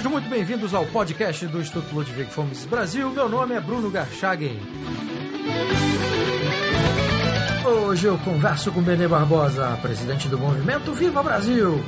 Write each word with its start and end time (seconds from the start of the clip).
Sejam 0.00 0.12
muito 0.12 0.30
bem-vindos 0.30 0.72
ao 0.72 0.86
podcast 0.86 1.46
do 1.48 1.60
Instituto 1.60 1.94
Ludwig 1.94 2.30
Fomes 2.30 2.64
Brasil. 2.64 3.10
Meu 3.10 3.28
nome 3.28 3.54
é 3.54 3.60
Bruno 3.60 3.90
Garchagen. 3.90 4.58
Hoje 7.62 8.06
eu 8.06 8.16
converso 8.16 8.72
com 8.72 8.80
Benê 8.80 9.06
Barbosa, 9.06 9.78
presidente 9.82 10.26
do 10.26 10.38
movimento 10.38 10.94
Viva 10.94 11.22
Brasil. 11.22 11.84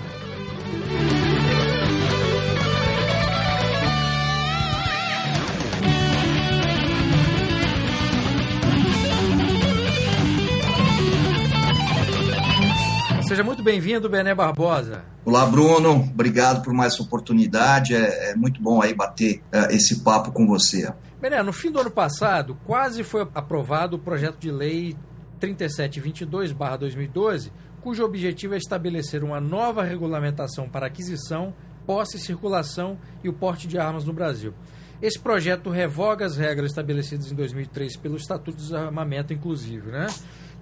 Seja 13.32 13.42
muito 13.42 13.62
bem-vindo, 13.62 14.10
Bené 14.10 14.34
Barbosa. 14.34 15.06
Olá, 15.24 15.46
Bruno. 15.46 16.06
Obrigado 16.12 16.62
por 16.62 16.74
mais 16.74 17.00
oportunidade. 17.00 17.94
É, 17.94 18.32
é 18.32 18.36
muito 18.36 18.60
bom 18.60 18.82
aí 18.82 18.92
bater 18.92 19.40
uh, 19.50 19.70
esse 19.70 20.00
papo 20.00 20.30
com 20.32 20.46
você. 20.46 20.92
Bené, 21.18 21.42
no 21.42 21.50
fim 21.50 21.70
do 21.70 21.80
ano 21.80 21.90
passado, 21.90 22.58
quase 22.66 23.02
foi 23.02 23.26
aprovado 23.34 23.96
o 23.96 23.98
projeto 23.98 24.38
de 24.38 24.50
lei 24.50 24.94
3722-2012, 25.40 27.50
cujo 27.80 28.04
objetivo 28.04 28.52
é 28.52 28.58
estabelecer 28.58 29.24
uma 29.24 29.40
nova 29.40 29.82
regulamentação 29.82 30.68
para 30.68 30.86
aquisição, 30.86 31.54
posse, 31.86 32.18
circulação 32.18 32.98
e 33.24 33.30
o 33.30 33.32
porte 33.32 33.66
de 33.66 33.78
armas 33.78 34.04
no 34.04 34.12
Brasil. 34.12 34.52
Esse 35.00 35.18
projeto 35.18 35.70
revoga 35.70 36.26
as 36.26 36.36
regras 36.36 36.72
estabelecidas 36.72 37.32
em 37.32 37.34
2003 37.34 37.96
pelo 37.96 38.16
Estatuto 38.16 38.58
de 38.58 38.64
Desarmamento, 38.64 39.32
inclusive, 39.32 39.90
né? 39.90 40.08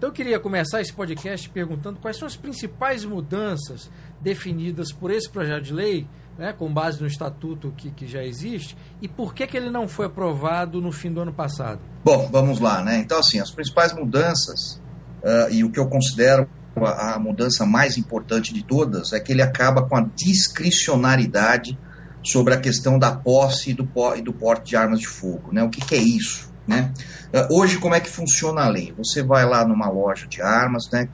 Então 0.01 0.09
eu 0.09 0.15
queria 0.15 0.41
começar 0.41 0.81
esse 0.81 0.95
podcast 0.95 1.47
perguntando 1.51 2.01
quais 2.01 2.17
são 2.17 2.27
as 2.27 2.35
principais 2.35 3.05
mudanças 3.05 3.91
definidas 4.19 4.91
por 4.91 5.11
esse 5.11 5.29
projeto 5.29 5.65
de 5.65 5.75
lei, 5.75 6.09
né, 6.39 6.55
com 6.55 6.73
base 6.73 6.99
no 7.03 7.07
estatuto 7.07 7.71
que, 7.77 7.91
que 7.91 8.07
já 8.07 8.25
existe, 8.25 8.75
e 9.03 9.07
por 9.07 9.35
que, 9.35 9.47
que 9.47 9.59
ele 9.59 9.69
não 9.69 9.87
foi 9.87 10.07
aprovado 10.07 10.81
no 10.81 10.91
fim 10.91 11.13
do 11.13 11.21
ano 11.21 11.35
passado. 11.35 11.81
Bom, 12.03 12.31
vamos 12.33 12.61
lá, 12.61 12.83
né? 12.83 12.97
Então, 12.97 13.19
assim, 13.19 13.41
as 13.41 13.51
principais 13.51 13.93
mudanças, 13.93 14.81
uh, 15.23 15.53
e 15.53 15.63
o 15.65 15.71
que 15.71 15.79
eu 15.79 15.87
considero 15.87 16.49
a, 16.77 17.17
a 17.17 17.19
mudança 17.19 17.67
mais 17.67 17.99
importante 17.99 18.55
de 18.55 18.65
todas, 18.65 19.13
é 19.13 19.21
que 19.21 19.31
ele 19.31 19.43
acaba 19.43 19.87
com 19.87 19.97
a 19.97 20.09
discricionariedade 20.17 21.79
sobre 22.23 22.55
a 22.55 22.59
questão 22.59 22.99
da 22.99 23.13
posse 23.15 23.73
e 23.73 23.75
do, 23.75 23.87
do 24.25 24.33
porte 24.33 24.71
de 24.71 24.77
armas 24.77 25.01
de 25.01 25.07
fogo. 25.07 25.53
Né? 25.53 25.63
O 25.63 25.69
que, 25.69 25.85
que 25.85 25.95
é 25.95 25.99
isso? 25.99 26.50
Né? 26.71 26.93
Uh, 27.35 27.59
hoje, 27.59 27.79
como 27.79 27.95
é 27.95 28.01
que 28.01 28.09
funciona 28.09 28.63
a 28.63 28.69
lei? 28.69 28.95
Você 28.97 29.23
vai 29.23 29.45
lá 29.45 29.67
numa 29.67 29.91
loja 29.91 30.27
de 30.29 30.41
armas 30.41 30.89
né, 30.93 31.09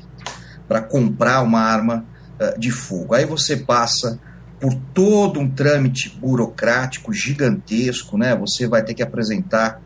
para 0.69 0.83
comprar 0.83 1.43
uma 1.43 1.61
arma 1.61 2.05
uh, 2.39 2.59
de 2.61 2.71
fogo. 2.71 3.15
Aí 3.15 3.25
você 3.25 3.57
passa 3.57 4.21
por 4.61 4.75
todo 4.95 5.41
um 5.41 5.51
trâmite 5.51 6.11
burocrático 6.19 7.13
gigantesco, 7.13 8.17
né? 8.17 8.35
Você 8.37 8.67
vai 8.67 8.83
ter 8.83 8.95
que 8.95 9.03
apresentar 9.03 9.81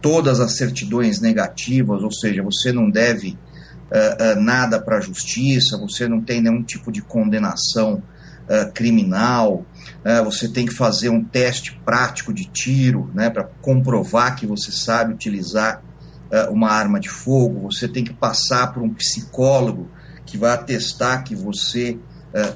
todas 0.00 0.40
as 0.40 0.56
certidões 0.56 1.20
negativas, 1.20 2.02
ou 2.02 2.12
seja, 2.12 2.42
você 2.42 2.72
não 2.72 2.88
deve 2.88 3.38
uh, 3.90 4.40
nada 4.40 4.80
para 4.80 4.98
a 4.98 5.00
justiça, 5.00 5.78
você 5.78 6.08
não 6.08 6.20
tem 6.20 6.40
nenhum 6.40 6.62
tipo 6.62 6.92
de 6.92 7.02
condenação 7.02 8.02
uh, 8.48 8.72
criminal, 8.72 9.64
uh, 10.06 10.24
você 10.24 10.48
tem 10.48 10.64
que 10.64 10.72
fazer 10.72 11.08
um 11.08 11.22
teste 11.22 11.78
prático 11.84 12.32
de 12.32 12.44
tiro 12.44 13.10
né, 13.12 13.28
para 13.28 13.44
comprovar 13.60 14.36
que 14.36 14.46
você 14.46 14.70
sabe 14.70 15.12
utilizar 15.12 15.82
uh, 16.30 16.52
uma 16.52 16.70
arma 16.70 17.00
de 17.00 17.08
fogo, 17.08 17.70
você 17.70 17.88
tem 17.88 18.04
que 18.04 18.14
passar 18.14 18.72
por 18.72 18.82
um 18.82 18.94
psicólogo 18.94 19.90
que 20.24 20.38
vai 20.38 20.52
atestar 20.52 21.24
que 21.24 21.34
você 21.34 21.98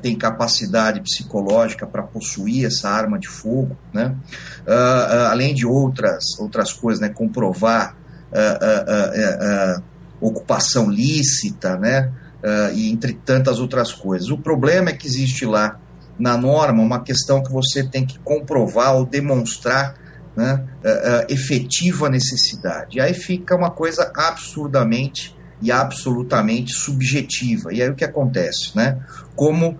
tem 0.02 0.14
capacidade 0.14 1.00
psicológica 1.00 1.86
para 1.86 2.02
possuir 2.02 2.66
essa 2.66 2.90
arma 2.90 3.18
de 3.18 3.28
fogo, 3.28 3.78
né? 3.94 4.14
além 5.30 5.54
de 5.54 5.64
outras, 5.64 6.22
outras 6.38 6.70
coisas, 6.70 7.00
né? 7.00 7.08
comprovar 7.08 7.96
ocupação 10.20 10.90
lícita, 10.90 11.78
né? 11.78 12.12
e 12.74 12.90
entre 12.90 13.14
tantas 13.14 13.58
outras 13.58 13.90
coisas. 13.90 14.28
O 14.28 14.36
problema 14.36 14.90
é 14.90 14.92
que 14.92 15.06
existe 15.06 15.46
lá 15.46 15.80
na 16.20 16.36
norma 16.36 16.82
uma 16.82 17.02
questão 17.02 17.42
que 17.42 17.50
você 17.50 17.82
tem 17.82 18.04
que 18.04 18.18
comprovar 18.20 18.94
ou 18.94 19.06
demonstrar 19.06 19.94
né, 20.36 20.64
uh, 20.84 20.88
uh, 20.88 21.32
efetiva 21.32 22.08
necessidade. 22.08 22.98
E 22.98 23.00
aí 23.00 23.14
fica 23.14 23.56
uma 23.56 23.70
coisa 23.70 24.12
absurdamente 24.14 25.36
e 25.60 25.72
absolutamente 25.72 26.72
subjetiva. 26.72 27.72
E 27.72 27.82
aí 27.82 27.88
o 27.88 27.94
que 27.94 28.04
acontece? 28.04 28.76
Né? 28.76 28.98
Como 29.34 29.78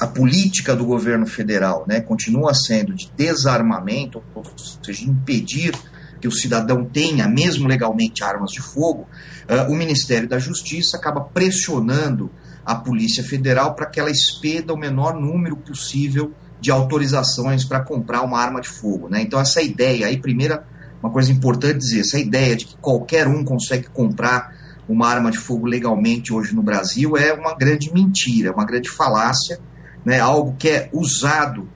a 0.00 0.06
política 0.06 0.74
do 0.74 0.86
governo 0.86 1.26
federal 1.26 1.84
né, 1.86 2.00
continua 2.00 2.54
sendo 2.54 2.94
de 2.94 3.10
desarmamento, 3.14 4.22
ou 4.34 4.42
seja, 4.82 5.04
impedir 5.04 5.74
que 6.22 6.28
o 6.28 6.32
cidadão 6.32 6.84
tenha, 6.84 7.28
mesmo 7.28 7.66
legalmente, 7.66 8.22
armas 8.22 8.52
de 8.52 8.62
fogo, 8.62 9.08
uh, 9.48 9.70
o 9.70 9.74
Ministério 9.74 10.28
da 10.28 10.38
Justiça 10.38 10.96
acaba 10.96 11.20
pressionando 11.20 12.30
a 12.64 12.74
Polícia 12.74 13.24
Federal 13.24 13.74
para 13.74 13.86
que 13.86 13.98
ela 13.98 14.10
expeda 14.10 14.72
o 14.72 14.78
menor 14.78 15.14
número 15.14 15.56
possível 15.56 16.32
de 16.60 16.70
autorizações 16.70 17.64
para 17.64 17.80
comprar 17.80 18.22
uma 18.22 18.38
arma 18.38 18.60
de 18.60 18.68
fogo. 18.68 19.08
Né? 19.08 19.22
Então, 19.22 19.40
essa 19.40 19.60
ideia 19.60 20.06
aí, 20.06 20.16
primeira, 20.16 20.64
uma 21.02 21.10
coisa 21.10 21.32
importante 21.32 21.78
dizer, 21.78 22.00
essa 22.00 22.18
ideia 22.18 22.54
de 22.54 22.66
que 22.66 22.76
qualquer 22.76 23.26
um 23.26 23.44
consegue 23.44 23.88
comprar 23.88 24.54
uma 24.88 25.08
arma 25.08 25.30
de 25.30 25.38
fogo 25.38 25.66
legalmente 25.66 26.32
hoje 26.32 26.54
no 26.54 26.62
Brasil 26.62 27.16
é 27.16 27.32
uma 27.32 27.56
grande 27.56 27.92
mentira, 27.92 28.52
uma 28.52 28.64
grande 28.64 28.88
falácia, 28.88 29.58
né? 30.04 30.20
algo 30.20 30.54
que 30.58 30.68
é 30.68 30.88
usado 30.92 31.68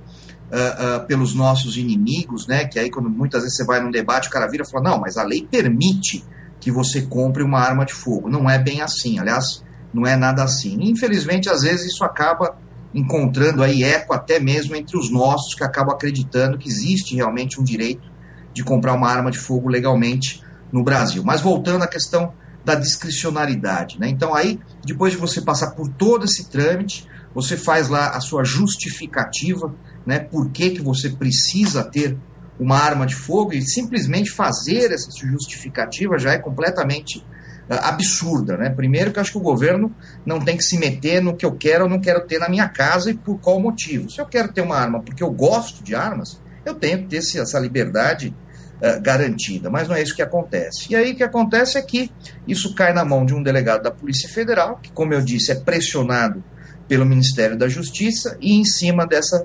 Uh, 0.47 1.03
uh, 1.03 1.06
pelos 1.08 1.34
nossos 1.34 1.76
inimigos, 1.76 2.47
né? 2.47 2.66
Que 2.66 2.78
aí, 2.78 2.88
quando 2.88 3.10
muitas 3.10 3.42
vezes 3.42 3.56
você 3.56 3.64
vai 3.64 3.82
num 3.82 3.91
debate, 3.91 4.28
o 4.28 4.30
cara 4.30 4.47
vira 4.47 4.62
e 4.62 4.70
fala: 4.70 4.91
não, 4.91 5.00
mas 5.00 5.16
a 5.16 5.24
lei 5.24 5.44
permite 5.44 6.24
que 6.60 6.70
você 6.70 7.03
compre 7.03 7.42
uma 7.42 7.58
arma 7.58 7.84
de 7.84 7.92
fogo. 7.92 8.30
Não 8.30 8.48
é 8.48 8.56
bem 8.56 8.80
assim, 8.80 9.18
aliás, 9.18 9.64
não 9.92 10.06
é 10.06 10.16
nada 10.16 10.42
assim. 10.42 10.78
Infelizmente, 10.80 11.48
às 11.48 11.62
vezes 11.62 11.92
isso 11.92 12.04
acaba 12.04 12.56
encontrando 12.94 13.62
aí 13.62 13.82
eco 13.84 14.14
até 14.14 14.41
mesmo 14.41 14.74
entre 14.74 14.97
os 14.97 15.10
nossos 15.10 15.54
que 15.54 15.62
acabam 15.62 15.94
acreditando 15.94 16.58
que 16.58 16.69
existe 16.69 17.14
realmente 17.14 17.60
um 17.60 17.64
direito 17.64 18.10
de 18.54 18.64
comprar 18.64 18.94
uma 18.94 19.10
arma 19.10 19.30
de 19.30 19.38
fogo 19.38 19.69
legalmente 19.69 20.42
no 20.72 20.82
Brasil. 20.82 21.22
Mas 21.24 21.41
voltando 21.41 21.82
à 21.82 21.86
questão 21.86 22.32
da 22.64 22.74
discricionariedade, 22.74 24.00
né? 24.00 24.08
Então 24.08 24.34
aí, 24.34 24.58
depois 24.84 25.12
de 25.12 25.19
você 25.19 25.41
passar 25.41 25.72
por 25.72 25.88
todo 25.88 26.24
esse 26.24 26.50
trâmite, 26.50 27.06
você 27.34 27.56
faz 27.56 27.88
lá 27.88 28.08
a 28.08 28.20
sua 28.20 28.42
justificativa, 28.44 29.74
né? 30.06 30.18
Por 30.18 30.50
que, 30.50 30.70
que 30.70 30.82
você 30.82 31.10
precisa 31.10 31.84
ter 31.84 32.16
uma 32.58 32.78
arma 32.78 33.06
de 33.06 33.14
fogo 33.14 33.53
e 33.53 33.62
simplesmente 33.62 34.30
fazer 34.30 34.91
essa 34.91 35.10
justificativa 35.26 36.18
já 36.18 36.32
é 36.32 36.38
completamente 36.38 37.24
absurda, 37.69 38.56
né? 38.56 38.71
Primeiro 38.71 39.12
que 39.12 39.19
eu 39.19 39.22
acho 39.22 39.32
que 39.32 39.38
o 39.38 39.43
governo 39.43 39.94
não 40.25 40.41
tem 40.41 40.56
que 40.56 40.62
se 40.62 40.78
meter 40.78 41.21
no 41.21 41.37
que 41.37 41.44
eu 41.44 41.53
quero 41.53 41.84
ou 41.84 41.91
não 41.91 42.00
quero 42.00 42.25
ter 42.27 42.38
na 42.38 42.49
minha 42.49 42.69
casa 42.69 43.10
e 43.10 43.15
por 43.15 43.38
qual 43.41 43.60
motivo. 43.60 44.10
Se 44.10 44.21
eu 44.21 44.27
quero 44.27 44.53
ter 44.53 44.60
uma 44.60 44.77
arma 44.77 45.03
porque 45.03 45.22
eu 45.22 45.31
gosto 45.31 45.82
de 45.82 45.94
armas, 45.94 46.41
eu 46.65 46.75
tenho 46.75 46.99
que 46.99 47.09
ter 47.09 47.16
essa 47.19 47.59
liberdade 47.59 48.34
uh, 48.77 49.00
garantida, 49.00 49.69
mas 49.69 49.88
não 49.88 49.97
é 49.97 50.03
isso 50.03 50.15
que 50.15 50.22
acontece. 50.22 50.87
E 50.91 50.97
aí 50.97 51.12
o 51.12 51.16
que 51.16 51.25
acontece 51.25 51.77
é 51.77 51.82
que 51.82 52.10
isso 52.47 52.75
cai 52.75 52.93
na 52.93 53.04
mão 53.04 53.27
de 53.27 53.34
um 53.34 53.43
delegado 53.43 53.83
da 53.83 53.91
Polícia 53.91 54.28
Federal, 54.28 54.78
que, 54.83 54.93
como 54.93 55.12
eu 55.12 55.21
disse, 55.21 55.50
é 55.50 55.56
pressionado 55.56 56.43
pelo 56.87 57.04
Ministério 57.04 57.56
da 57.59 57.69
Justiça, 57.69 58.37
e 58.41 58.54
em 58.54 58.65
cima 58.65 59.06
dessa 59.06 59.44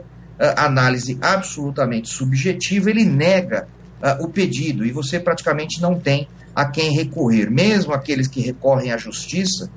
análise 0.57 1.17
absolutamente 1.21 2.09
subjetiva, 2.09 2.89
ele 2.89 3.05
nega 3.05 3.67
uh, 4.01 4.23
o 4.23 4.29
pedido 4.29 4.85
e 4.85 4.91
você 4.91 5.19
praticamente 5.19 5.81
não 5.81 5.99
tem 5.99 6.27
a 6.55 6.65
quem 6.65 6.93
recorrer. 6.93 7.49
Mesmo 7.49 7.93
aqueles 7.93 8.27
que 8.27 8.41
recorrem 8.41 8.91
à 8.91 8.97
justiça, 8.97 9.69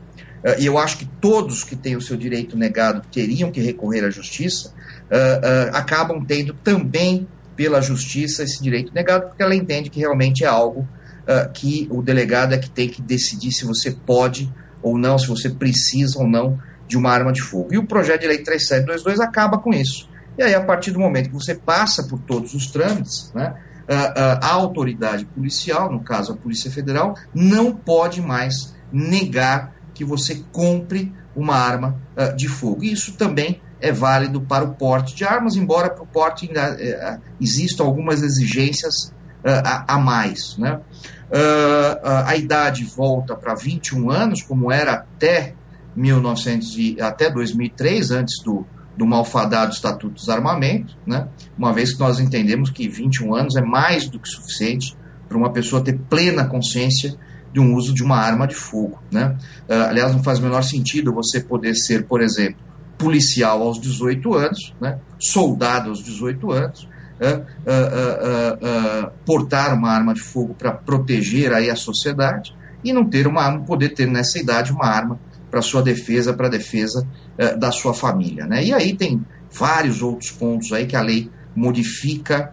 uh, 0.44 0.58
e 0.60 0.66
eu 0.66 0.78
acho 0.78 0.98
que 0.98 1.06
todos 1.20 1.64
que 1.64 1.76
têm 1.76 1.96
o 1.96 2.00
seu 2.00 2.16
direito 2.16 2.56
negado 2.56 3.02
teriam 3.10 3.50
que 3.50 3.60
recorrer 3.60 4.04
à 4.04 4.10
justiça, 4.10 4.68
uh, 4.70 5.74
acabam 5.76 6.24
tendo 6.24 6.54
também 6.54 7.26
pela 7.56 7.80
justiça 7.80 8.42
esse 8.42 8.62
direito 8.62 8.92
negado, 8.92 9.28
porque 9.28 9.42
ela 9.42 9.54
entende 9.54 9.90
que 9.90 10.00
realmente 10.00 10.44
é 10.44 10.48
algo 10.48 10.88
que 11.54 11.88
o 11.90 12.02
delegado 12.02 12.52
é 12.52 12.58
que 12.58 12.68
tem 12.68 12.86
que 12.86 13.00
decidir 13.00 13.50
se 13.50 13.64
você 13.64 13.90
pode 13.90 14.52
ou 14.82 14.98
não, 14.98 15.18
se 15.18 15.26
você 15.26 15.48
precisa 15.48 16.18
ou 16.18 16.28
não 16.28 16.58
de 16.86 16.98
uma 16.98 17.10
arma 17.10 17.32
de 17.32 17.40
fogo. 17.40 17.72
E 17.72 17.78
o 17.78 17.86
projeto 17.86 18.20
de 18.20 18.26
lei 18.26 18.42
3722 18.42 19.20
acaba 19.20 19.56
com 19.56 19.72
isso. 19.72 20.06
E 20.36 20.42
aí, 20.42 20.54
a 20.54 20.62
partir 20.62 20.90
do 20.90 20.98
momento 20.98 21.28
que 21.28 21.34
você 21.34 21.54
passa 21.54 22.04
por 22.04 22.18
todos 22.20 22.54
os 22.54 22.66
trâmites, 22.66 23.30
né, 23.34 23.54
a, 23.88 24.52
autoridade 24.52 25.24
policial, 25.26 25.90
no 25.90 26.00
caso 26.00 26.32
a 26.32 26.36
Polícia 26.36 26.70
Federal, 26.70 27.14
não 27.34 27.74
pode 27.74 28.20
mais 28.20 28.74
negar 28.92 29.74
que 29.92 30.04
você 30.04 30.42
compre 30.52 31.12
uma 31.34 31.56
arma 31.56 32.00
uh, 32.16 32.34
de 32.36 32.48
fogo. 32.48 32.84
Isso 32.84 33.12
também 33.12 33.60
é 33.80 33.92
válido 33.92 34.40
para 34.40 34.64
o 34.64 34.74
porte 34.74 35.14
de 35.14 35.24
armas, 35.24 35.56
embora 35.56 35.90
para 35.90 36.02
o 36.02 36.06
porte 36.06 36.46
ainda, 36.46 36.74
uh, 36.74 37.20
existam 37.40 37.84
algumas 37.84 38.22
exigências 38.22 39.12
uh, 39.44 39.62
a, 39.64 39.94
a, 39.94 39.98
mais. 39.98 40.56
Né? 40.58 40.80
a 42.26 42.36
idade 42.36 42.84
volta 42.84 43.34
para 43.34 43.54
21 43.54 44.08
anos, 44.08 44.40
como 44.40 44.70
era 44.70 44.92
até, 44.92 45.54
1900 45.96 46.78
e, 46.78 47.00
até 47.00 47.28
2003, 47.28 48.12
antes 48.12 48.40
do, 48.44 48.64
do 48.96 49.06
malfadado 49.06 49.72
Estatuto 49.72 50.14
do 50.14 50.20
Desarmamento, 50.20 50.96
né? 51.06 51.28
uma 51.58 51.72
vez 51.72 51.92
que 51.92 52.00
nós 52.00 52.20
entendemos 52.20 52.70
que 52.70 52.88
21 52.88 53.34
anos 53.34 53.56
é 53.56 53.62
mais 53.62 54.08
do 54.08 54.18
que 54.18 54.28
suficiente 54.28 54.96
para 55.28 55.36
uma 55.36 55.52
pessoa 55.52 55.82
ter 55.82 55.98
plena 55.98 56.44
consciência 56.44 57.16
de 57.52 57.60
um 57.60 57.74
uso 57.74 57.94
de 57.94 58.02
uma 58.02 58.16
arma 58.16 58.46
de 58.46 58.54
fogo. 58.54 59.00
Né? 59.10 59.36
Uh, 59.68 59.88
aliás, 59.88 60.12
não 60.12 60.22
faz 60.22 60.38
o 60.38 60.42
menor 60.42 60.62
sentido 60.62 61.12
você 61.12 61.40
poder 61.40 61.74
ser, 61.74 62.04
por 62.06 62.20
exemplo, 62.20 62.60
policial 62.98 63.62
aos 63.62 63.80
18 63.80 64.34
anos, 64.34 64.74
né? 64.80 64.98
soldado 65.18 65.90
aos 65.90 66.02
18 66.02 66.52
anos, 66.52 66.88
uh, 67.20 67.40
uh, 67.40 69.10
portar 69.24 69.74
uma 69.74 69.90
arma 69.90 70.14
de 70.14 70.20
fogo 70.20 70.54
para 70.54 70.72
proteger 70.72 71.52
aí 71.52 71.70
a 71.70 71.76
sociedade 71.76 72.54
e 72.82 72.92
não 72.92 73.04
ter 73.08 73.26
uma 73.26 73.42
arma, 73.42 73.64
poder 73.64 73.90
ter 73.90 74.06
nessa 74.06 74.38
idade 74.38 74.72
uma 74.72 74.86
arma 74.86 75.18
para 75.54 75.62
sua 75.62 75.82
defesa, 75.82 76.34
para 76.34 76.48
a 76.48 76.50
defesa 76.50 77.06
da 77.56 77.70
sua 77.70 77.94
família. 77.94 78.44
Né? 78.44 78.64
E 78.64 78.74
aí 78.74 78.96
tem 78.96 79.24
vários 79.52 80.02
outros 80.02 80.32
pontos 80.32 80.72
aí 80.72 80.84
que 80.84 80.96
a 80.96 81.00
lei 81.00 81.30
modifica 81.54 82.52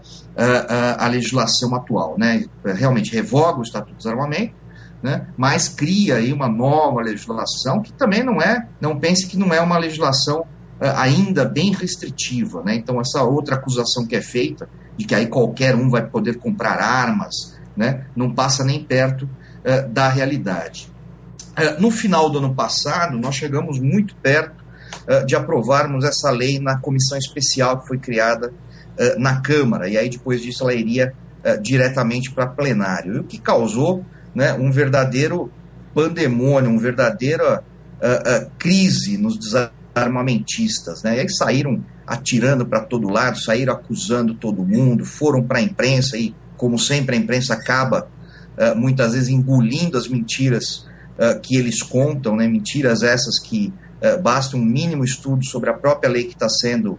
a 0.99 1.07
legislação 1.07 1.73
atual. 1.73 2.15
Né? 2.15 2.45
Realmente 2.63 3.11
revoga 3.11 3.57
o 3.57 3.63
Estatuto 3.63 3.93
do 3.93 3.97
Desarmamento, 3.97 4.53
né? 5.01 5.25
mas 5.35 5.67
cria 5.67 6.17
aí 6.17 6.31
uma 6.31 6.47
nova 6.47 7.01
legislação 7.01 7.81
que 7.81 7.91
também 7.91 8.23
não 8.23 8.39
é, 8.39 8.67
não 8.79 8.99
pense 8.99 9.25
que 9.25 9.35
não 9.35 9.51
é 9.51 9.59
uma 9.59 9.79
legislação 9.79 10.45
ainda 10.79 11.43
bem 11.43 11.73
restritiva. 11.73 12.61
Né? 12.63 12.75
Então, 12.75 13.01
essa 13.01 13.23
outra 13.23 13.55
acusação 13.55 14.05
que 14.05 14.15
é 14.15 14.21
feita, 14.21 14.69
de 14.95 15.05
que 15.05 15.15
aí 15.15 15.25
qualquer 15.25 15.73
um 15.75 15.89
vai 15.89 16.05
poder 16.07 16.37
comprar 16.37 16.79
armas, 16.79 17.59
né? 17.75 18.05
não 18.15 18.31
passa 18.31 18.63
nem 18.63 18.83
perto 18.83 19.27
da 19.89 20.07
realidade. 20.07 20.91
Uh, 21.51 21.81
no 21.81 21.91
final 21.91 22.29
do 22.29 22.37
ano 22.39 22.55
passado, 22.55 23.17
nós 23.17 23.35
chegamos 23.35 23.79
muito 23.79 24.15
perto 24.15 24.61
de 25.25 25.35
aprovarmos 25.35 26.05
essa 26.05 26.29
lei 26.29 26.59
na 26.59 26.77
comissão 26.77 27.17
especial 27.17 27.81
que 27.81 27.87
foi 27.87 27.97
criada 27.97 28.53
na 29.17 29.41
Câmara, 29.41 29.89
e 29.89 29.97
aí 29.97 30.09
depois 30.09 30.41
disso 30.41 30.63
ela 30.63 30.73
iria 30.73 31.13
diretamente 31.61 32.29
para 32.31 32.45
plenário. 32.45 33.21
O 33.21 33.23
que 33.23 33.39
causou 33.39 34.05
né, 34.35 34.53
um 34.53 34.69
verdadeiro 34.69 35.51
pandemônio, 35.93 36.69
uma 36.69 36.79
verdadeira 36.79 37.63
crise 38.59 39.17
nos 39.17 39.37
desarmamentistas. 39.37 41.01
Né? 41.03 41.17
E 41.17 41.19
aí 41.21 41.29
saíram 41.29 41.83
atirando 42.05 42.65
para 42.65 42.81
todo 42.81 43.09
lado, 43.09 43.39
saíram 43.39 43.73
acusando 43.73 44.35
todo 44.35 44.63
mundo, 44.63 45.03
foram 45.03 45.41
para 45.41 45.59
a 45.59 45.61
imprensa 45.61 46.15
e, 46.15 46.35
como 46.57 46.77
sempre, 46.77 47.15
a 47.15 47.19
imprensa 47.19 47.53
acaba 47.53 48.07
muitas 48.75 49.13
vezes 49.13 49.29
engolindo 49.29 49.97
as 49.97 50.07
mentiras 50.07 50.85
que 51.43 51.55
eles 51.55 51.83
contam, 51.83 52.35
né? 52.35 52.47
mentiras 52.47 53.03
essas 53.03 53.39
que 53.39 53.71
basta 54.23 54.57
um 54.57 54.63
mínimo 54.65 55.03
estudo 55.03 55.45
sobre 55.45 55.69
a 55.69 55.73
própria 55.73 56.09
lei 56.09 56.23
que 56.23 56.33
está 56.33 56.49
sendo 56.49 56.97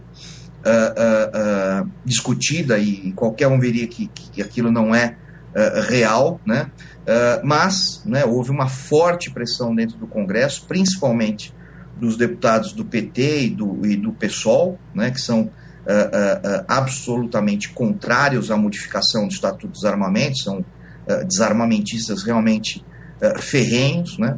discutida 2.05 2.77
e 2.77 3.11
qualquer 3.13 3.47
um 3.47 3.59
veria 3.59 3.85
que, 3.85 4.07
que 4.07 4.41
aquilo 4.41 4.71
não 4.71 4.95
é 4.95 5.17
real, 5.89 6.39
né? 6.45 6.71
Uh, 7.03 7.45
mas 7.45 8.01
né, 8.05 8.23
houve 8.23 8.49
uma 8.49 8.69
forte 8.69 9.29
pressão 9.29 9.75
dentro 9.75 9.97
do 9.97 10.07
Congresso, 10.07 10.65
principalmente 10.65 11.53
dos 11.99 12.15
deputados 12.15 12.71
do 12.71 12.85
PT 12.85 13.41
e 13.41 13.49
do, 13.49 13.85
e 13.85 13.97
do 13.97 14.13
PSOL, 14.13 14.79
né, 14.95 15.11
que 15.11 15.19
são 15.19 15.41
uh, 15.41 15.45
uh, 15.45 16.65
absolutamente 16.65 17.69
contrários 17.73 18.49
à 18.51 18.55
modificação 18.55 19.27
do 19.27 19.33
Estatuto 19.33 19.73
dos 19.73 19.83
Armamentos, 19.83 20.43
são 20.43 20.63
desarmamentistas 21.27 22.23
realmente 22.23 22.81
ferrenhos. 23.39 24.17
Né. 24.17 24.37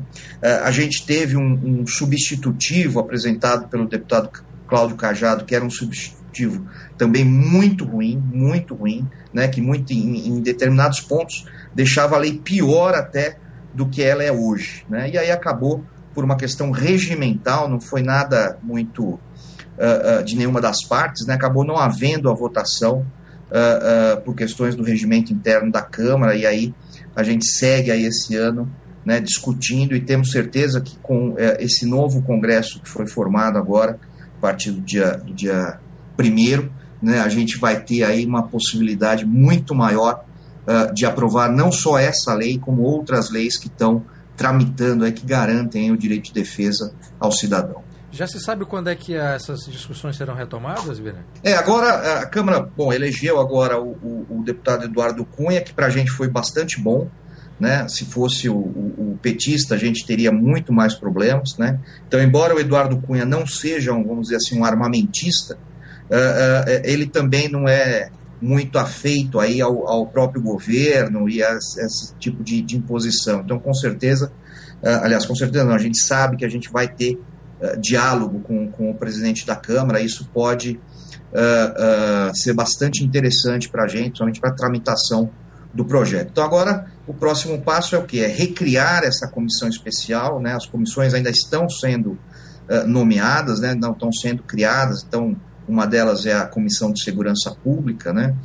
a 0.64 0.72
gente 0.72 1.06
teve 1.06 1.36
um, 1.36 1.82
um, 1.82 1.88
substitutivo 1.88 3.00
apresentado 3.00 3.68
pelo 3.68 3.88
deputado 3.88 4.30
Cláudio 4.68 4.96
Cajado, 4.96 5.46
que 5.46 5.56
era 5.56 5.64
um 5.64 5.70
substitutivo 5.70 6.68
também 6.98 7.24
muito 7.24 7.86
ruim, 7.86 8.22
muito 8.34 8.76
ruim, 8.76 9.08
né, 9.34 9.48
que 9.48 9.62
muito, 9.62 9.92
em, 9.94 10.28
em 10.28 10.42
determinados 10.42 11.00
pontos 11.00 11.46
deixava 11.74 12.16
a 12.16 12.20
lei 12.20 12.38
pior 12.38 12.94
até 12.94 13.38
do 13.74 13.88
que 13.88 14.02
ela 14.02 14.24
é 14.24 14.32
hoje. 14.32 14.86
Né? 14.90 15.10
E 15.12 15.18
aí 15.18 15.31
acabou 15.31 15.84
por 16.14 16.24
uma 16.24 16.38
questão 16.38 16.72
regimental, 16.72 17.70
não 17.70 17.80
foi 17.80 18.02
nada 18.02 18.58
muito 18.64 19.04
uh, 19.04 19.20
uh, 20.20 20.24
de 20.24 20.36
nenhuma 20.38 20.62
das 20.62 20.84
partes, 20.84 21.28
né? 21.28 21.34
acabou 21.34 21.66
não 21.66 21.78
havendo 21.78 22.30
a 22.30 22.34
votação 22.34 23.06
uh, 23.52 24.22
por 24.22 24.34
questões 24.34 24.76
do 24.76 24.84
regimento 24.84 25.34
interno 25.34 25.70
da 25.70 25.81
Câmara, 25.81 26.34
e 26.36 26.46
aí 26.46 26.74
a 27.16 27.24
gente 27.24 27.46
segue 27.46 27.92
aí 27.92 28.06
esse 28.06 28.36
ano 28.36 28.70
né, 29.06 29.20
discutindo 29.20 29.96
e 29.96 30.02
temos 30.02 30.32
certeza 30.32 30.82
que 30.82 30.98
com 30.98 31.36
esse 31.60 31.86
novo 31.86 32.24
Congresso 32.24 32.82
que 32.82 32.90
foi 32.90 33.08
formado 33.08 33.58
agora, 33.58 34.00
a 34.38 34.42
partir 34.42 34.72
do 34.72 34.82
dia, 34.82 35.12
do 35.12 35.34
dia 35.34 35.80
primeiro, 36.18 36.72
né, 37.02 37.20
a 37.20 37.30
gente 37.30 37.58
vai 37.58 37.82
ter 37.82 38.04
aí 38.04 38.26
uma 38.26 38.48
possibilidade 38.48 39.26
muito 39.26 39.76
maior 39.76 40.26
uh, 40.66 40.94
de 40.94 41.06
aprovar 41.06 41.52
não 41.52 41.72
só 41.72 42.00
essa 42.00 42.34
lei, 42.34 42.58
como 42.58 42.82
outras 42.82 43.30
leis 43.30 43.58
que 43.58 43.68
estão 43.68 44.04
tramitando, 44.36 45.06
aí, 45.06 45.12
que 45.12 45.26
garantem 45.26 45.92
o 45.92 45.98
direito 45.98 46.26
de 46.26 46.34
defesa 46.34 46.94
ao 47.20 47.32
cidadão. 47.32 47.85
Já 48.16 48.26
se 48.26 48.40
sabe 48.40 48.64
quando 48.64 48.90
é 48.90 48.96
que 48.96 49.14
essas 49.14 49.66
discussões 49.66 50.16
serão 50.16 50.34
retomadas, 50.34 50.98
Vina? 51.00 51.26
É, 51.44 51.54
agora 51.54 52.22
a 52.22 52.26
Câmara, 52.26 52.62
bom, 52.62 52.94
elegeu 52.94 53.42
agora 53.42 53.78
o, 53.78 53.90
o, 53.92 54.40
o 54.40 54.44
deputado 54.44 54.86
Eduardo 54.86 55.26
Cunha, 55.26 55.60
que 55.60 55.74
para 55.74 55.88
a 55.88 55.90
gente 55.90 56.12
foi 56.12 56.30
bastante 56.30 56.80
bom, 56.80 57.10
né? 57.60 57.86
Se 57.90 58.06
fosse 58.06 58.48
o, 58.48 58.56
o, 58.56 59.20
petista, 59.22 59.76
a 59.76 59.78
gente 59.78 60.06
teria 60.06 60.32
muito 60.32 60.72
mais 60.72 60.96
problemas, 60.96 61.58
né? 61.58 61.78
Então, 62.08 62.22
embora 62.22 62.56
o 62.56 62.60
Eduardo 62.60 62.98
Cunha 63.02 63.26
não 63.26 63.46
seja, 63.46 63.92
um, 63.92 64.02
vamos 64.02 64.24
dizer 64.24 64.38
assim, 64.38 64.58
um 64.58 64.64
armamentista, 64.64 65.56
uh, 66.10 66.16
uh, 66.16 66.82
ele 66.86 67.08
também 67.08 67.50
não 67.50 67.68
é 67.68 68.10
muito 68.42 68.80
afeito 68.80 69.42
aí 69.42 69.60
ao, 69.60 69.90
ao 69.90 70.08
próprio 70.08 70.42
governo 70.42 71.28
e 71.28 71.44
a, 71.44 71.54
esse 71.58 72.16
tipo 72.18 72.42
de, 72.42 72.62
de, 72.62 72.78
imposição. 72.78 73.42
Então, 73.42 73.60
com 73.60 73.74
certeza, 73.74 74.32
uh, 74.82 75.04
aliás, 75.04 75.26
com 75.26 75.36
certeza 75.36 75.66
não, 75.66 75.74
a 75.74 75.80
gente 75.80 76.00
sabe 76.00 76.38
que 76.38 76.46
a 76.46 76.50
gente 76.50 76.72
vai 76.72 76.88
ter 76.88 77.20
uh, 77.62 77.80
diálogo 77.80 78.40
com, 78.42 78.69
com 78.72 78.92
o 78.92 78.96
presidente 78.96 79.46
da 79.46 79.56
Câmara, 79.56 80.02
isso 80.02 80.30
pode 80.34 80.80
uh, 81.31 82.36
ser 82.36 82.54
bastante 82.54 83.04
interessante 83.04 83.69
para 83.69 83.84
a 83.84 83.88
gente, 83.88 84.18
somente 84.18 84.40
para 84.40 84.52
a 84.52 84.54
tramitação 84.54 85.30
do 85.74 85.86
projeto. 85.86 86.30
Então, 86.31 86.44
agora, 86.44 86.86
o 87.06 87.13
próximo 87.13 87.62
passo 87.62 87.96
é 87.96 88.00
o 88.00 88.06
que? 88.06 88.22
É 88.22 88.28
recriar 88.28 89.04
essa 89.04 89.28
comissão 89.28 89.68
especial, 89.68 90.40
né? 90.40 90.54
as 90.54 90.66
comissões 90.66 91.14
ainda 91.14 91.30
estão 91.30 91.69
sendo 91.69 92.18
nomeadas, 92.88 93.59
né? 93.59 93.76
não 93.76 93.92
estão 93.92 94.12
sendo 94.12 94.42
criadas, 94.42 95.04
então 95.07 95.35
uma 95.68 95.85
delas 95.85 96.26
é 96.26 96.33
a 96.33 96.45
Comissão 96.45 96.92
de 96.92 97.04
Segurança 97.04 97.56
Pública, 97.64 98.14
né? 98.14 98.35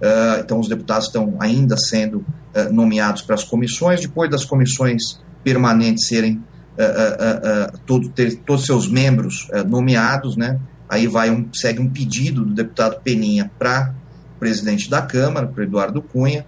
Uh, 0.00 0.40
então, 0.40 0.58
os 0.58 0.68
deputados 0.68 1.06
estão 1.06 1.36
ainda 1.38 1.76
sendo 1.76 2.18
uh, 2.18 2.72
nomeados 2.72 3.22
para 3.22 3.34
as 3.34 3.44
comissões. 3.44 4.00
Depois 4.00 4.30
das 4.30 4.44
comissões 4.44 5.20
permanentes 5.44 6.06
serem 6.06 6.42
uh, 6.78 7.78
todo, 7.86 8.08
ter 8.10 8.36
todos 8.36 8.64
seus 8.64 8.88
membros 8.88 9.48
nomeados, 9.68 10.36
né? 10.36 10.58
Aí 10.88 11.06
vai 11.06 11.30
um, 11.30 11.48
segue 11.52 11.80
um 11.80 11.88
pedido 11.88 12.44
do 12.44 12.52
deputado 12.52 13.00
Peninha 13.02 13.50
para 13.58 13.94
presidente 14.38 14.88
da 14.88 15.02
Câmara, 15.02 15.46
para 15.46 15.64
Eduardo 15.64 16.00
Cunha, 16.00 16.46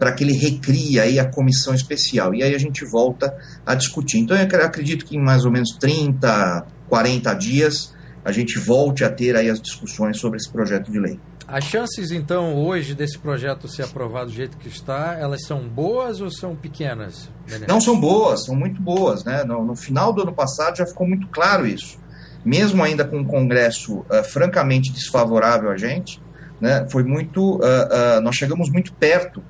para 0.00 0.12
que 0.12 0.24
ele 0.24 0.32
recrie 0.32 0.98
aí 0.98 1.18
a 1.18 1.24
comissão 1.24 1.72
especial. 1.72 2.34
E 2.34 2.42
aí 2.42 2.52
a 2.52 2.58
gente 2.58 2.84
volta 2.84 3.32
a 3.64 3.76
discutir. 3.76 4.18
Então, 4.18 4.36
eu 4.36 4.64
acredito 4.64 5.06
que 5.06 5.16
em 5.16 5.22
mais 5.22 5.44
ou 5.44 5.52
menos 5.52 5.70
30, 5.78 6.66
40 6.88 7.32
dias 7.34 7.94
a 8.24 8.32
gente 8.32 8.58
volte 8.58 9.04
a 9.04 9.10
ter 9.10 9.36
aí 9.36 9.48
as 9.48 9.60
discussões 9.60 10.18
sobre 10.18 10.38
esse 10.38 10.50
projeto 10.50 10.90
de 10.90 10.98
lei. 10.98 11.18
As 11.50 11.64
chances, 11.64 12.12
então, 12.12 12.54
hoje 12.54 12.94
desse 12.94 13.18
projeto 13.18 13.66
ser 13.66 13.82
aprovado 13.82 14.26
do 14.26 14.32
jeito 14.32 14.56
que 14.56 14.68
está, 14.68 15.16
elas 15.18 15.44
são 15.44 15.68
boas 15.68 16.20
ou 16.20 16.30
são 16.30 16.54
pequenas? 16.54 17.28
Não 17.66 17.80
são 17.80 17.98
boas, 17.98 18.44
são 18.44 18.54
muito 18.54 18.80
boas. 18.80 19.24
Né? 19.24 19.42
No, 19.42 19.64
no, 19.64 19.74
final 19.74 20.12
do 20.12 20.22
ano 20.22 20.32
passado 20.32 20.76
já 20.76 20.86
ficou 20.86 21.08
muito 21.08 21.26
claro 21.26 21.66
isso. 21.66 21.98
Mesmo 22.44 22.84
ainda 22.84 23.04
com 23.04 23.18
um 23.18 23.24
Congresso 23.24 23.98
uh, 23.98 24.22
francamente 24.22 24.92
desfavorável 24.92 25.70
a 25.70 25.76
gente, 25.76 26.22
né, 26.60 26.86
foi 26.88 27.02
muito, 27.02 27.56
uh, 27.56 27.58
uh, 27.58 28.20
nós 28.22 28.36
chegamos 28.36 28.70
muito 28.70 28.92
perto 28.92 29.42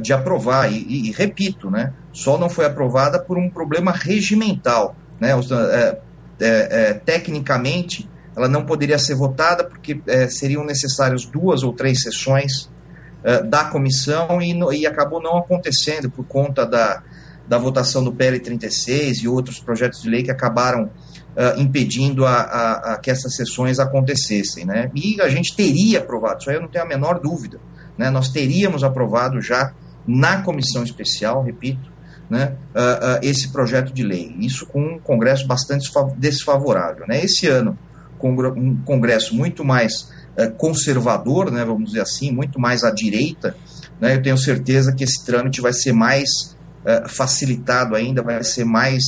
de 0.00 0.12
aprovar. 0.12 0.72
E, 0.72 0.76
e, 0.76 1.08
e, 1.08 1.10
repito, 1.10 1.68
né, 1.68 1.92
só 2.12 2.38
não 2.38 2.48
foi 2.48 2.64
aprovada 2.64 3.18
por 3.18 3.36
um 3.36 3.50
problema 3.50 3.90
regimental. 3.90 4.94
Né, 5.20 5.34
os, 5.34 5.50
é, 5.50 6.90
é, 6.90 6.94
tecnicamente, 6.94 8.08
ela 8.36 8.48
não 8.48 8.64
poderia 8.64 8.98
ser 8.98 9.14
votada 9.14 9.64
porque 9.64 10.00
é, 10.06 10.28
seriam 10.28 10.64
necessárias 10.64 11.24
duas 11.24 11.62
ou 11.62 11.72
três 11.72 12.02
sessões 12.02 12.70
é, 13.22 13.42
da 13.42 13.64
comissão 13.64 14.40
e, 14.40 14.54
no, 14.54 14.72
e, 14.72 14.86
acabou 14.86 15.22
não 15.22 15.36
acontecendo 15.36 16.10
por 16.10 16.24
conta 16.24 16.66
da, 16.66 17.02
da 17.46 17.58
votação 17.58 18.02
do 18.02 18.12
PL 18.12 18.40
36 18.40 19.18
e 19.18 19.28
outros 19.28 19.60
projetos 19.60 20.02
de 20.02 20.08
lei 20.08 20.22
que 20.22 20.30
acabaram 20.30 20.84
uh, 21.36 21.60
impedindo 21.60 22.24
a, 22.24 22.34
a, 22.34 22.92
a, 22.92 22.98
que 22.98 23.10
essas 23.10 23.34
sessões 23.36 23.78
acontecessem. 23.78 24.64
Né? 24.64 24.90
E 24.94 25.20
a 25.20 25.28
gente 25.28 25.54
teria 25.54 25.98
aprovado, 25.98 26.40
isso 26.40 26.50
aí 26.50 26.56
eu 26.56 26.62
não 26.62 26.68
tenho 26.68 26.84
a 26.84 26.88
menor 26.88 27.20
dúvida. 27.20 27.60
Né? 27.96 28.10
Nós 28.10 28.30
teríamos 28.30 28.82
aprovado 28.82 29.40
já 29.40 29.72
na 30.06 30.42
comissão 30.42 30.82
especial, 30.82 31.42
repito, 31.42 31.92
né, 32.28 32.56
uh, 32.74 33.18
uh, 33.18 33.18
esse 33.22 33.52
projeto 33.52 33.92
de 33.92 34.02
lei. 34.02 34.34
Isso 34.38 34.66
com 34.66 34.80
um 34.80 34.98
Congresso 34.98 35.46
bastante 35.46 35.90
desfavorável. 36.16 37.06
Né? 37.06 37.22
Esse 37.22 37.46
ano, 37.46 37.78
um 38.28 38.76
Congresso 38.84 39.34
muito 39.34 39.64
mais 39.64 40.10
uh, 40.36 40.52
conservador, 40.56 41.50
né, 41.50 41.64
vamos 41.64 41.90
dizer 41.90 42.00
assim, 42.00 42.30
muito 42.30 42.60
mais 42.60 42.84
à 42.84 42.90
direita, 42.90 43.56
né, 44.00 44.14
eu 44.14 44.22
tenho 44.22 44.38
certeza 44.38 44.94
que 44.94 45.04
esse 45.04 45.24
trâmite 45.24 45.60
vai 45.60 45.72
ser 45.72 45.92
mais 45.92 46.56
uh, 46.84 47.08
facilitado 47.08 47.94
ainda, 47.94 48.22
vai 48.22 48.42
ser 48.44 48.64
mais 48.64 49.02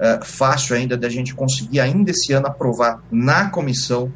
uh, 0.00 0.24
fácil 0.24 0.76
ainda 0.76 0.96
da 0.96 1.08
gente 1.08 1.34
conseguir 1.34 1.80
ainda 1.80 2.10
esse 2.10 2.32
ano 2.32 2.46
aprovar 2.46 3.02
na 3.10 3.50
comissão 3.50 4.12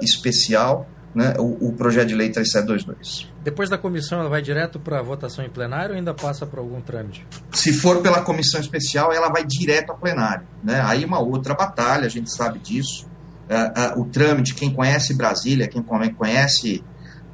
especial 0.00 0.86
né, 1.14 1.34
o, 1.38 1.68
o, 1.68 1.72
projeto 1.72 2.08
de 2.08 2.14
lei 2.14 2.30
3722. 2.30 3.30
Depois 3.42 3.68
da 3.68 3.76
comissão, 3.76 4.20
ela 4.20 4.28
vai 4.28 4.40
direto 4.40 4.80
para 4.80 5.02
votação 5.02 5.44
em 5.44 5.50
plenário 5.50 5.90
ou 5.90 5.98
ainda 5.98 6.14
passa 6.14 6.46
por 6.46 6.58
algum 6.58 6.80
trâmite? 6.80 7.26
Se 7.52 7.72
for 7.72 8.00
pela 8.00 8.22
comissão 8.22 8.60
especial, 8.60 9.12
ela 9.12 9.28
vai 9.28 9.44
direto 9.44 9.92
a 9.92 9.94
plenário. 9.94 10.46
Né? 10.62 10.80
Aí 10.84 11.04
uma 11.04 11.20
outra 11.20 11.54
batalha, 11.54 12.06
a 12.06 12.08
gente 12.08 12.34
sabe 12.34 12.58
disso. 12.58 13.06
Uh, 13.48 13.98
uh, 13.98 14.00
o 14.00 14.04
trâmite, 14.06 14.54
quem 14.54 14.72
conhece 14.72 15.14
Brasília, 15.14 15.68
quem 15.68 15.82
conhece 15.82 16.82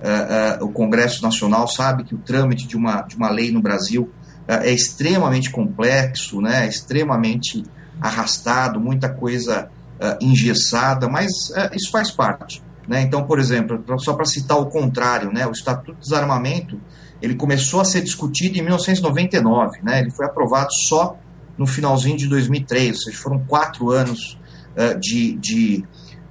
uh, 0.01 0.65
o 0.65 0.71
Congresso 0.71 1.23
Nacional, 1.23 1.69
sabe 1.69 2.05
que 2.05 2.15
o 2.15 2.19
trâmite 2.19 2.67
de 2.67 2.77
uma, 2.77 3.03
de 3.03 3.17
uma 3.17 3.31
lei 3.31 3.53
no 3.53 3.61
Brasil 3.61 4.11
é 4.47 4.73
extremamente 4.73 5.51
complexo, 5.51 6.41
né? 6.41 6.65
é 6.65 6.69
extremamente 6.69 7.63
arrastado, 8.01 8.81
muita 8.81 9.07
coisa 9.07 9.69
engessada, 10.23 11.07
mas 11.07 11.31
isso 11.75 11.91
faz 11.91 12.11
parte. 12.11 12.63
Né? 12.89 13.03
Então, 13.03 13.27
por 13.27 13.39
exemplo, 13.39 13.85
só 13.99 14.15
para 14.15 14.25
citar 14.25 14.59
o 14.59 14.71
contrário, 14.71 15.31
né? 15.31 15.47
o 15.47 15.51
Estatuto 15.51 15.93
de 15.93 16.01
Desarmamento 16.01 16.81
ele 17.21 17.35
começou 17.35 17.81
a 17.81 17.85
ser 17.85 18.01
discutido 18.01 18.57
em 18.59 18.63
1999, 18.63 19.83
né? 19.83 20.01
ele 20.01 20.11
foi 20.11 20.25
aprovado 20.25 20.73
só 20.89 21.19
no 21.59 21.67
finalzinho 21.67 22.17
de 22.17 22.29
2003, 22.29 22.95
ou 22.95 23.03
seja, 23.03 23.19
foram 23.19 23.41
quatro 23.41 23.91
anos 23.91 24.39
uh, 24.77 24.99
de, 24.99 25.33
de, 25.35 25.85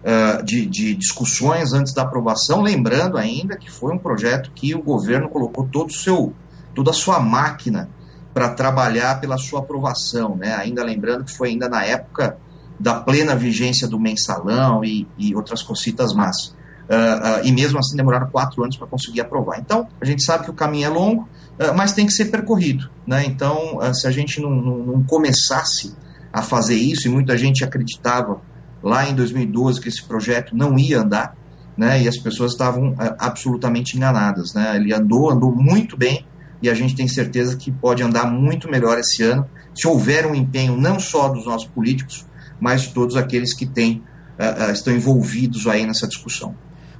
uh, 0.04 0.44
de, 0.44 0.66
de, 0.66 0.96
discussões 0.96 1.74
antes 1.74 1.94
da 1.94 2.04
aprovação, 2.04 2.62
lembrando 2.62 3.18
ainda 3.18 3.58
que 3.58 3.70
foi 3.70 3.94
um 3.94 3.98
projeto 3.98 4.52
que 4.54 4.74
o 4.76 4.82
governo 4.82 5.30
colocou 5.30 5.68
todo 5.72 5.90
o 5.90 5.94
seu, 5.94 6.34
toda 6.74 6.92
a 6.92 6.94
sua 6.94 7.20
máquina 7.20 7.90
para 8.34 8.50
trabalhar 8.50 9.20
pela 9.20 9.38
sua 9.38 9.60
aprovação, 9.60 10.36
né? 10.36 10.54
ainda 10.54 10.84
lembrando 10.84 11.24
que 11.24 11.36
foi 11.36 11.50
ainda 11.50 11.68
na 11.68 11.84
época 11.84 12.38
da 12.80 12.94
plena 12.94 13.36
vigência 13.36 13.88
do 13.88 14.00
mensalão 14.00 14.84
e, 14.84 15.08
e 15.18 15.36
outras 15.36 15.64
cositas 15.64 16.14
más. 16.14 16.56
Uh, 16.88 17.42
uh, 17.42 17.46
e 17.46 17.52
mesmo 17.52 17.80
assim 17.80 17.98
demoraram 17.98 18.30
quatro 18.30 18.64
anos 18.64 18.78
para 18.78 18.88
conseguir 18.88 19.22
aprovar. 19.22 19.60
Então, 19.60 19.88
a 20.00 20.06
gente 20.06 20.24
sabe 20.24 20.46
que 20.46 20.52
o 20.52 20.54
caminho 20.54 20.86
é 20.86 20.90
longo, 20.90 21.24
uh, 21.60 21.76
mas 21.76 21.92
tem 21.92 22.06
que 22.06 22.14
ser 22.14 22.26
percorrido. 22.26 22.90
Né? 23.06 23.26
Então, 23.26 23.80
se 23.94 24.08
a 24.08 24.12
gente 24.12 24.40
não, 24.40 24.52
não, 24.52 24.78
não, 24.78 25.04
começasse 25.04 25.94
a 26.32 26.42
fazer 26.42 26.76
isso, 26.76 27.08
e 27.08 27.12
muita 27.12 27.38
gente 27.38 27.64
acreditava 27.64 28.40
lá 28.84 29.10
em 29.10 29.16
2012 29.16 29.82
que 29.82 29.90
esse 29.90 30.04
projeto 30.04 30.56
não 30.56 30.78
ia 30.78 31.02
andar, 31.02 31.36
né? 31.78 32.02
e 32.02 32.08
as 32.08 32.18
pessoas 32.18 32.52
estavam 32.52 32.96
absolutamente 33.20 33.96
enganadas. 33.96 34.54
Né? 34.54 34.76
Ele 34.76 34.94
andou, 34.94 35.30
andou 35.30 35.56
muito 35.56 35.98
bem, 35.98 36.26
e 36.62 36.70
a 36.70 36.74
gente 36.74 36.96
tem 36.96 37.08
certeza 37.08 37.56
que 37.56 37.72
pode 37.72 38.02
andar 38.02 38.26
muito 38.26 38.70
melhor 38.70 38.98
esse 38.98 39.24
ano, 39.24 39.48
se 39.76 39.88
houver 39.88 40.26
um 40.26 40.34
empenho 40.34 40.76
não 40.76 41.00
só 41.00 41.30
dos 41.30 41.46
nossos 41.46 41.68
políticos, 41.68 42.26
mas 42.60 42.82
de 42.82 42.94
todos 42.94 43.16
aqueles 43.16 43.54
que 43.54 43.66
têm, 43.66 44.04
uh, 44.40 44.70
uh, 44.70 44.72
estão 44.72 44.94
envolvidos 44.94 45.68
aí 45.68 45.86
nessa 45.86 46.08
discussão. 46.08 46.56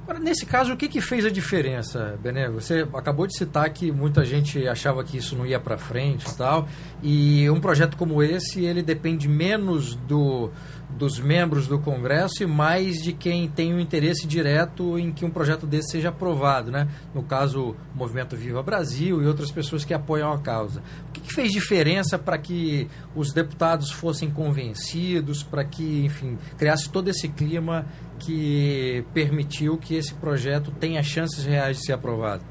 Agora, 0.08 0.24
nesse 0.24 0.46
caso, 0.46 0.72
o 0.72 0.76
que, 0.78 0.88
que 0.88 1.02
fez 1.02 1.26
a 1.26 1.30
diferença, 1.30 2.18
Bené? 2.22 2.48
Você 2.48 2.88
acabou 2.94 3.26
de 3.26 3.36
citar 3.36 3.68
que 3.68 3.92
muita 3.92 4.24
gente 4.24 4.66
achava 4.66 5.04
que 5.04 5.18
isso 5.18 5.36
não 5.36 5.44
ia 5.44 5.60
para 5.60 5.76
frente 5.76 6.26
e 6.26 6.34
tal, 6.34 6.66
e 7.02 7.50
um 7.50 7.60
projeto 7.60 7.94
como 7.94 8.22
esse, 8.22 8.64
ele 8.64 8.82
depende 8.82 9.28
menos 9.28 9.96
do, 9.96 10.50
dos 10.88 11.20
membros 11.20 11.66
do 11.66 11.78
Congresso 11.78 12.42
e 12.42 12.46
mais 12.46 12.96
de 12.96 13.12
quem 13.12 13.46
tem 13.50 13.74
um 13.74 13.78
interesse 13.78 14.26
direto 14.26 14.98
em 14.98 15.12
que 15.12 15.26
um 15.26 15.30
projeto 15.30 15.66
desse 15.66 15.90
seja 15.90 16.08
aprovado, 16.08 16.70
né? 16.70 16.88
No 17.14 17.22
caso, 17.22 17.76
o 17.94 17.98
Movimento 17.98 18.34
Viva 18.34 18.62
Brasil 18.62 19.22
e 19.22 19.26
outras 19.26 19.50
pessoas 19.50 19.84
que 19.84 19.92
apoiam 19.92 20.32
a 20.32 20.38
causa. 20.38 20.82
O 21.10 21.12
que, 21.12 21.20
que 21.20 21.34
fez 21.34 21.52
diferença 21.52 22.18
para 22.18 22.38
que 22.38 22.88
os 23.14 23.30
deputados 23.34 23.90
fossem 23.90 24.30
convencidos, 24.30 25.42
para 25.42 25.66
que, 25.66 26.06
enfim, 26.06 26.38
criasse 26.56 26.88
todo 26.88 27.08
esse 27.08 27.28
clima 27.28 27.84
que 28.18 29.04
permitiu 29.14 29.78
que 29.78 29.94
esse 29.94 30.12
projeto 30.14 30.70
tenha 30.70 31.02
chances 31.02 31.44
reais 31.44 31.78
de 31.78 31.86
ser 31.86 31.92
aprovado? 31.92 32.42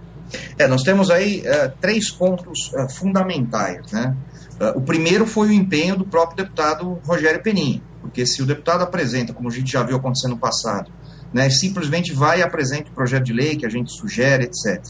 É, 0.57 0.67
nós 0.67 0.83
temos 0.83 1.09
aí 1.09 1.41
uh, 1.41 1.71
três 1.79 2.09
pontos 2.09 2.71
uh, 2.73 2.89
fundamentais, 2.89 3.91
né? 3.91 4.15
Uh, 4.59 4.79
o 4.79 4.81
primeiro 4.81 5.25
foi 5.25 5.49
o 5.49 5.51
empenho 5.51 5.95
do 5.95 6.05
próprio 6.05 6.43
deputado 6.43 6.99
Rogério 7.05 7.41
Penin 7.41 7.81
porque 8.07 8.25
se 8.25 8.41
o 8.41 8.45
deputado 8.45 8.83
apresenta, 8.83 9.33
como 9.33 9.49
a 9.49 9.51
gente 9.51 9.71
já 9.71 9.83
viu 9.83 9.97
acontecer 9.97 10.29
no 10.29 10.37
passado, 10.37 10.89
né, 11.33 11.49
simplesmente 11.49 12.13
vai 12.13 12.39
e 12.39 12.41
apresenta 12.41 12.89
o 12.89 12.93
projeto 12.93 13.25
de 13.25 13.33
lei 13.33 13.57
que 13.57 13.65
a 13.65 13.69
gente 13.69 13.91
sugere, 13.91 14.45
etc. 14.45 14.81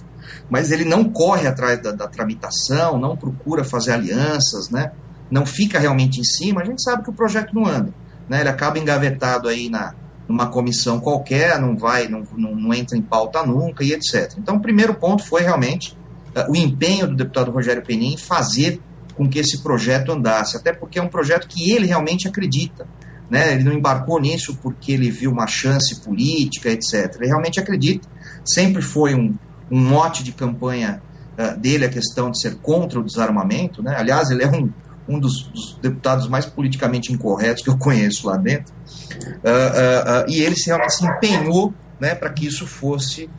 Mas 0.49 0.71
ele 0.71 0.85
não 0.85 1.03
corre 1.03 1.47
atrás 1.47 1.81
da, 1.81 1.91
da 1.91 2.07
tramitação, 2.07 2.99
não 2.99 3.17
procura 3.17 3.63
fazer 3.63 3.93
alianças, 3.93 4.69
né, 4.69 4.91
não 5.31 5.45
fica 5.45 5.79
realmente 5.79 6.19
em 6.19 6.23
cima, 6.23 6.61
a 6.61 6.65
gente 6.65 6.81
sabe 6.83 7.03
que 7.03 7.09
o 7.09 7.13
projeto 7.13 7.53
não 7.55 7.65
anda. 7.65 7.91
Né, 8.29 8.41
ele 8.41 8.49
acaba 8.49 8.77
engavetado 8.77 9.49
aí 9.49 9.67
na, 9.67 9.95
numa 10.27 10.47
comissão 10.47 10.99
qualquer, 10.99 11.59
não 11.59 11.77
vai, 11.77 12.07
não, 12.07 12.23
não, 12.35 12.55
não 12.55 12.73
entra 12.73 12.97
em 12.97 13.01
pauta 13.01 13.45
nunca 13.45 13.83
e 13.83 13.93
etc. 13.93 14.33
Então, 14.37 14.57
o 14.57 14.59
primeiro 14.59 14.93
ponto 14.93 15.23
foi 15.23 15.41
realmente 15.41 15.97
uh, 16.35 16.51
o 16.51 16.55
empenho 16.55 17.07
do 17.07 17.15
deputado 17.15 17.51
Rogério 17.51 17.83
Penin 17.83 18.13
em 18.13 18.17
fazer 18.17 18.81
com 19.15 19.27
que 19.27 19.39
esse 19.39 19.63
projeto 19.63 20.11
andasse, 20.11 20.57
até 20.57 20.71
porque 20.71 20.99
é 20.99 21.01
um 21.01 21.07
projeto 21.07 21.47
que 21.47 21.71
ele 21.71 21.87
realmente 21.87 22.27
acredita. 22.27 22.85
Né? 23.29 23.53
Ele 23.53 23.63
não 23.63 23.73
embarcou 23.73 24.21
nisso 24.21 24.57
porque 24.61 24.91
ele 24.91 25.09
viu 25.09 25.31
uma 25.31 25.47
chance 25.47 26.01
política, 26.01 26.69
etc. 26.69 27.15
Ele 27.15 27.27
realmente 27.27 27.59
acredita. 27.59 28.07
Sempre 28.45 28.81
foi 28.81 29.15
um, 29.15 29.35
um 29.71 29.79
mote 29.79 30.23
de 30.23 30.31
campanha 30.31 31.01
uh, 31.37 31.57
dele 31.57 31.85
a 31.85 31.89
questão 31.89 32.31
de 32.31 32.39
ser 32.39 32.55
contra 32.57 32.99
o 32.99 33.03
desarmamento. 33.03 33.81
Né? 33.81 33.95
Aliás, 33.97 34.29
ele 34.29 34.43
é 34.43 34.47
um, 34.47 34.69
um 35.07 35.19
dos, 35.19 35.43
dos, 35.43 35.77
deputados 35.81 36.27
mais 36.27 36.45
politicamente 36.45 37.11
incorretos 37.11 37.63
que 37.63 37.69
eu 37.69 37.77
conheço 37.77 38.27
lá 38.27 38.37
dentro. 38.37 38.73
Uh, 38.73 40.25
uh, 40.25 40.29
e 40.29 40.41
ele 40.41 40.55
realmente 40.65 40.93
se 40.93 41.05
empenhou 41.05 41.73
né, 41.99 42.13
para 42.15 42.29
que 42.29 42.45
isso 42.45 42.65
fosse 42.65 43.29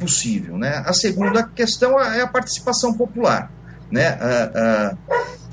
possível. 0.00 0.56
Né? 0.56 0.82
A 0.86 0.94
segunda 0.94 1.42
questão 1.42 2.00
é 2.00 2.22
a 2.22 2.26
participação 2.26 2.94
popular. 2.94 3.52
Né? 3.90 4.18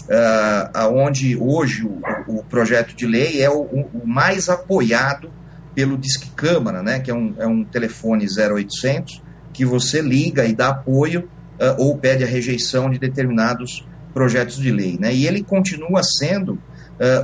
uh, 0.10 0.70
aonde 0.74 1.36
hoje 1.36 1.84
o, 1.84 2.02
o, 2.28 2.44
projeto 2.44 2.96
de 2.96 3.06
lei 3.06 3.42
é 3.42 3.50
o, 3.50 3.62
o, 3.62 4.02
mais 4.06 4.50
apoiado 4.50 5.32
pelo 5.74 5.98
Disque 5.98 6.30
Câmara, 6.30 6.82
né, 6.82 7.00
que 7.00 7.12
é 7.12 7.14
um, 7.14 7.36
é 7.38 7.48
um 7.48 7.64
telefone 7.64 8.26
0800 8.26 9.22
que 9.52 9.66
você 9.66 10.02
liga 10.02 10.46
e 10.46 10.54
dá 10.54 10.70
apoio 10.70 11.30
uh, 11.60 11.76
ou 11.82 11.98
pede 11.98 12.24
a 12.24 12.28
rejeição 12.28 12.90
de 12.90 13.00
determinados 13.00 13.86
projetos 14.16 14.56
de 14.56 14.72
lei. 14.72 14.98
Né, 14.98 15.14
e 15.14 15.28
ele 15.28 15.44
continua 15.44 16.02
sendo 16.02 16.54
uh, 16.54 16.62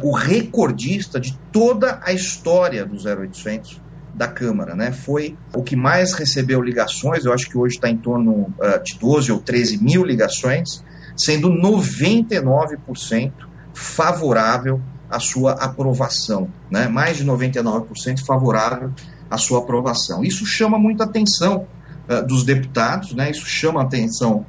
o 0.03 0.11
recordista 0.11 1.19
de 1.19 1.39
toda 1.51 1.99
a 2.03 2.11
história 2.11 2.85
do 2.85 2.95
0800 2.95 3.81
da 4.13 4.27
Câmara. 4.27 4.75
Né, 4.75 4.91
foi 4.91 5.37
o 5.55 5.63
que 5.63 5.75
mais 5.75 6.11
recebeu 6.13 6.61
ligações, 6.61 7.23
eu 7.23 7.33
acho 7.33 7.49
que 7.49 7.57
hoje 7.57 7.75
está 7.75 7.89
em 7.89 7.97
torno 7.97 8.31
uh, 8.33 8.83
de 8.83 8.99
12 8.99 9.31
ou 9.31 9.39
13 9.39 9.81
mil 9.81 10.03
ligações, 10.03 10.83
sendo 11.17 11.49
99% 11.49 13.31
favorável 13.73 14.81
à 15.09 15.19
sua 15.19 15.53
aprovação, 15.53 16.49
né? 16.69 16.87
mais 16.87 17.17
de 17.17 17.25
99% 17.25 18.25
favorável 18.25 18.91
à 19.29 19.37
sua 19.37 19.59
aprovação. 19.59 20.23
Isso 20.23 20.45
chama 20.45 20.79
muita 20.79 21.03
atenção 21.03 21.67
uh, 22.09 22.25
dos 22.25 22.43
deputados, 22.43 23.13
né? 23.13 23.29
isso 23.29 23.45
chama 23.45 23.81
a 23.81 23.83
atenção 23.83 24.45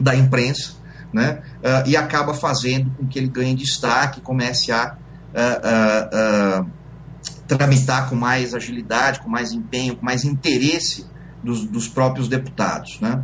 da 0.00 0.14
imprensa, 0.14 0.72
né? 1.12 1.42
Uh, 1.58 1.88
e 1.88 1.96
acaba 1.96 2.34
fazendo 2.34 2.90
com 2.90 3.06
que 3.06 3.18
ele 3.18 3.28
ganhe 3.28 3.54
destaque, 3.54 4.20
comece 4.20 4.70
a 4.70 4.96
uh, 5.34 6.70
tramitar 7.46 8.08
com 8.08 8.14
mais 8.14 8.54
agilidade, 8.54 9.20
com 9.20 9.28
mais 9.28 9.52
empenho, 9.52 9.96
com 9.96 10.04
mais 10.04 10.24
interesse 10.24 11.06
dos, 11.42 11.64
dos 11.64 11.88
próprios 11.88 12.28
deputados. 12.28 13.00
Né? 13.00 13.22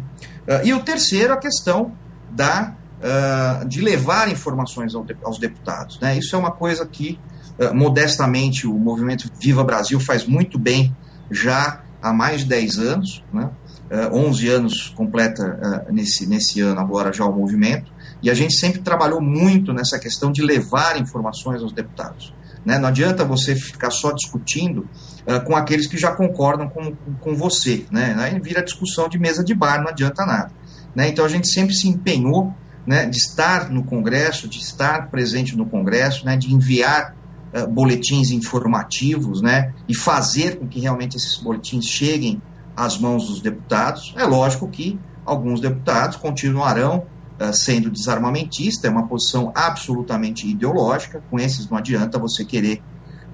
e 0.63 0.75
o 0.75 0.81
terceiro, 0.81 1.33
a 1.33 1.39
questão 1.39 1.93
da, 2.31 2.75
uh, 3.05 3.69
de 3.69 3.81
levar 3.81 4.31
informações 4.31 4.95
ao, 4.95 5.07
aos 5.23 5.39
deputados. 5.39 5.99
Né? 6.01 6.19
Isso 6.19 6.35
é 6.35 6.39
uma 6.39 6.51
coisa 6.51 6.85
que, 6.87 7.19
uh, 7.59 7.75
modestamente, 7.75 8.67
o 8.67 8.75
movimento 8.75 9.31
Viva 9.41 9.63
Brasil 9.63 10.01
faz 10.01 10.27
muito 10.27 10.59
bem 10.59 10.95
já 11.31 11.83
há 12.03 12.13
mais 12.13 12.41
de 12.41 12.47
10 12.47 12.79
anos, 12.79 13.25
né? 13.33 13.51
Uh, 13.95 14.13
11 14.13 14.49
anos 14.49 14.89
completa 14.97 15.87
uh, 15.89 15.93
nesse, 15.93 16.27
nesse 16.27 16.61
ano 16.61 16.81
agora 16.81 17.13
já 17.13 17.25
o 17.25 17.33
movimento, 17.33 17.93
e 18.21 18.29
a 18.29 18.35
gente 18.35 18.59
sempre 18.59 18.81
trabalhou 18.81 19.21
muito 19.21 19.73
nessa 19.73 19.99
questão 19.99 20.33
de 20.33 20.43
levar 20.43 21.01
informações 21.01 21.63
aos 21.63 21.73
deputados. 21.73 22.35
Né? 22.65 22.79
Não 22.79 22.89
adianta 22.89 23.25
você 23.25 23.55
ficar 23.55 23.91
só 23.91 24.11
discutindo 24.13 24.89
uh, 25.29 25.45
com 25.45 25.55
aqueles 25.55 25.87
que 25.87 25.99
já 25.99 26.11
concordam 26.13 26.69
com, 26.69 26.95
com 27.21 27.37
você. 27.37 27.87
Né? 27.91 28.17
Aí 28.19 28.41
vira 28.41 28.65
discussão 28.65 29.09
de 29.09 29.19
mesa 29.19 29.45
de 29.45 29.55
bar, 29.55 29.81
não 29.81 29.89
adianta 29.89 30.25
nada. 30.25 30.51
Né? 30.95 31.09
Então 31.09 31.25
a 31.25 31.29
gente 31.29 31.49
sempre 31.49 31.75
se 31.75 31.89
empenhou 31.89 32.53
né, 32.87 33.07
de 33.07 33.17
estar 33.17 33.71
no 33.71 33.85
Congresso, 33.85 34.49
de 34.49 34.59
estar 34.59 35.11
presente 35.11 35.57
no 35.57 35.67
Congresso, 35.67 36.25
né, 36.25 36.37
de 36.37 36.53
enviar 36.53 37.15
uh, 37.55 37.67
boletins 37.67 38.31
informativos, 38.31 39.41
né, 39.41 39.73
e 39.89 39.97
fazer 39.97 40.59
com 40.59 40.67
que 40.67 40.81
realmente 40.81 41.17
esses 41.17 41.37
boletins 41.37 41.87
cheguem 41.87 42.43
às 42.77 42.99
mãos 42.99 43.27
dos 43.27 43.41
deputados. 43.41 44.15
É 44.17 44.25
lógico 44.25 44.69
que 44.69 44.99
alguns 45.25 45.61
deputados 45.61 46.17
continuarão 46.17 47.07
uh, 47.41 47.53
sendo 47.53 47.91
desarmamentista, 47.91 48.87
é 48.87 48.91
uma 48.91 49.07
posição 49.07 49.53
absolutamente 49.55 50.49
ideológica, 50.49 51.23
com 51.31 51.39
esses 51.39 51.69
não 51.69 51.79
adianta 51.79 52.19
você 52.19 52.45
querer 52.45 52.83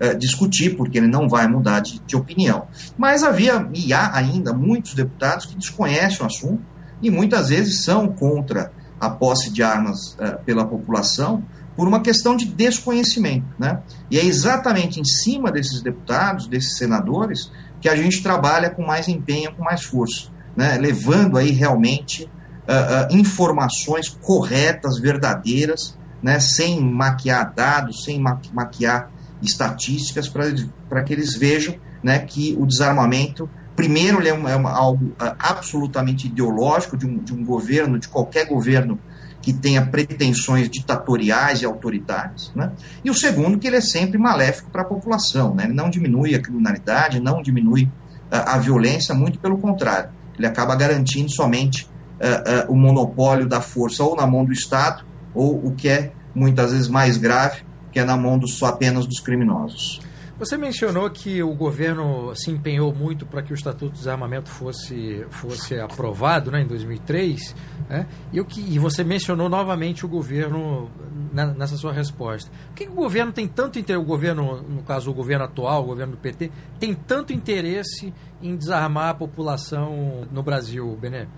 uh, 0.00 0.16
discutir, 0.16 0.76
porque 0.76 0.98
ele 0.98 1.08
não 1.08 1.28
vai 1.28 1.48
mudar 1.48 1.80
de, 1.80 2.00
de 2.00 2.16
opinião. 2.16 2.66
Mas 2.96 3.22
havia 3.22 3.68
e 3.74 3.92
há 3.92 4.14
ainda 4.14 4.52
muitos 4.52 4.94
deputados 4.94 5.46
que 5.46 5.56
desconhecem 5.56 6.22
o 6.22 6.26
assunto 6.26 6.62
e 7.02 7.10
muitas 7.10 7.48
vezes 7.48 7.84
são 7.84 8.08
contra 8.08 8.72
a 9.00 9.08
posse 9.08 9.50
de 9.50 9.62
armas 9.62 10.14
uh, 10.14 10.42
pela 10.44 10.66
população 10.66 11.42
por 11.80 11.88
uma 11.88 12.02
questão 12.02 12.36
de 12.36 12.44
desconhecimento. 12.44 13.46
Né? 13.58 13.80
E 14.10 14.18
é 14.18 14.24
exatamente 14.24 15.00
em 15.00 15.04
cima 15.04 15.50
desses 15.50 15.80
deputados, 15.80 16.46
desses 16.46 16.76
senadores, 16.76 17.50
que 17.80 17.88
a 17.88 17.96
gente 17.96 18.22
trabalha 18.22 18.70
com 18.70 18.84
mais 18.84 19.08
empenho, 19.08 19.54
com 19.54 19.62
mais 19.62 19.82
força, 19.82 20.28
né? 20.56 20.76
levando 20.78 21.38
aí 21.38 21.50
realmente 21.50 22.24
uh, 22.24 23.14
uh, 23.14 23.16
informações 23.16 24.08
corretas, 24.08 24.98
verdadeiras, 24.98 25.98
né? 26.22 26.38
sem 26.38 26.80
maquiar 26.80 27.52
dados, 27.54 28.04
sem 28.04 28.20
ma 28.20 28.40
maquiar 28.52 29.10
estatísticas, 29.42 30.28
para 30.28 31.02
que 31.02 31.12
eles 31.12 31.34
vejam 31.34 31.74
né, 32.02 32.18
que 32.18 32.54
o 32.58 32.66
desarmamento 32.66 33.48
Primeiro, 33.80 34.26
é, 34.26 34.32
uma, 34.34 34.50
é 34.50 34.56
uma, 34.56 34.70
algo 34.72 35.06
uh, 35.06 35.34
absolutamente 35.38 36.26
ideológico 36.26 36.98
de 36.98 37.06
um, 37.06 37.16
de 37.16 37.32
um 37.32 37.42
governo, 37.42 37.98
de 37.98 38.08
qualquer 38.08 38.46
governo 38.46 38.98
que 39.42 39.52
tenha 39.52 39.84
pretensões 39.84 40.68
ditatoriais 40.68 41.62
e 41.62 41.64
autoritárias, 41.64 42.52
né? 42.54 42.72
E 43.02 43.10
o 43.10 43.14
segundo, 43.14 43.58
que 43.58 43.66
ele 43.66 43.76
é 43.76 43.80
sempre 43.80 44.18
maléfico 44.18 44.70
para 44.70 44.82
a 44.82 44.84
população, 44.84 45.54
né? 45.54 45.64
Ele 45.64 45.72
não 45.72 45.88
diminui 45.88 46.34
a 46.34 46.40
criminalidade, 46.40 47.20
não 47.20 47.42
diminui 47.42 47.84
uh, 47.84 47.90
a 48.30 48.58
violência, 48.58 49.14
muito 49.14 49.38
pelo 49.38 49.58
contrário. 49.58 50.10
Ele 50.36 50.46
acaba 50.46 50.76
garantindo 50.76 51.30
somente 51.30 51.84
uh, 51.84 52.68
uh, 52.68 52.72
o 52.72 52.76
monopólio 52.76 53.46
da 53.46 53.60
força 53.60 54.04
ou 54.04 54.14
na 54.14 54.26
mão 54.26 54.44
do 54.44 54.52
Estado, 54.52 55.04
ou 55.34 55.66
o 55.66 55.74
que 55.74 55.88
é 55.88 56.12
muitas 56.34 56.72
vezes 56.72 56.88
mais 56.88 57.16
grave, 57.16 57.62
que 57.90 57.98
é 57.98 58.04
na 58.04 58.16
mão 58.16 58.38
dos, 58.38 58.62
apenas 58.62 59.06
dos 59.06 59.20
criminosos. 59.20 60.00
Você 60.40 60.56
mencionou 60.56 61.10
que 61.10 61.42
o 61.42 61.52
governo 61.54 62.34
se 62.34 62.50
empenhou 62.50 62.94
muito 62.94 63.26
para 63.26 63.42
que 63.42 63.52
o 63.52 63.54
Estatuto 63.54 63.92
do 63.92 63.98
Desarmamento 63.98 64.48
fosse, 64.48 65.26
fosse 65.28 65.78
aprovado 65.78 66.50
né, 66.50 66.62
em 66.62 66.66
2003, 66.66 67.54
né? 67.86 68.06
e, 68.32 68.40
o 68.40 68.44
que, 68.46 68.62
e 68.62 68.78
você 68.78 69.04
mencionou 69.04 69.50
novamente 69.50 70.06
o 70.06 70.08
governo 70.08 70.90
nessa 71.30 71.76
sua 71.76 71.92
resposta. 71.92 72.50
Por 72.68 72.74
que, 72.74 72.86
que 72.86 72.90
o 72.90 72.94
governo 72.94 73.32
tem 73.32 73.46
tanto 73.46 73.78
interesse, 73.78 74.02
o 74.02 74.06
governo, 74.06 74.62
no 74.62 74.82
caso 74.82 75.10
o 75.10 75.14
governo 75.14 75.44
atual, 75.44 75.82
o 75.82 75.86
governo 75.88 76.12
do 76.12 76.18
PT, 76.18 76.50
tem 76.78 76.94
tanto 76.94 77.34
interesse 77.34 78.10
em 78.40 78.56
desarmar 78.56 79.10
a 79.10 79.14
população 79.14 80.26
no 80.32 80.42
Brasil, 80.42 80.96
Bené? 80.98 81.28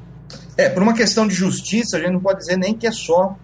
É, 0.57 0.69
por 0.69 0.81
uma 0.81 0.95
questão 0.95 1.27
de 1.27 1.35
justiça, 1.35 1.97
a 1.97 2.01
gente 2.01 2.13
não 2.13 2.21
pode 2.21 2.39
dizer 2.39 2.57
nem 2.57 2.73
que 2.73 2.87
é 2.87 2.93
só 2.93 3.37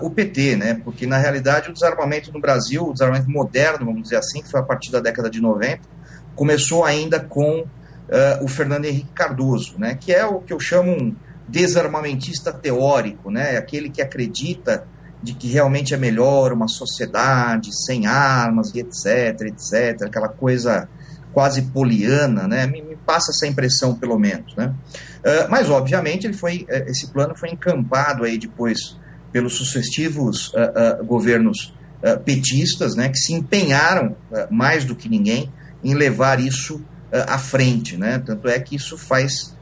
o 0.00 0.10
PT, 0.10 0.56
né? 0.56 0.80
Porque 0.82 1.06
na 1.06 1.18
realidade 1.18 1.70
o 1.70 1.72
desarmamento 1.72 2.32
no 2.32 2.40
Brasil, 2.40 2.88
o 2.88 2.92
desarmamento 2.92 3.30
moderno, 3.30 3.86
vamos 3.86 4.04
dizer 4.04 4.16
assim, 4.16 4.42
que 4.42 4.50
foi 4.50 4.60
a 4.60 4.62
partir 4.62 4.90
da 4.90 5.00
década 5.00 5.28
de 5.28 5.40
90, 5.40 5.80
começou 6.34 6.84
ainda 6.84 7.20
com 7.20 7.60
uh, 7.60 8.44
o 8.44 8.48
Fernando 8.48 8.86
Henrique 8.86 9.12
Cardoso, 9.14 9.78
né? 9.78 9.94
Que 9.94 10.12
é 10.12 10.24
o 10.24 10.40
que 10.40 10.52
eu 10.52 10.60
chamo 10.60 10.90
um 10.90 11.14
desarmamentista 11.46 12.52
teórico, 12.52 13.30
né? 13.30 13.56
Aquele 13.56 13.90
que 13.90 14.00
acredita 14.00 14.86
de 15.22 15.34
que 15.34 15.48
realmente 15.48 15.94
é 15.94 15.96
melhor 15.96 16.52
uma 16.52 16.68
sociedade 16.68 17.70
sem 17.86 18.06
armas 18.06 18.74
e 18.74 18.80
etc, 18.80 19.40
etc, 19.42 20.06
aquela 20.06 20.28
coisa 20.28 20.88
quase 21.32 21.62
poliana, 21.62 22.48
né? 22.48 22.66
Me, 22.66 22.80
me 22.80 22.96
passa 22.96 23.32
essa 23.32 23.46
impressão 23.46 23.94
pelo 23.94 24.18
menos, 24.18 24.54
né? 24.56 24.74
Uh, 25.20 25.50
mas 25.50 25.68
obviamente 25.68 26.26
ele 26.26 26.34
foi, 26.34 26.66
esse 26.86 27.12
plano 27.12 27.34
foi 27.36 27.50
encampado 27.50 28.24
aí 28.24 28.38
depois 28.38 28.96
pelos 29.34 29.54
sucessivos 29.54 30.50
uh, 30.50 31.00
uh, 31.00 31.04
governos 31.04 31.74
uh, 32.04 32.20
petistas, 32.20 32.94
né, 32.94 33.08
que 33.08 33.18
se 33.18 33.32
empenharam 33.32 34.16
mais 34.48 34.84
do 34.84 34.94
que 34.94 35.08
ninguém 35.08 35.52
em 35.82 35.92
levar 35.92 36.38
isso 36.38 36.80
à 37.26 37.36
frente, 37.36 37.96
né? 37.96 38.18
Tanto 38.24 38.48
é 38.48 38.58
que 38.58 38.74
isso 38.74 38.96
faz 38.96 39.54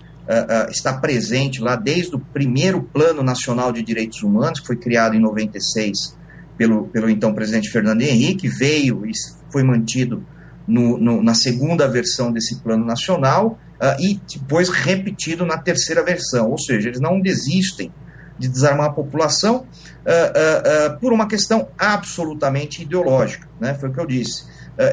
está 0.71 0.95
presente 0.95 1.61
lá 1.61 1.75
desde 1.75 2.15
o 2.15 2.19
primeiro 2.19 2.83
Plano 2.83 3.23
Nacional 3.23 3.73
de 3.73 3.83
Direitos 3.83 4.23
Humanos, 4.23 4.61
que 4.61 4.67
foi 4.69 4.77
criado 4.77 5.17
em 5.17 5.21
96 5.21 6.17
pelo, 6.57 6.87
pelo 6.87 7.11
então 7.11 7.35
presidente 7.35 7.69
Fernando 7.69 8.03
Henrique, 8.03 8.49
veio 8.49 9.05
e 9.05 9.11
foi 9.51 9.65
mantido 9.65 10.25
no, 10.67 10.97
no, 10.97 11.23
na 11.23 11.35
segunda 11.35 11.89
versão 11.89 12.33
desse 12.33 12.63
plano 12.63 12.87
nacional 12.87 13.59
uh, 13.81 14.01
e 14.01 14.21
depois 14.33 14.69
repetido 14.69 15.45
na 15.45 15.59
terceira 15.59 16.05
versão. 16.05 16.51
Ou 16.51 16.59
seja, 16.59 16.89
eles 16.89 17.01
não 17.01 17.21
desistem 17.21 17.93
de 18.39 18.49
desarmar 18.49 18.87
a 18.87 18.93
população 18.93 19.57
uh, 19.57 19.61
uh, 19.61 20.95
uh, 20.95 21.01
por 21.01 21.13
uma 21.13 21.29
questão 21.29 21.69
absolutamente 21.79 22.83
ideológica, 22.83 23.49
né? 23.61 23.75
Foi 23.75 23.89
o 23.89 23.93
que 23.93 24.01
eu 24.01 24.07
disse. 24.07 24.45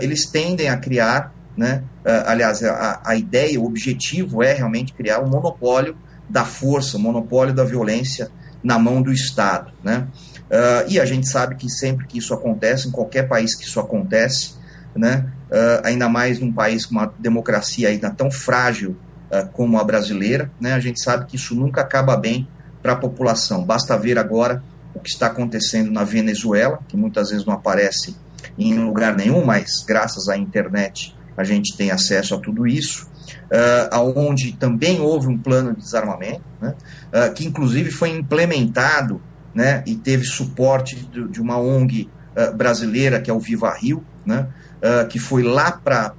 eles 0.02 0.26
tendem 0.26 0.70
a 0.70 0.78
criar, 0.78 1.34
né? 1.56 1.84
aliás, 2.26 2.64
a, 2.64 3.02
a 3.04 3.16
ideia, 3.16 3.60
o 3.60 3.66
objetivo 3.66 4.44
é 4.44 4.54
realmente 4.54 4.94
criar 4.94 5.20
um 5.20 5.28
monopólio 5.28 5.96
da 6.30 6.46
força, 6.46 6.98
um 6.98 7.02
monopólio 7.02 7.54
da 7.54 7.64
violência 7.64 8.30
na 8.64 8.78
mão 8.78 9.02
do 9.02 9.12
Estado, 9.12 9.72
né? 9.84 10.08
e 10.88 11.00
a 11.00 11.06
gente 11.06 11.28
sabe 11.28 11.56
que 11.56 11.70
sempre 11.70 12.06
que 12.08 12.18
isso 12.18 12.34
acontece, 12.34 12.88
em 12.88 12.92
qualquer 12.92 13.28
país 13.28 13.56
que 13.56 13.64
isso 13.64 13.80
acontece, 13.80 14.56
né? 14.96 15.32
ainda 15.84 16.10
mais 16.10 16.40
num 16.40 16.52
país 16.52 16.86
com 16.86 16.96
uma 16.96 17.14
democracia 17.18 17.90
ainda 17.90 18.10
tão 18.10 18.30
frágil 18.30 18.98
como 19.54 19.78
a 19.80 19.84
brasileira, 19.84 20.52
né? 20.60 20.74
A 20.74 20.80
gente 20.80 21.02
sabe 21.02 21.26
que 21.26 21.36
isso 21.36 21.56
nunca 21.56 21.82
acaba 21.82 22.18
bem 22.18 22.48
para 22.82 22.94
a 22.94 22.96
população. 22.96 23.64
Basta 23.64 23.98
ver 23.98 24.18
agora 24.18 24.64
o 24.94 25.00
que 25.00 25.10
está 25.10 25.28
acontecendo 25.28 25.92
na 25.92 26.04
Venezuela, 26.04 26.80
que 26.88 26.98
muitas 26.98 27.30
vezes 27.30 27.46
não 27.46 27.54
aparece 27.54 28.16
em 28.58 28.78
lugar 28.78 29.16
nenhum, 29.16 29.46
mas 29.46 29.84
graças 29.88 30.28
à 30.28 30.38
internet 30.38 31.16
a 31.38 31.44
gente 31.44 31.76
tem 31.78 31.92
acesso 31.92 32.36
a 32.36 32.40
tudo 32.40 32.68
isso. 32.68 33.08
Uh, 33.46 33.90
aonde 33.92 34.54
também 34.54 35.00
houve 35.00 35.28
um 35.28 35.38
plano 35.38 35.74
de 35.74 35.82
desarmamento, 35.82 36.42
né, 36.62 36.76
uh, 37.14 37.34
que 37.34 37.46
inclusive 37.46 37.92
foi 37.92 38.10
implementado 38.10 39.22
né, 39.54 39.84
e 39.86 39.96
teve 39.96 40.24
suporte 40.24 40.96
de, 40.96 41.28
de 41.28 41.42
uma 41.42 41.58
ONG 41.58 42.10
uh, 42.36 42.56
brasileira, 42.56 43.20
que 43.20 43.30
é 43.30 43.34
o 43.34 43.40
Viva 43.40 43.74
Rio, 43.74 44.04
né, 44.26 44.48
que 45.10 45.20
foi 45.20 45.44
lá 45.44 45.72
para 45.72 46.14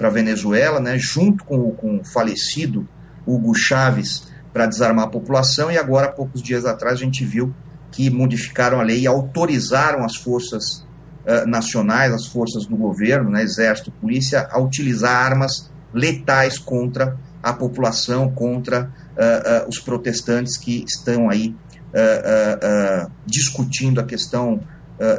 a 0.00 0.08
Venezuela, 0.10 0.80
né, 0.80 0.98
junto 0.98 1.44
com, 1.44 1.70
com 1.72 1.98
o 1.98 2.04
falecido 2.04 2.88
Hugo 3.26 3.54
Chávez, 3.54 4.28
para 4.56 4.64
desarmar 4.64 5.04
a 5.04 5.08
população, 5.08 5.70
e 5.70 5.76
agora, 5.76 6.10
poucos 6.10 6.42
dias 6.42 6.64
atrás, 6.64 6.98
a 6.98 7.04
gente 7.04 7.22
viu 7.26 7.54
que 7.92 8.08
modificaram 8.08 8.80
a 8.80 8.82
lei 8.82 9.00
e 9.00 9.06
autorizaram 9.06 10.02
as 10.02 10.16
forças 10.16 10.78
uh, 11.26 11.46
nacionais, 11.46 12.10
as 12.10 12.26
forças 12.26 12.64
do 12.64 12.74
governo, 12.74 13.28
né, 13.28 13.42
exército, 13.42 13.92
polícia, 14.00 14.48
a 14.50 14.58
utilizar 14.58 15.14
armas 15.14 15.70
letais 15.92 16.56
contra 16.58 17.18
a 17.42 17.52
população, 17.52 18.30
contra 18.30 18.84
uh, 18.84 19.66
uh, 19.66 19.68
os 19.68 19.78
protestantes 19.78 20.56
que 20.56 20.82
estão 20.88 21.28
aí 21.28 21.54
discutindo 23.24 24.00
a 24.00 24.04
questão 24.04 24.60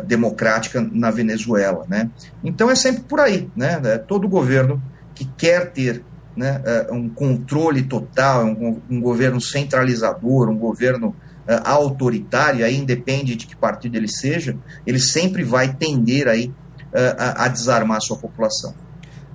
democrática 0.05 0.79
na 0.91 1.09
Venezuela, 1.09 1.85
né? 1.89 2.11
Então 2.43 2.69
é 2.69 2.75
sempre 2.75 3.01
por 3.01 3.19
aí, 3.19 3.49
né? 3.55 3.79
Todo 4.07 4.29
governo 4.29 4.79
que 5.15 5.25
quer 5.25 5.71
ter 5.71 6.03
né, 6.37 6.61
é, 6.63 6.93
um 6.93 7.09
controle 7.09 7.83
total, 7.83 8.45
um, 8.45 8.79
um 8.89 9.01
governo 9.01 9.41
centralizador, 9.41 10.49
um 10.49 10.57
governo 10.57 11.09
uh, 11.09 11.61
autoritário, 11.63 12.63
aí 12.63 12.77
independe 12.77 13.35
de 13.35 13.47
que 13.47 13.55
partido 13.55 13.95
ele 13.95 14.07
seja, 14.07 14.55
ele 14.85 14.99
sempre 14.99 15.43
vai 15.43 15.73
tender 15.73 16.27
aí, 16.27 16.47
uh, 16.47 17.15
a, 17.17 17.45
a 17.45 17.47
desarmar 17.47 17.97
a 17.97 18.01
sua 18.01 18.17
população. 18.17 18.75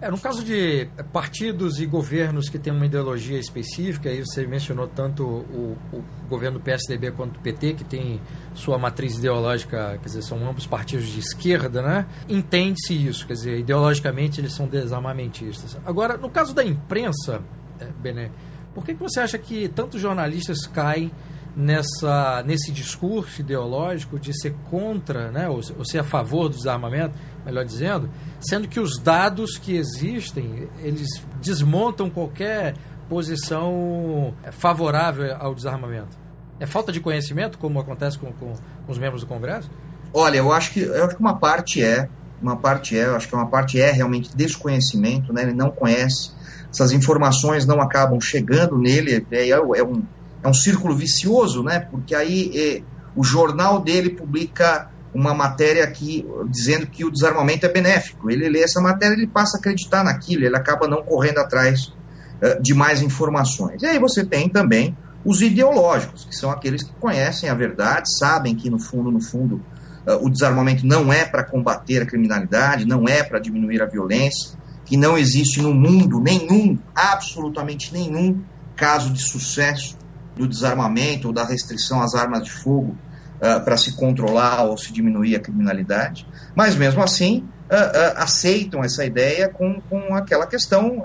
É, 0.02 0.10
no 0.10 0.18
caso 0.18 0.44
de 0.44 0.88
partidos 1.12 1.78
e 1.78 1.86
governos 1.86 2.48
que 2.48 2.58
têm 2.58 2.72
uma 2.72 2.84
ideologia 2.84 3.38
específica, 3.38 4.08
aí 4.08 4.18
você 4.18 4.44
mencionou 4.44 4.88
tanto 4.88 5.24
o, 5.24 5.78
o, 5.92 6.02
governo 6.28 6.58
do 6.58 6.64
PSDB 6.64 7.12
quanto 7.12 7.34
do 7.34 7.38
PT, 7.38 7.74
que 7.74 7.84
tem 7.84 8.20
sua 8.52 8.76
matriz 8.76 9.16
ideológica, 9.16 9.96
quer 10.02 10.04
dizer, 10.04 10.22
são 10.22 10.44
ambos 10.44 10.66
partidos 10.66 11.06
de 11.06 11.20
esquerda, 11.20 11.82
né? 11.82 12.06
Entende-se 12.28 12.94
isso, 12.94 13.24
quer 13.24 13.34
dizer, 13.34 13.60
ideologicamente 13.60 14.40
eles 14.40 14.52
são 14.54 14.66
desarmamentistas. 14.66 15.78
Agora, 15.86 16.16
no 16.16 16.28
caso 16.28 16.52
da 16.52 16.64
imprensa, 16.64 17.40
é, 17.78 17.86
Bené, 18.02 18.32
por 18.74 18.84
que, 18.84 18.94
que 18.94 19.00
você 19.00 19.20
acha 19.20 19.38
que 19.38 19.68
tantos 19.68 20.00
jornalistas 20.00 20.66
caem 20.66 21.12
nessa, 21.54 22.42
nesse 22.44 22.72
discurso 22.72 23.40
ideológico 23.40 24.18
de 24.18 24.32
ser 24.36 24.54
contra, 24.70 25.30
né, 25.30 25.48
ou, 25.48 25.60
ou 25.78 25.84
ser 25.84 25.98
a 25.98 26.04
favor 26.04 26.48
do 26.48 26.56
desarmamento, 26.56 27.16
melhor 27.44 27.64
dizendo, 27.64 28.08
sendo 28.40 28.68
que 28.68 28.80
os 28.80 28.98
dados 28.98 29.58
que 29.58 29.76
existem, 29.76 30.68
eles 30.80 31.08
desmontam 31.40 32.08
qualquer 32.08 32.74
posição 33.08 34.34
favorável 34.52 35.36
ao 35.38 35.54
desarmamento. 35.54 36.16
É 36.58 36.66
falta 36.66 36.92
de 36.92 37.00
conhecimento, 37.00 37.58
como 37.58 37.80
acontece 37.80 38.18
com, 38.18 38.32
com, 38.32 38.54
com 38.86 38.92
os 38.92 38.98
membros 38.98 39.22
do 39.22 39.26
Congresso? 39.26 39.68
Olha, 40.14 40.38
eu 40.38 40.52
acho 40.52 40.72
que 40.72 40.80
eu 40.80 41.04
acho 41.04 41.16
que 41.16 41.20
uma 41.20 41.36
parte 41.36 41.82
é, 41.82 42.08
uma 42.40 42.56
parte 42.56 42.96
é, 42.96 43.06
eu 43.06 43.16
acho 43.16 43.28
que 43.28 43.34
uma 43.34 43.46
parte 43.46 43.80
é 43.80 43.90
realmente 43.90 44.34
desconhecimento, 44.36 45.32
né? 45.32 45.42
Ele 45.42 45.54
não 45.54 45.70
conhece, 45.70 46.30
essas 46.70 46.92
informações 46.92 47.66
não 47.66 47.80
acabam 47.80 48.20
chegando 48.20 48.78
nele, 48.78 49.26
é, 49.30 49.48
é 49.48 49.60
um, 49.60 50.02
é 50.42 50.48
um 50.48 50.54
círculo 50.54 50.94
vicioso, 50.94 51.62
né? 51.62 51.80
Porque 51.80 52.14
aí 52.14 52.50
é, 52.54 52.82
o 53.16 53.24
jornal 53.24 53.80
dele 53.80 54.10
publica 54.10 54.91
uma 55.14 55.34
matéria 55.34 55.84
aqui 55.84 56.26
dizendo 56.48 56.86
que 56.86 57.04
o 57.04 57.10
desarmamento 57.10 57.66
é 57.66 57.68
benéfico. 57.68 58.30
Ele 58.30 58.48
lê 58.48 58.62
essa 58.62 58.80
matéria, 58.80 59.14
ele 59.14 59.26
passa 59.26 59.56
a 59.56 59.60
acreditar 59.60 60.02
naquilo, 60.02 60.44
ele 60.44 60.56
acaba 60.56 60.88
não 60.88 61.02
correndo 61.02 61.38
atrás 61.38 61.92
uh, 62.40 62.60
de 62.62 62.72
mais 62.74 63.02
informações. 63.02 63.82
E 63.82 63.86
aí 63.86 63.98
você 63.98 64.24
tem 64.24 64.48
também 64.48 64.96
os 65.24 65.42
ideológicos, 65.42 66.24
que 66.24 66.34
são 66.34 66.50
aqueles 66.50 66.82
que 66.82 66.92
conhecem 66.94 67.48
a 67.48 67.54
verdade, 67.54 68.08
sabem 68.18 68.54
que 68.54 68.70
no 68.70 68.78
fundo, 68.78 69.10
no 69.10 69.20
fundo, 69.20 69.62
uh, 70.06 70.24
o 70.24 70.30
desarmamento 70.30 70.86
não 70.86 71.12
é 71.12 71.24
para 71.24 71.44
combater 71.44 72.02
a 72.02 72.06
criminalidade, 72.06 72.86
não 72.86 73.06
é 73.06 73.22
para 73.22 73.38
diminuir 73.38 73.82
a 73.82 73.86
violência, 73.86 74.58
que 74.84 74.96
não 74.96 75.16
existe 75.18 75.60
no 75.60 75.74
mundo 75.74 76.20
nenhum, 76.20 76.78
absolutamente 76.94 77.92
nenhum 77.92 78.42
caso 78.74 79.12
de 79.12 79.22
sucesso 79.22 79.96
do 80.34 80.48
desarmamento 80.48 81.28
ou 81.28 81.34
da 81.34 81.44
restrição 81.44 82.02
às 82.02 82.14
armas 82.14 82.44
de 82.44 82.50
fogo 82.50 82.96
uh, 83.42 83.62
para 83.64 83.76
se 83.76 83.96
controlar 83.96 84.62
ou 84.62 84.78
se 84.78 84.92
diminuir 84.92 85.36
a 85.36 85.40
criminalidade, 85.40 86.26
mas 86.54 86.76
mesmo 86.76 87.02
assim 87.02 87.48
uh, 87.70 88.16
aceitam 88.16 88.82
essa 88.82 89.04
ideia 89.04 89.48
com, 89.48 89.80
com 89.82 90.14
aquela 90.14 90.46
questão, 90.46 91.02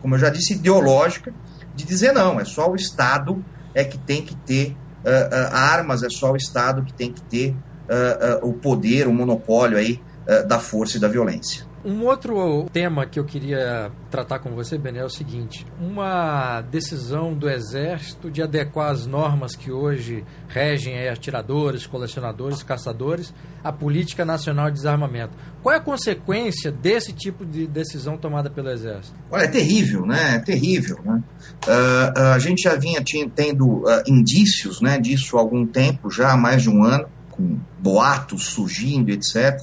como 0.00 0.16
eu 0.16 0.18
já 0.18 0.28
disse, 0.28 0.54
ideológica, 0.54 1.32
de 1.74 1.84
dizer 1.84 2.12
não, 2.12 2.38
é 2.38 2.44
só 2.44 2.70
o 2.70 2.76
Estado 2.76 3.42
é 3.74 3.84
que 3.84 3.98
tem 3.98 4.22
que 4.22 4.34
ter 4.36 4.76
uh, 5.04 5.08
uh, 5.08 5.54
armas, 5.54 6.02
é 6.02 6.08
só 6.10 6.32
o 6.32 6.36
Estado 6.36 6.84
que 6.84 6.92
tem 6.92 7.12
que 7.12 7.22
ter 7.22 7.50
uh, 7.50 8.46
o 8.46 8.54
poder, 8.54 9.06
o 9.06 9.12
monopólio 9.12 9.78
aí 9.78 10.00
da 10.46 10.60
força 10.60 10.98
e 10.98 11.00
da 11.00 11.08
violência. 11.08 11.66
Um 11.84 12.04
outro 12.04 12.66
tema 12.72 13.06
que 13.06 13.18
eu 13.18 13.24
queria 13.24 13.90
tratar 14.08 14.38
com 14.38 14.50
você, 14.50 14.78
Bené, 14.78 15.00
é 15.00 15.04
o 15.04 15.10
seguinte: 15.10 15.66
uma 15.80 16.60
decisão 16.60 17.34
do 17.34 17.50
Exército 17.50 18.30
de 18.30 18.40
adequar 18.40 18.92
as 18.92 19.04
normas 19.04 19.56
que 19.56 19.72
hoje 19.72 20.24
regem 20.48 21.08
atiradores, 21.08 21.84
colecionadores, 21.84 22.62
caçadores 22.62 23.34
à 23.64 23.72
política 23.72 24.24
nacional 24.24 24.66
de 24.66 24.76
desarmamento. 24.76 25.36
Qual 25.60 25.74
é 25.74 25.78
a 25.78 25.80
consequência 25.80 26.70
desse 26.70 27.12
tipo 27.12 27.44
de 27.44 27.66
decisão 27.66 28.16
tomada 28.16 28.48
pelo 28.48 28.70
Exército? 28.70 29.16
Olha, 29.28 29.42
é 29.42 29.48
terrível, 29.48 30.06
né? 30.06 30.36
É 30.36 30.38
terrível. 30.38 31.00
Né? 31.04 31.20
Uh, 31.66 32.18
a 32.34 32.38
gente 32.38 32.62
já 32.62 32.76
vinha 32.76 33.02
tendo 33.34 33.78
uh, 33.78 34.02
indícios 34.06 34.80
né, 34.80 35.00
disso 35.00 35.36
há 35.36 35.40
algum 35.40 35.66
tempo, 35.66 36.10
já 36.10 36.32
há 36.32 36.36
mais 36.36 36.62
de 36.62 36.70
um 36.70 36.84
ano, 36.84 37.08
com 37.32 37.58
boatos 37.80 38.44
surgindo, 38.44 39.10
etc. 39.10 39.60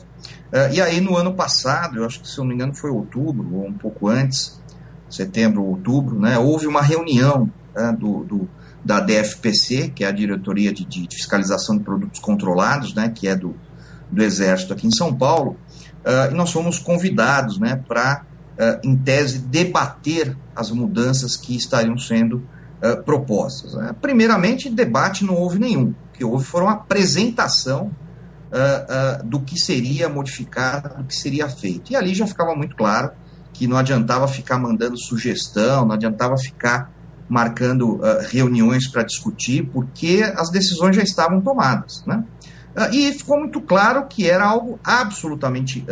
Uh, 0.51 0.73
e 0.73 0.81
aí, 0.81 0.99
no 0.99 1.15
ano 1.15 1.33
passado, 1.33 1.97
eu 1.97 2.05
acho 2.05 2.21
que, 2.21 2.27
se 2.27 2.37
eu 2.37 2.43
não 2.43 2.49
me 2.49 2.55
engano, 2.55 2.73
foi 2.73 2.89
outubro, 2.89 3.47
ou 3.53 3.67
um 3.67 3.73
pouco 3.73 4.07
antes, 4.07 4.59
setembro 5.09 5.61
ou 5.61 5.69
outubro, 5.69 6.19
né, 6.19 6.37
houve 6.37 6.67
uma 6.67 6.81
reunião 6.81 7.49
né, 7.75 7.95
do, 7.97 8.23
do, 8.23 8.49
da 8.83 8.99
DFPC, 8.99 9.89
que 9.89 10.03
é 10.03 10.07
a 10.07 10.11
Diretoria 10.11 10.73
de, 10.73 10.85
de, 10.85 11.07
Fiscalização 11.11 11.77
de 11.77 11.83
Produtos 11.83 12.19
Controlados, 12.19 12.93
né, 12.93 13.09
que 13.09 13.27
é 13.27 13.35
do, 13.35 13.55
do 14.11 14.23
Exército 14.23 14.73
aqui 14.73 14.87
em 14.87 14.91
São 14.91 15.13
Paulo, 15.15 15.57
uh, 16.05 16.31
e 16.31 16.33
nós 16.33 16.51
fomos 16.51 16.79
convidados 16.79 17.59
né, 17.59 17.81
para, 17.87 18.23
uh, 18.57 18.87
em 18.87 18.95
tese, 18.95 19.39
debater 19.39 20.35
as 20.55 20.71
mudanças 20.71 21.35
que 21.35 21.55
estariam 21.55 21.97
sendo 21.97 22.43
propostas. 23.03 23.73
Né. 23.73 23.93
Primeiramente, 24.01 24.69
debate 24.69 25.25
não 25.25 25.35
houve 25.35 25.59
nenhum. 25.59 25.89
O 25.89 26.17
que 26.17 26.23
houve 26.23 26.45
foi 26.45 26.61
uma 26.61 26.71
apresentação 26.71 27.91
uh, 28.51 29.21
uh, 29.21 29.27
do 29.27 29.39
que 29.39 29.57
seria 29.59 30.09
modificado, 30.09 30.97
do 30.97 31.03
que 31.03 31.15
seria 31.15 31.47
feito. 31.49 31.91
E 31.91 31.95
ali 31.95 32.13
já 32.13 32.27
ficava 32.27 32.55
muito 32.55 32.75
claro 32.75 33.11
que 33.53 33.67
não 33.67 33.77
adiantava 33.77 34.27
ficar 34.27 34.57
mandando 34.57 34.97
sugestão, 34.97 35.85
não 35.85 35.93
adiantava 35.93 36.37
ficar 36.37 36.91
marcando 37.27 37.95
uh, 37.95 38.19
reuniões 38.29 38.87
para 38.87 39.03
discutir, 39.03 39.69
porque 39.71 40.23
as 40.35 40.49
decisões 40.49 40.95
já 40.95 41.03
estavam 41.03 41.41
tomadas. 41.41 42.03
Né? 42.05 42.23
e 42.93 43.11
ficou 43.11 43.37
muito 43.37 43.59
claro 43.59 44.05
que 44.07 44.29
era 44.29 44.45
algo 44.45 44.79
absolutamente 44.81 45.85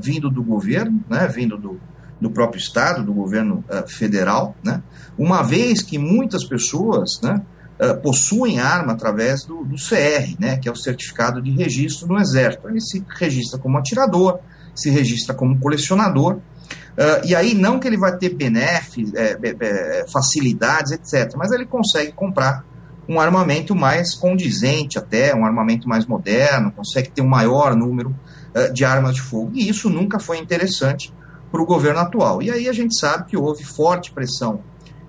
vindo 0.00 0.28
do 0.28 0.42
governo, 0.42 1.04
né? 1.08 1.28
vindo 1.28 1.56
do, 1.56 1.78
do 2.20 2.28
próprio 2.28 2.58
Estado, 2.58 3.04
do 3.04 3.12
governo 3.12 3.62
federal, 3.86 4.56
né? 4.64 4.82
uma 5.16 5.42
vez 5.42 5.80
que 5.80 5.96
muitas 5.96 6.44
pessoas 6.44 7.20
né, 7.22 7.40
uh, 7.80 8.00
possuem 8.00 8.60
arma 8.60 8.92
através 8.92 9.44
do, 9.44 9.64
do, 9.64 9.76
CR, 9.76 10.34
né, 10.38 10.56
que 10.56 10.68
é 10.68 10.72
o 10.72 10.76
certificado 10.76 11.40
de 11.40 11.50
registro 11.50 12.08
no 12.08 12.18
Exército. 12.18 12.68
Ele 12.68 12.80
se 12.80 13.04
registra 13.18 13.58
como 13.58 13.78
atirador, 13.78 14.38
se 14.74 14.90
registra 14.90 15.34
como 15.34 15.58
colecionador, 15.58 16.34
uh, 16.34 17.24
e 17.24 17.34
aí 17.34 17.54
não 17.54 17.78
que 17.78 17.86
ele 17.86 17.96
vai 17.96 18.16
ter 18.16 18.30
benefícios, 18.30 19.14
é, 19.14 19.38
é, 19.42 20.06
facilidades, 20.12 20.92
etc., 20.92 21.34
mas 21.36 21.52
ele 21.52 21.66
consegue 21.66 22.12
comprar 22.12 22.64
um 23.08 23.18
armamento 23.18 23.74
mais 23.74 24.14
condizente 24.14 24.98
até, 24.98 25.34
um 25.34 25.46
armamento 25.46 25.88
mais 25.88 26.04
moderno, 26.06 26.70
consegue 26.70 27.10
ter 27.10 27.22
um 27.22 27.28
maior 27.28 27.74
número 27.74 28.14
uh, 28.54 28.72
de 28.72 28.84
armas 28.84 29.14
de 29.14 29.22
fogo. 29.22 29.52
E 29.54 29.68
isso 29.68 29.88
nunca 29.88 30.18
foi 30.18 30.38
interessante 30.38 31.12
para 31.50 31.62
o 31.62 31.64
governo 31.64 32.00
atual. 32.00 32.42
E 32.42 32.50
aí 32.50 32.68
a 32.68 32.72
gente 32.72 32.98
sabe 32.98 33.24
que 33.24 33.36
houve 33.36 33.64
forte 33.64 34.12
pressão 34.12 34.60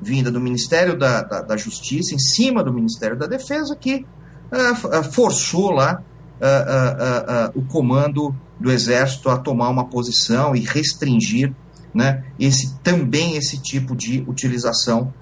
vinda 0.01 0.31
do 0.31 0.39
Ministério 0.39 0.97
da, 0.97 1.21
da, 1.21 1.41
da 1.41 1.57
Justiça, 1.57 2.15
em 2.15 2.19
cima 2.19 2.63
do 2.63 2.73
Ministério 2.73 3.17
da 3.17 3.27
Defesa, 3.27 3.75
que 3.75 4.05
uh, 4.51 5.03
forçou 5.11 5.71
lá 5.71 6.01
uh, 6.39 7.55
uh, 7.55 7.59
o 7.59 7.65
comando 7.65 8.35
do 8.59 8.71
Exército 8.71 9.29
a 9.29 9.37
tomar 9.37 9.69
uma 9.69 9.85
posição 9.85 10.55
e 10.55 10.61
restringir 10.61 11.53
né, 11.93 12.23
esse, 12.39 12.77
também 12.79 13.35
esse 13.35 13.61
tipo 13.61 13.95
de 13.95 14.23
utilização 14.27 15.13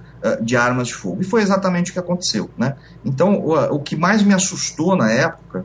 de 0.42 0.58
armas 0.58 0.88
de 0.88 0.96
fogo. 0.96 1.22
E 1.22 1.24
foi 1.24 1.44
exatamente 1.44 1.92
o 1.92 1.94
que 1.94 2.00
aconteceu. 2.00 2.50
Né? 2.58 2.76
Então, 3.06 3.36
o, 3.36 3.76
o 3.76 3.80
que 3.80 3.96
mais 3.96 4.24
me 4.24 4.34
assustou 4.34 4.96
na 4.96 5.12
época 5.12 5.64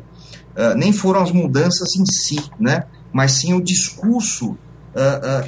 nem 0.76 0.92
foram 0.92 1.22
as 1.22 1.32
mudanças 1.32 1.96
em 1.96 2.04
si, 2.04 2.38
né, 2.60 2.84
mas 3.10 3.32
sim 3.32 3.54
o 3.54 3.62
discurso 3.62 4.56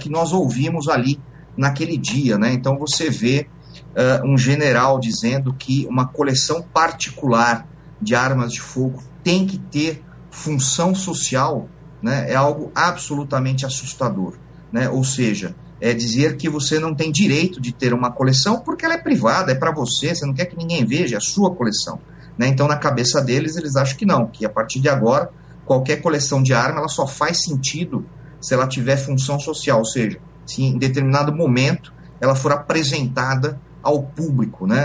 que 0.01 0.09
nós 0.09 0.33
ouvimos 0.33 0.89
ali 0.89 1.21
naquele 1.55 1.99
dia. 1.99 2.39
Né? 2.39 2.55
Então, 2.55 2.79
você 2.79 3.11
vê 3.11 3.47
uh, 3.95 4.27
um 4.27 4.37
general 4.37 4.99
dizendo 4.99 5.55
que 5.55 5.87
uma 5.89 6.07
coleção 6.07 6.63
particular 6.63 7.67
de 8.01 8.15
armas 8.15 8.53
de 8.53 8.61
fogo 8.61 9.03
tem 9.23 9.47
que 9.47 9.59
ter 9.59 10.03
função 10.31 10.95
social, 10.95 11.69
né, 12.03 12.31
é 12.31 12.35
algo 12.35 12.71
absolutamente 12.75 13.65
assustador. 13.65 14.35
Né? 14.73 14.89
Ou 14.89 15.05
seja, 15.05 15.55
é 15.81 15.95
dizer 15.95 16.37
que 16.37 16.49
você 16.49 16.79
não 16.79 16.95
tem 16.95 17.11
direito 17.11 17.61
de 17.61 17.73
ter 17.73 17.95
uma 17.95 18.11
coleção 18.11 18.61
porque 18.61 18.85
ela 18.85 18.95
é 18.95 18.99
privada, 18.99 19.53
é 19.53 19.55
para 19.55 19.73
você, 19.73 20.15
você 20.15 20.27
não 20.27 20.35
quer 20.35 20.47
que 20.47 20.57
ninguém 20.57 20.85
veja, 20.85 21.17
é 21.17 21.19
a 21.19 21.21
sua 21.21 21.55
coleção. 21.55 22.01
Né? 22.37 22.49
Então, 22.49 22.67
na 22.67 22.77
cabeça 22.77 23.21
deles, 23.21 23.57
eles 23.57 23.77
acham 23.77 23.97
que 23.97 24.05
não, 24.05 24.27
que 24.27 24.45
a 24.45 24.51
partir 24.51 24.81
de 24.81 24.89
agora, 24.89 25.31
qualquer 25.65 26.03
coleção 26.03 26.43
de 26.43 26.53
arma 26.53 26.81
ela 26.81 26.89
só 26.89 27.07
faz 27.07 27.45
sentido 27.45 28.05
se 28.41 28.53
ela 28.53 28.67
tiver 28.67 28.97
função 28.97 29.39
social, 29.39 29.79
ou 29.79 29.85
seja, 29.85 30.19
se 30.47 30.63
em 30.63 30.77
determinado 30.77 31.35
momento 31.35 31.95
ela 32.21 32.35
for 32.35 32.53
apresentada 32.53 33.59
ao 33.85 34.03
público. 34.03 34.67
Né? 34.67 34.83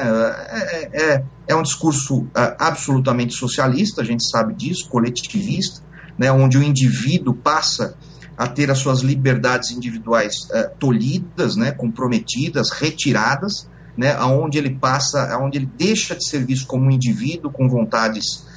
É, 0.49 1.13
é, 1.13 1.23
é 1.47 1.55
um 1.55 1.63
discurso 1.63 2.27
é, 2.35 2.55
absolutamente 2.59 3.33
socialista, 3.33 4.01
a 4.01 4.05
gente 4.05 4.29
sabe 4.29 4.53
disso, 4.53 4.89
coletivista, 4.89 5.81
né? 6.17 6.31
onde 6.31 6.57
o 6.57 6.63
indivíduo 6.63 7.33
passa 7.33 7.95
a 8.37 8.47
ter 8.47 8.69
as 8.69 8.77
suas 8.77 8.99
liberdades 8.99 9.71
individuais 9.71 10.33
é, 10.51 10.63
tolhidas, 10.63 11.55
né? 11.55 11.71
comprometidas, 11.71 12.69
retiradas, 12.71 13.69
né? 13.97 14.13
aonde 14.19 14.57
ele 14.57 14.71
passa, 14.71 15.33
aonde 15.33 15.57
ele 15.57 15.69
deixa 15.77 16.15
de 16.15 16.27
ser 16.27 16.45
visto 16.45 16.67
como 16.67 16.85
um 16.85 16.91
indivíduo 16.91 17.51
com 17.51 17.67
vontades 17.67 18.47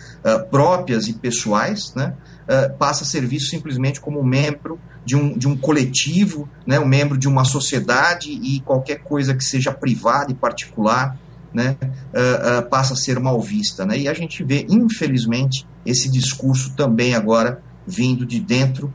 próprias 0.53 1.09
e 1.09 1.15
pessoais, 1.15 1.93
né? 1.97 2.15
Uh, 2.53 2.77
passa 2.77 3.05
a 3.05 3.07
ser 3.07 3.25
visto 3.25 3.49
simplesmente 3.49 4.01
como 4.01 4.23
membro 4.23 4.79
de 5.05 5.17
um, 5.17 5.39
de 5.39 5.49
um 5.49 5.57
coletivo, 5.57 6.49
né, 6.67 6.79
um 6.79 6.87
membro 6.87 7.17
de 7.17 7.27
uma 7.27 7.45
sociedade 7.45 8.31
e 8.31 8.61
qualquer 8.61 8.97
coisa 9.03 9.35
que 9.35 9.43
seja 9.43 9.73
privada 9.73 10.31
e 10.31 10.35
particular 10.35 11.17
né, 11.55 11.77
uh, 11.81 12.61
uh, 12.61 12.69
passa 12.69 12.93
a 12.95 12.97
ser 12.97 13.19
mal 13.19 13.41
vista. 13.41 13.87
Né? 13.87 14.01
E 14.01 14.09
a 14.09 14.13
gente 14.13 14.45
vê, 14.45 14.67
infelizmente, 14.69 15.67
esse 15.87 16.11
discurso 16.11 16.75
também 16.77 17.15
agora 17.15 17.63
vindo 17.87 18.27
de 18.27 18.39
dentro 18.39 18.93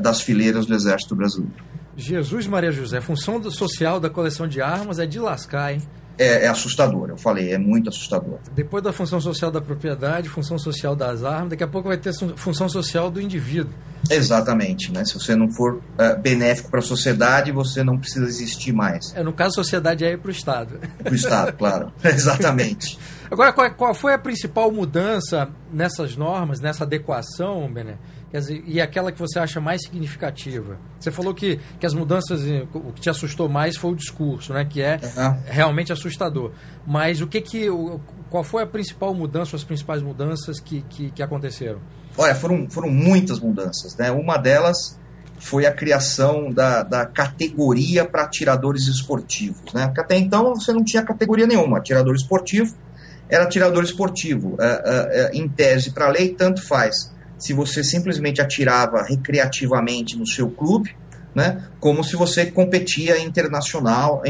das 0.00 0.22
fileiras 0.22 0.64
do 0.64 0.74
Exército 0.74 1.14
Brasileiro. 1.14 1.54
Jesus 1.94 2.46
Maria 2.46 2.72
José, 2.72 3.02
função 3.02 3.42
social 3.50 4.00
da 4.00 4.08
coleção 4.08 4.48
de 4.48 4.62
armas 4.62 4.98
é 4.98 5.04
de 5.04 5.18
lascar, 5.18 5.74
hein? 5.74 5.82
É, 6.18 6.44
é, 6.44 6.48
assustador, 6.48 7.08
eu 7.08 7.16
falei, 7.16 7.52
é 7.52 7.58
muito 7.58 7.88
assustador. 7.88 8.38
Depois 8.54 8.82
da 8.82 8.92
função 8.92 9.20
social 9.20 9.50
da 9.50 9.60
propriedade, 9.60 10.28
função 10.28 10.58
social 10.58 10.94
das 10.94 11.24
armas, 11.24 11.50
daqui 11.50 11.64
a 11.64 11.68
pouco 11.68 11.88
vai 11.88 11.96
ter 11.96 12.12
função 12.36 12.68
social 12.68 13.10
do 13.10 13.20
indivíduo. 13.20 13.72
Exatamente, 14.10 14.92
né? 14.92 15.04
Se 15.04 15.14
você 15.14 15.34
não 15.34 15.50
for 15.50 15.76
uh, 15.76 16.20
benéfico 16.20 16.70
para 16.70 16.80
a 16.80 16.82
sociedade, 16.82 17.52
você 17.52 17.82
não 17.82 17.98
precisa 17.98 18.26
existir 18.26 18.72
mais. 18.72 19.14
É, 19.14 19.22
no 19.22 19.32
caso, 19.32 19.52
a 19.52 19.64
sociedade 19.64 20.04
é 20.04 20.16
para 20.16 20.28
o 20.28 20.32
Estado. 20.32 20.80
Para 21.02 21.12
o 21.12 21.14
Estado, 21.14 21.52
claro. 21.52 21.92
Exatamente. 22.04 22.98
Agora, 23.30 23.52
qual, 23.52 23.70
qual, 23.74 23.94
foi 23.94 24.12
a 24.12 24.18
principal 24.18 24.70
mudança 24.70 25.48
nessas 25.72 26.16
normas, 26.16 26.60
nessa 26.60 26.84
adequação, 26.84 27.72
Bené? 27.72 27.96
E 28.66 28.80
aquela 28.80 29.12
que 29.12 29.18
você 29.18 29.38
acha 29.38 29.60
mais 29.60 29.82
significativa? 29.82 30.78
Você 30.98 31.10
falou 31.10 31.34
que, 31.34 31.60
que 31.78 31.84
as 31.84 31.92
mudanças, 31.92 32.40
o 32.72 32.92
que 32.92 33.00
te 33.00 33.10
assustou 33.10 33.46
mais 33.46 33.76
foi 33.76 33.90
o 33.92 33.94
discurso, 33.94 34.54
né? 34.54 34.64
Que 34.64 34.80
é 34.80 34.98
uhum. 35.02 35.36
realmente 35.44 35.92
assustador. 35.92 36.52
Mas 36.86 37.20
o 37.20 37.26
que 37.26 37.42
que, 37.42 37.66
qual 38.30 38.42
foi 38.42 38.62
a 38.62 38.66
principal 38.66 39.14
mudança, 39.14 39.54
as 39.54 39.64
principais 39.64 40.02
mudanças 40.02 40.58
que, 40.58 40.80
que, 40.88 41.10
que 41.10 41.22
aconteceram? 41.22 41.80
Olha, 42.16 42.34
foram, 42.34 42.68
foram 42.70 42.88
muitas 42.88 43.38
mudanças, 43.38 43.94
né? 43.96 44.10
Uma 44.10 44.38
delas 44.38 44.98
foi 45.38 45.66
a 45.66 45.72
criação 45.72 46.50
da, 46.50 46.82
da 46.82 47.04
categoria 47.04 48.04
para 48.06 48.22
atiradores 48.22 48.86
esportivos, 48.86 49.72
né? 49.74 49.86
Porque 49.86 50.00
até 50.00 50.16
então 50.16 50.54
você 50.54 50.72
não 50.72 50.82
tinha 50.82 51.02
categoria 51.02 51.46
nenhuma. 51.46 51.78
Atirador 51.78 52.14
esportivo 52.14 52.74
era 53.28 53.44
atirador 53.44 53.84
esportivo. 53.84 54.56
É, 54.58 54.66
é, 54.66 55.20
é, 55.20 55.30
em 55.34 55.46
tese, 55.48 55.90
para 55.90 56.06
a 56.06 56.10
lei, 56.10 56.30
tanto 56.30 56.66
faz 56.66 57.11
se 57.42 57.52
você 57.52 57.82
simplesmente 57.82 58.40
atirava 58.40 59.02
recreativamente 59.02 60.16
no 60.16 60.24
seu 60.24 60.48
clube, 60.48 60.94
né, 61.34 61.64
como 61.80 62.04
se 62.04 62.14
você 62.14 62.46
competia 62.46 63.18
internacional, 63.18 64.22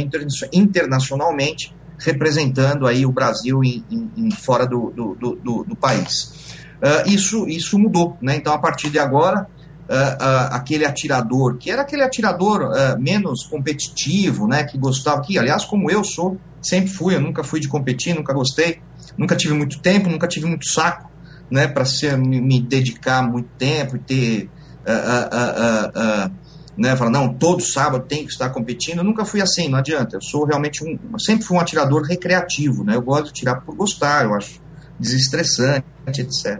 internacionalmente, 0.51 1.75
representando 1.99 2.87
aí 2.87 3.05
o 3.05 3.13
Brasil 3.13 3.63
em, 3.63 3.85
em, 4.17 4.31
fora 4.31 4.67
do, 4.67 4.91
do, 4.91 5.37
do, 5.37 5.65
do 5.65 5.77
país. 5.77 6.33
Uh, 6.81 7.07
isso, 7.07 7.47
isso 7.47 7.79
mudou, 7.79 8.17
né? 8.21 8.35
Então, 8.35 8.53
a 8.53 8.59
partir 8.59 8.89
de 8.89 8.99
agora, 8.99 9.43
uh, 9.43 9.95
uh, 9.95 10.55
aquele 10.55 10.87
atirador, 10.87 11.59
que 11.59 11.71
era 11.71 11.83
aquele 11.83 12.03
atirador 12.03 12.71
menos 12.99 13.45
competitivo, 13.45 14.49
né? 14.49 14.65
Que 14.65 14.79
gostava, 14.79 15.21
que 15.21 15.39
aliás, 15.39 15.65
como 15.65 15.91
eu 15.91 16.03
sou, 16.03 16.39
sempre 16.63 16.91
fui, 16.91 17.15
eu 17.15 17.21
nunca 17.21 17.45
fui 17.45 17.61
de 17.61 17.69
competir, 17.69 18.17
nunca 18.17 18.33
gostei, 18.33 18.81
nunca 19.19 19.37
tive 19.37 19.53
muito 19.55 19.81
tempo, 19.81 20.09
nunca 20.09 20.27
tive 20.27 20.47
muito 20.47 20.67
saco, 20.67 21.12
né, 21.53 21.69
para 21.69 21.85
me, 22.17 22.63
dedicar 22.63 23.23
muito 23.23 23.51
tempo 23.59 23.97
e 23.97 23.99
ter. 23.99 24.51
Uh, 24.85 26.27
uh, 26.27 26.29
uh, 26.29 26.43
né, 26.75 26.97
falar, 26.97 27.11
não, 27.11 27.35
todo 27.35 27.63
sábado 27.63 28.07
tem 28.09 28.25
que 28.25 28.33
estar 28.33 28.49
competindo. 28.49 28.99
Eu 28.99 29.05
nunca 29.05 29.27
fui 29.27 29.43
assim, 29.43 29.69
não 29.69 29.79
adianta. 29.79 30.17
Eu 30.17 30.23
sou 30.23 30.47
realmente 30.47 30.83
um. 30.83 31.19
Sempre 31.19 31.45
fui 31.45 31.59
um 31.59 31.61
atirador 31.61 32.05
recreativo, 32.05 32.83
né? 32.83 32.97
Eu 32.97 33.03
gosto 33.03 33.27
de 33.27 33.35
tirar 33.35 33.61
por 33.61 33.77
gostar, 33.77 34.25
eu 34.25 34.35
acho 34.35 34.63
desestressante, 34.99 35.85
etc. 36.07 36.59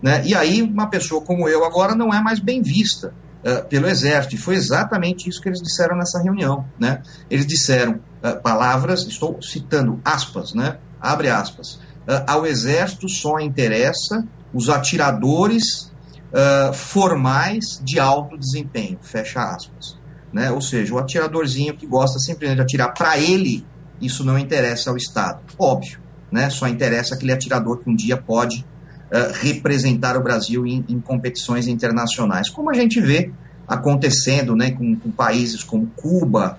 Né? 0.00 0.24
E 0.24 0.36
aí, 0.36 0.62
uma 0.62 0.88
pessoa 0.88 1.20
como 1.20 1.48
eu 1.48 1.64
agora 1.64 1.96
não 1.96 2.14
é 2.14 2.22
mais 2.22 2.38
bem 2.38 2.62
vista 2.62 3.12
uh, 3.44 3.66
pelo 3.66 3.88
Exército. 3.88 4.36
E 4.36 4.38
foi 4.38 4.54
exatamente 4.54 5.28
isso 5.28 5.40
que 5.40 5.48
eles 5.48 5.60
disseram 5.60 5.96
nessa 5.96 6.22
reunião. 6.22 6.64
Né? 6.78 7.02
Eles 7.28 7.44
disseram 7.44 8.00
uh, 8.22 8.40
palavras, 8.40 9.04
estou 9.04 9.42
citando 9.42 10.00
aspas, 10.04 10.54
né? 10.54 10.78
abre 11.00 11.28
aspas 11.28 11.80
ao 12.26 12.46
Exército 12.46 13.08
só 13.08 13.38
interessa 13.38 14.26
os 14.52 14.68
atiradores 14.68 15.92
uh, 16.32 16.72
formais 16.72 17.80
de 17.82 17.98
alto 17.98 18.36
desempenho, 18.36 18.98
fecha 19.02 19.40
aspas. 19.40 19.98
Né? 20.32 20.50
Ou 20.50 20.60
seja, 20.60 20.94
o 20.94 20.98
atiradorzinho 20.98 21.76
que 21.76 21.86
gosta 21.86 22.18
simplesmente 22.18 22.56
de 22.56 22.62
atirar 22.62 22.92
para 22.94 23.18
ele, 23.18 23.64
isso 24.00 24.24
não 24.24 24.38
interessa 24.38 24.90
ao 24.90 24.96
Estado. 24.96 25.40
Óbvio, 25.58 25.98
né? 26.30 26.50
só 26.50 26.68
interessa 26.68 27.14
aquele 27.14 27.32
atirador 27.32 27.78
que 27.78 27.90
um 27.90 27.94
dia 27.94 28.16
pode 28.16 28.64
uh, 29.10 29.32
representar 29.40 30.16
o 30.16 30.22
Brasil 30.22 30.66
em, 30.66 30.84
em, 30.88 31.00
competições 31.00 31.66
internacionais, 31.66 32.48
como 32.48 32.70
a 32.70 32.74
gente 32.74 33.00
vê 33.00 33.30
acontecendo 33.66 34.56
né, 34.56 34.70
com, 34.70 34.96
com 34.96 35.10
países 35.10 35.62
como 35.62 35.86
Cuba, 35.94 36.58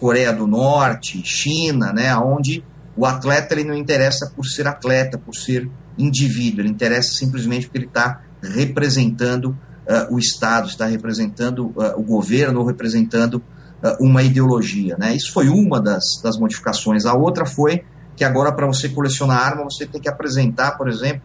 Coreia 0.00 0.32
do 0.32 0.46
Norte, 0.46 1.22
China, 1.22 1.92
né, 1.92 2.16
onde 2.16 2.64
o 2.98 3.06
atleta 3.06 3.54
ele 3.54 3.62
não 3.62 3.74
interessa 3.74 4.32
por 4.34 4.44
ser 4.44 4.66
atleta, 4.66 5.16
por 5.16 5.32
ser 5.32 5.70
indivíduo, 5.96 6.62
ele 6.62 6.68
interessa 6.68 7.12
simplesmente 7.12 7.66
porque 7.66 7.78
ele 7.78 7.86
está 7.86 8.22
representando 8.42 9.50
uh, 9.50 10.12
o 10.12 10.18
Estado, 10.18 10.66
está 10.66 10.84
representando 10.86 11.66
uh, 11.68 11.96
o 11.96 12.02
governo 12.02 12.58
ou 12.58 12.66
representando 12.66 13.34
uh, 13.34 14.04
uma 14.04 14.24
ideologia. 14.24 14.96
Né? 14.98 15.14
Isso 15.14 15.32
foi 15.32 15.48
uma 15.48 15.80
das, 15.80 16.02
das 16.24 16.36
modificações. 16.36 17.06
A 17.06 17.14
outra 17.14 17.46
foi 17.46 17.84
que 18.16 18.24
agora, 18.24 18.50
para 18.50 18.66
você 18.66 18.88
colecionar 18.88 19.46
arma, 19.46 19.62
você 19.62 19.86
tem 19.86 20.00
que 20.00 20.08
apresentar, 20.08 20.72
por 20.72 20.88
exemplo, 20.88 21.22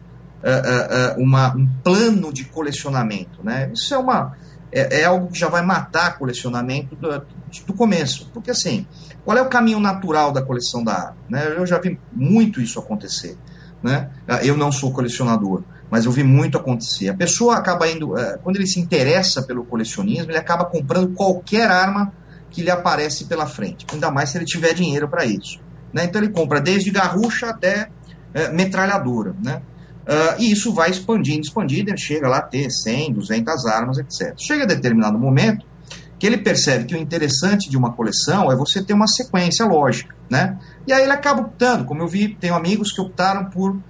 uma, 1.18 1.56
um 1.56 1.66
plano 1.82 2.32
de 2.32 2.44
colecionamento. 2.44 3.42
Né? 3.42 3.72
Isso 3.74 3.92
é, 3.92 3.98
uma, 3.98 4.36
é, 4.74 5.02
é 5.02 5.04
algo 5.04 5.28
que 5.28 5.38
já 5.38 5.48
vai 5.48 5.62
matar 5.62 6.18
colecionamento 6.18 6.96
do, 6.96 7.24
do 7.66 7.72
começo. 7.72 8.28
Porque 8.34 8.50
assim, 8.50 8.86
qual 9.24 9.38
é 9.38 9.42
o 9.42 9.48
caminho 9.48 9.78
natural 9.78 10.32
da 10.32 10.42
coleção 10.42 10.82
da 10.82 10.92
árvore? 10.92 11.18
Né? 11.30 11.54
Eu 11.56 11.64
já 11.64 11.78
vi 11.78 11.98
muito 12.12 12.60
isso 12.60 12.78
acontecer. 12.80 13.38
Né? 13.82 14.10
Eu 14.42 14.56
não 14.56 14.72
sou 14.72 14.92
colecionador, 14.92 15.62
mas 15.90 16.06
eu 16.06 16.10
vi 16.10 16.24
muito 16.24 16.58
acontecer. 16.58 17.08
A 17.08 17.14
pessoa 17.14 17.56
acaba 17.56 17.88
indo, 17.88 18.18
eh, 18.18 18.38
quando 18.42 18.56
ele 18.56 18.66
se 18.66 18.80
interessa 18.80 19.42
pelo 19.42 19.64
colecionismo, 19.64 20.30
ele 20.30 20.38
acaba 20.38 20.64
comprando 20.64 21.14
qualquer 21.14 21.70
arma 21.70 22.12
que 22.50 22.62
lhe 22.62 22.70
aparece 22.70 23.26
pela 23.26 23.46
frente, 23.46 23.84
ainda 23.92 24.10
mais 24.10 24.30
se 24.30 24.38
ele 24.38 24.46
tiver 24.46 24.72
dinheiro 24.72 25.06
para 25.06 25.26
isso. 25.26 25.60
Né? 25.92 26.04
Então 26.04 26.20
ele 26.22 26.32
compra 26.32 26.60
desde 26.60 26.90
garrucha 26.90 27.50
até 27.50 27.90
é, 28.32 28.48
metralhadora. 28.48 29.34
Né? 29.42 29.60
Uh, 30.04 30.40
e 30.40 30.52
isso 30.52 30.72
vai 30.72 30.90
expandindo, 30.90 31.40
expandindo, 31.40 31.90
ele 31.90 31.98
chega 31.98 32.28
lá 32.28 32.38
a 32.38 32.42
ter 32.42 32.70
100, 32.70 33.14
200 33.14 33.66
armas, 33.66 33.98
etc. 33.98 34.34
Chega 34.38 34.64
a 34.64 34.66
determinado 34.66 35.18
momento 35.18 35.66
que 36.18 36.26
ele 36.26 36.38
percebe 36.38 36.84
que 36.84 36.94
o 36.94 36.98
interessante 36.98 37.68
de 37.68 37.76
uma 37.76 37.92
coleção 37.92 38.50
é 38.52 38.56
você 38.56 38.82
ter 38.82 38.92
uma 38.92 39.06
sequência 39.06 39.66
lógica, 39.66 40.14
né? 40.30 40.58
E 40.86 40.92
aí 40.92 41.02
ele 41.02 41.12
acaba 41.12 41.42
optando, 41.42 41.84
como 41.84 42.02
eu 42.02 42.08
vi, 42.08 42.34
tenho 42.34 42.54
amigos 42.54 42.92
que 42.92 43.00
optaram 43.00 43.46
por 43.46 43.72
uh, 43.72 43.80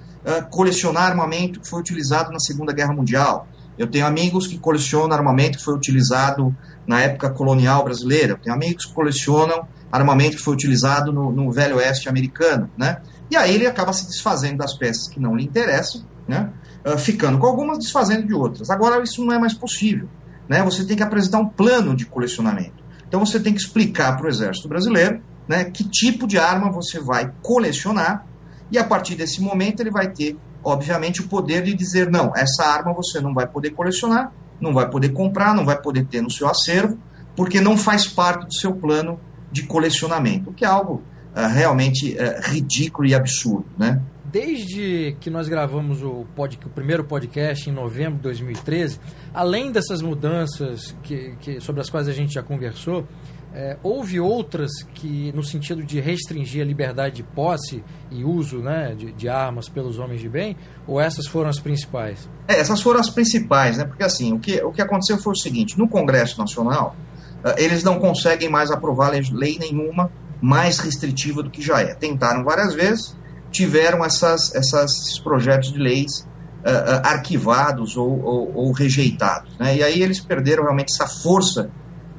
colecionar 0.51 1.05
armamento 1.05 1.61
que 1.61 1.69
foi 1.69 1.81
utilizado 1.81 2.33
na 2.33 2.39
Segunda 2.39 2.73
Guerra 2.73 2.93
Mundial. 2.93 3.49
Eu 3.77 3.89
tenho 3.89 4.07
amigos 4.07 4.47
que 4.47 4.57
colecionam 4.57 5.17
armamento 5.17 5.59
que 5.59 5.65
foi 5.65 5.75
utilizado 5.75 6.55
na 6.87 7.01
época 7.01 7.31
colonial 7.31 7.85
brasileira. 7.85 8.35
Eu 8.35 8.39
tenho 8.39 8.55
amigos 8.55 8.85
que 8.87 8.95
colecionam 8.95 9.67
armamento 9.91 10.37
que 10.37 10.43
foi 10.43 10.55
utilizado 10.55 11.13
no, 11.13 11.33
no 11.33 11.51
Velho 11.51 11.77
Oeste 11.77 12.09
americano, 12.09 12.71
né? 12.77 12.99
E 13.35 13.37
aí 13.37 13.55
ele 13.55 13.67
acaba 13.67 13.93
se 13.93 14.07
desfazendo 14.07 14.59
das 14.59 14.77
peças 14.77 15.09
que 15.09 15.21
não 15.21 15.37
lhe 15.37 15.45
interessam, 15.45 16.05
né? 16.27 16.51
Uh, 16.85 16.99
ficando 16.99 17.39
com 17.39 17.47
algumas, 17.47 17.79
desfazendo 17.79 18.27
de 18.27 18.35
outras. 18.35 18.71
Agora 18.71 19.03
isso 19.03 19.25
não 19.25 19.35
é 19.35 19.39
mais 19.39 19.55
possível 19.55 20.09
né, 20.49 20.63
você 20.63 20.85
tem 20.85 20.97
que 20.97 21.03
apresentar 21.03 21.39
um 21.39 21.49
plano 21.49 21.95
de 21.95 22.07
colecionamento. 22.07 22.83
Então 23.07 23.25
você 23.25 23.39
tem 23.41 23.53
que 23.53 23.61
explicar 23.61 24.17
para 24.17 24.27
o 24.27 24.29
Exército 24.29 24.69
Brasileiro 24.69 25.23
né, 25.49 25.65
que 25.65 25.85
tipo 25.85 26.27
de 26.27 26.39
arma 26.39 26.71
você 26.71 27.01
vai 27.01 27.33
colecionar 27.43 28.27
e 28.71 28.79
a 28.79 28.85
partir 28.85 29.15
desse 29.15 29.41
momento 29.41 29.81
ele 29.81 29.91
vai 29.91 30.11
ter, 30.11 30.37
obviamente, 30.63 31.21
o 31.21 31.29
poder 31.29 31.63
de 31.63 31.75
dizer 31.75 32.11
não, 32.11 32.33
essa 32.35 32.65
arma 32.65 32.93
você 32.95 33.21
não 33.21 33.35
vai 33.35 33.47
poder 33.47 33.71
colecionar, 33.71 34.33
não 34.61 34.73
vai 34.73 34.89
poder 34.89 35.11
comprar, 35.11 35.55
não 35.55 35.65
vai 35.65 35.81
poder 35.81 36.07
ter 36.07 36.23
no 36.23 36.31
seu 36.31 36.49
acervo, 36.49 36.99
porque 37.37 37.61
não 37.61 37.77
faz 37.77 38.07
parte 38.07 38.47
do 38.47 38.55
seu 38.55 38.75
plano 38.75 39.21
de 39.53 39.65
colecionamento, 39.65 40.51
o 40.51 40.53
que 40.53 40.65
é 40.65 40.69
algo 40.69 41.03
realmente 41.35 42.17
uh, 42.17 42.51
ridículo 42.51 43.07
e 43.09 43.15
absurdo, 43.15 43.67
né? 43.79 44.01
desde 44.35 45.17
que 45.21 45.31
nós 45.31 45.49
gravamos 45.49 46.03
o, 46.03 46.27
pod, 46.35 46.59
o 46.67 46.69
primeiro 46.69 47.05
podcast 47.05 47.71
em 47.71 47.73
novembro 47.73 48.17
de 48.17 48.23
2013, 48.23 48.99
além 49.33 49.71
dessas 49.71 50.03
mudanças 50.03 50.93
que, 51.05 51.37
que 51.41 51.61
sobre 51.61 51.81
as 51.81 51.89
quais 51.89 52.09
a 52.09 52.13
gente 52.13 52.35
já 52.35 52.43
conversou, 52.43 53.07
é, 53.55 53.77
houve 53.81 54.19
outras 54.19 54.73
que, 54.93 55.31
no 55.33 55.45
sentido 55.45 55.85
de 55.85 56.01
restringir 56.01 56.63
a 56.63 56.65
liberdade 56.65 57.15
de 57.15 57.23
posse 57.23 57.85
e 58.11 58.25
uso 58.25 58.59
né, 58.59 58.97
de, 58.99 59.13
de, 59.13 59.29
armas 59.29 59.69
pelos 59.69 60.01
homens 60.01 60.21
de 60.21 60.29
bem, 60.29 60.57
ou 60.85 61.01
essas 61.01 61.29
foram 61.29 61.49
as 61.49 61.61
principais? 61.61 62.29
É, 62.49 62.59
essas 62.59 62.83
foram 62.83 62.99
as 62.99 63.11
principais, 63.11 63.79
né? 63.79 63.85
Porque 63.85 64.03
assim, 64.03 64.33
o 64.33 64.41
que, 64.41 64.61
o 64.65 64.73
que 64.73 64.83
aconteceu 64.83 65.17
foi 65.17 65.35
o 65.35 65.37
seguinte: 65.37 65.79
no 65.79 65.89
Congresso 65.89 66.41
Nacional, 66.41 66.97
uh, 67.45 67.55
eles 67.57 67.85
não 67.85 68.01
conseguem 68.01 68.49
mais 68.49 68.73
aprovar 68.73 69.13
lei 69.33 69.57
nenhuma 69.61 70.11
mais 70.45 70.79
restritiva 70.79 71.43
do 71.43 71.49
que 71.49 71.63
já 71.63 71.81
é. 71.81 71.95
Tentaram 71.95 72.45
várias 72.45 72.75
vezes, 72.75 73.17
tiveram 73.51 74.05
essas, 74.05 74.55
esses 74.55 75.19
projetos 75.19 75.73
de 75.73 75.79
leis 75.79 76.29
uh, 76.61 76.69
uh, 76.69 77.01
arquivados 77.03 77.97
ou, 77.97 78.23
ou, 78.23 78.55
ou 78.55 78.73
rejeitados. 78.73 79.57
Né? 79.59 79.77
E 79.77 79.83
aí 79.83 80.03
eles 80.03 80.21
perderam 80.21 80.65
realmente 80.65 80.93
essa 80.93 81.07
força 81.07 81.71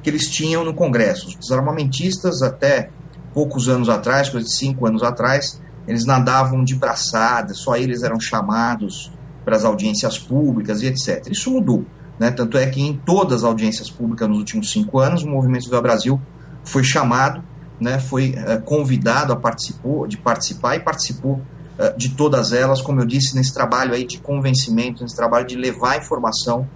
que 0.02 0.10
eles 0.10 0.28
tinham 0.28 0.64
no 0.64 0.74
Congresso. 0.74 1.38
Os 1.40 1.52
armamentistas, 1.52 2.42
até 2.42 2.90
poucos 3.32 3.68
anos 3.68 3.88
atrás, 3.88 4.28
coisa 4.28 4.44
de 4.44 4.56
cinco 4.56 4.88
anos 4.88 5.04
atrás, 5.04 5.62
eles 5.86 6.04
nadavam 6.04 6.64
de 6.64 6.74
braçada, 6.74 7.54
só 7.54 7.76
eles 7.76 8.02
eram 8.02 8.18
chamados 8.18 9.12
para 9.44 9.54
as 9.54 9.64
audiências 9.64 10.18
públicas 10.18 10.82
e 10.82 10.86
etc. 10.86 11.28
Isso 11.30 11.48
mudou. 11.48 11.86
Né? 12.18 12.32
Tanto 12.32 12.58
é 12.58 12.66
que 12.66 12.82
em 12.82 12.96
todas 12.96 13.44
as 13.44 13.44
audiências 13.44 13.88
públicas 13.88 14.28
nos 14.28 14.38
últimos 14.38 14.72
cinco 14.72 14.98
anos, 14.98 15.22
o 15.22 15.28
Movimento 15.28 15.70
do 15.70 15.80
Brasil 15.80 16.20
foi 16.64 16.82
chamado 16.82 17.44
né, 17.80 17.98
foi 17.98 18.30
uh, 18.30 18.60
convidado 18.62 19.32
a 19.32 19.36
participou, 19.36 20.06
de 20.06 20.16
participar 20.16 20.76
e 20.76 20.80
participou 20.80 21.34
uh, 21.34 21.96
de 21.96 22.10
todas 22.10 22.52
elas, 22.52 22.80
como 22.80 23.00
eu 23.00 23.06
disse, 23.06 23.34
nesse 23.36 23.52
trabalho 23.52 23.94
aí 23.94 24.06
de 24.06 24.18
convencimento, 24.18 25.02
nesse 25.02 25.16
trabalho 25.16 25.46
de 25.46 25.56
levar 25.56 25.98
informação 25.98 26.68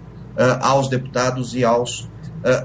aos 0.61 0.89
deputados 0.89 1.55
e 1.55 1.65
aos 1.65 2.09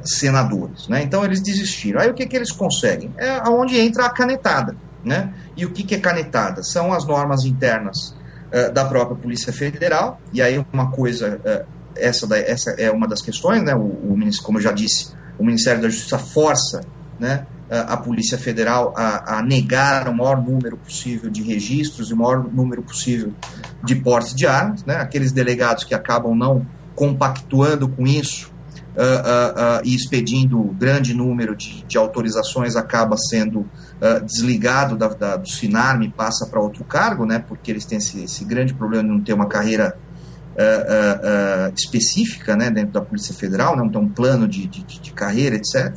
senadores. 0.05 0.87
Né? 0.87 1.03
Então 1.03 1.25
eles 1.25 1.41
desistiram. 1.41 1.99
Aí 1.99 2.09
o 2.09 2.13
que, 2.13 2.25
que 2.25 2.35
eles 2.35 2.51
conseguem? 2.51 3.11
É 3.17 3.49
onde 3.49 3.77
entra 3.77 4.05
a 4.05 4.09
canetada. 4.09 4.77
Né? 5.03 5.33
E 5.57 5.65
o 5.65 5.71
que, 5.71 5.83
que 5.83 5.95
é 5.95 5.99
canetada? 5.99 6.63
São 6.63 6.93
as 6.93 7.05
normas 7.05 7.43
internas 7.43 8.15
da 8.73 8.85
própria 8.85 9.17
Polícia 9.17 9.51
Federal, 9.51 10.21
e 10.31 10.41
aí 10.41 10.63
uma 10.71 10.89
coisa, 10.91 11.41
essa, 11.97 12.33
essa 12.37 12.71
é 12.77 12.89
uma 12.89 13.07
das 13.07 13.21
questões, 13.21 13.61
né? 13.61 13.75
o, 13.75 13.81
o, 13.81 14.17
como 14.43 14.59
eu 14.59 14.61
já 14.61 14.71
disse, 14.71 15.11
o 15.37 15.43
Ministério 15.43 15.81
da 15.81 15.89
Justiça 15.89 16.17
força 16.17 16.81
né, 17.19 17.45
a 17.69 17.97
Polícia 17.97 18.38
Federal 18.38 18.93
a, 18.95 19.38
a, 19.38 19.41
negar 19.41 20.08
o 20.08 20.15
maior 20.15 20.41
número 20.41 20.78
possível 20.78 21.30
de 21.30 21.41
registros 21.41 22.12
e 22.12 22.13
o 22.13 22.17
maior 22.17 22.43
número 22.43 22.84
possível 22.84 23.34
de 23.84 23.95
portes 23.95 24.36
de 24.36 24.45
armas. 24.45 24.84
Né? 24.86 24.95
Aqueles 24.95 25.32
delegados 25.32 25.84
que 25.84 25.95
acabam 25.95 26.36
não 26.36 26.65
compactuando 26.95 27.89
com 27.89 28.06
isso 28.06 28.51
uh, 28.95 29.01
uh, 29.01 29.80
uh, 29.80 29.82
e 29.84 29.95
expedindo 29.95 30.62
grande 30.80 31.13
número 31.13 31.56
de, 31.56 31.84
de 31.84 31.97
autorizações 31.97 32.75
acaba 32.75 33.17
sendo 33.17 33.67
desligado 34.25 34.97
da, 34.97 35.08
da, 35.08 35.38
do 35.38 35.49
Sinarme 35.49 36.08
e 36.08 36.12
passa 36.12 36.45
para 36.45 36.60
outro 36.60 36.84
cargo, 36.84 37.25
né? 37.25 37.39
porque 37.39 37.71
eles 37.71 37.86
têm 37.86 37.97
esse, 37.97 38.25
esse 38.25 38.43
grande 38.43 38.73
problema 38.73 39.04
de 39.04 39.10
não 39.10 39.21
ter 39.21 39.34
uma 39.34 39.47
carreira 39.47 39.97
específica 41.75 42.58
né? 42.58 42.69
dentro 42.69 42.91
da 42.91 43.01
Polícia 43.01 43.34
Federal, 43.34 43.75
não 43.75 43.89
tem 43.89 43.99
um 43.99 44.10
plano 44.10 44.47
de, 44.47 44.67
de, 44.67 44.84
de 44.84 45.13
carreira, 45.13 45.56
etc. 45.56 45.95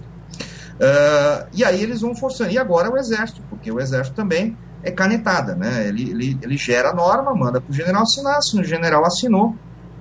Uh, 0.79 1.49
e 1.53 1.65
aí 1.65 1.83
eles 1.83 2.01
vão 2.01 2.15
forçando. 2.15 2.53
E 2.53 2.59
agora 2.59 2.89
é 2.89 2.91
o 2.91 2.97
Exército, 2.97 3.43
porque 3.51 3.71
o 3.71 3.81
Exército 3.81 4.15
também 4.15 4.57
é 4.83 4.91
canetada, 4.91 5.55
né? 5.55 5.89
Ele, 5.89 6.11
ele, 6.11 6.39
ele 6.41 6.57
gera 6.57 6.91
a 6.91 6.95
norma, 6.95 7.35
manda 7.35 7.61
para 7.61 7.71
o 7.71 7.75
general 7.75 8.03
assinar, 8.03 8.41
se 8.43 8.59
o 8.59 8.65
general 8.65 9.05
assinou, 9.05 9.57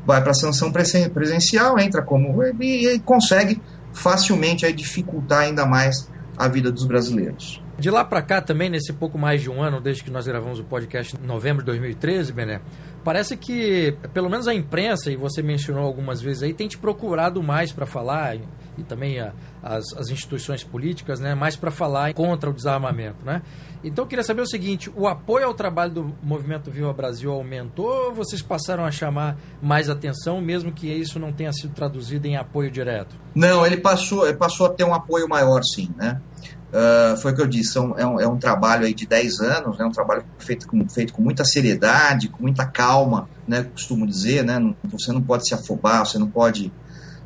vai 0.06 0.22
para 0.22 0.32
a 0.32 0.36
sanção 0.36 0.72
presencial, 0.72 1.80
entra 1.80 2.02
como. 2.02 2.44
E, 2.62 2.88
e 2.88 3.00
consegue 3.00 3.62
facilmente 3.92 4.66
aí, 4.66 4.74
dificultar 4.74 5.40
ainda 5.40 5.66
mais 5.66 6.10
a 6.38 6.48
vida 6.48 6.72
dos 6.72 6.86
brasileiros. 6.86 7.62
De 7.80 7.92
lá 7.92 8.04
para 8.04 8.22
cá 8.24 8.42
também, 8.42 8.70
nesse 8.70 8.92
pouco 8.92 9.20
mais 9.20 9.42
de 9.42 9.50
um 9.50 9.62
ano, 9.62 9.80
desde 9.80 10.04
que 10.04 10.10
nós 10.10 10.26
gravamos 10.26 10.60
o 10.60 10.64
podcast 10.64 11.16
em 11.16 11.26
novembro 11.26 11.62
de 11.62 11.68
2013, 11.68 12.34
Bené, 12.34 12.60
parece 13.04 13.38
que, 13.38 13.96
pelo 14.14 14.30
menos 14.30 14.48
a 14.48 14.54
imprensa, 14.54 15.12
e 15.12 15.16
você 15.16 15.44
mencionou 15.44 15.84
algumas 15.84 16.20
vezes 16.20 16.42
aí, 16.42 16.54
tem 16.54 16.68
te 16.68 16.78
procurado 16.78 17.42
mais 17.44 17.72
para 17.72 17.86
falar, 17.86 18.38
e, 18.78 18.84
também 18.84 19.20
a, 19.20 19.34
as, 19.62 19.86
as, 19.98 20.10
instituições 20.10 20.64
políticas, 20.64 21.20
né, 21.20 21.34
mais 21.36 21.56
para 21.56 21.72
falar 21.72 22.14
contra 22.14 22.50
o 22.50 22.54
desarmamento, 22.54 23.26
né? 23.26 23.42
Então 23.84 24.04
eu 24.06 24.08
queria 24.08 24.24
saber 24.24 24.42
o 24.42 24.48
seguinte, 24.48 24.92
o 24.96 25.08
apoio 25.08 25.46
ao 25.46 25.54
trabalho 25.54 25.92
do 25.92 26.16
Movimento 26.22 26.72
Viva 26.72 26.92
Brasil 26.94 27.32
aumentou 27.32 28.08
ou 28.08 28.14
vocês 28.14 28.42
passaram 28.42 28.84
a 28.84 28.92
chamar 28.92 29.38
mais 29.62 29.90
atenção, 29.90 30.42
mesmo 30.42 30.72
que 30.72 30.88
isso 30.88 31.20
não 31.20 31.32
tenha 31.32 31.54
sido 31.54 31.74
traduzido 31.74 32.28
em 32.28 32.36
apoio 32.36 32.72
direto? 32.72 33.16
Não, 33.36 33.66
ele 33.66 33.78
passou, 33.78 34.28
ele 34.28 34.38
passou 34.38 34.66
a 34.66 34.70
ter 34.70 34.84
um 34.84 34.94
apoio 34.94 35.28
maior, 35.30 35.62
sim, 35.64 35.90
né? 35.96 36.20
Uh, 36.68 37.16
foi 37.18 37.32
o 37.32 37.36
que 37.36 37.42
eu 37.42 37.48
disse, 37.48 37.78
é, 37.78 37.82
um, 37.82 38.20
é 38.20 38.28
um 38.28 38.38
trabalho 38.38 38.86
aí 38.86 38.94
de 38.94 39.08
10 39.08 39.40
anos, 39.40 39.80
é 39.80 39.84
né, 39.84 39.88
um 39.88 39.92
trabalho 39.92 40.26
feito 40.38 40.68
com, 40.68 40.88
feito 40.90 41.14
com 41.14 41.22
muita 41.22 41.46
seriedade, 41.46 42.28
com 42.28 42.44
muita 42.44 42.66
calma, 42.66 43.30
né, 43.48 43.64
costumo 43.64 44.06
dizer, 44.06 44.44
né, 44.44 44.60
você 44.84 45.14
não 45.14 45.22
pode 45.22 45.48
se 45.48 45.54
afobar, 45.54 46.06
você 46.06 46.20
não 46.20 46.28
pode, 46.28 46.70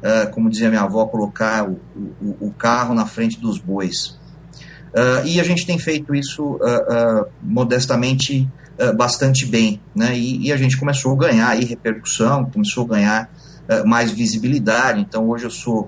uh, 0.01 0.31
como 0.31 0.49
dizia 0.49 0.69
minha 0.69 0.81
avó, 0.81 1.05
colocar 1.05 1.67
o, 1.67 1.79
o, 2.21 2.47
o 2.47 2.51
carro 2.51 2.93
na 2.93 3.05
frente 3.05 3.39
dos 3.39 3.57
bois. 3.57 4.19
Uh, 4.93 5.25
e 5.25 5.39
a 5.39 5.43
gente 5.43 5.65
tem 5.65 5.79
feito 5.79 6.13
isso 6.13 6.59
modestamente 7.41 8.49
bastante 8.97 9.45
bem, 9.45 9.79
né, 9.95 10.17
e, 10.17 10.47
e, 10.47 10.51
a 10.51 10.57
gente 10.57 10.75
começou 10.75 11.13
a 11.13 11.15
ganhar 11.15 11.49
aí 11.49 11.63
repercussão, 11.63 12.45
começou 12.45 12.85
a 12.85 12.87
ganhar 12.87 13.29
mais 13.85 14.09
visibilidade, 14.11 14.99
então 14.99 15.29
hoje 15.29 15.43
eu 15.43 15.51
sou, 15.51 15.87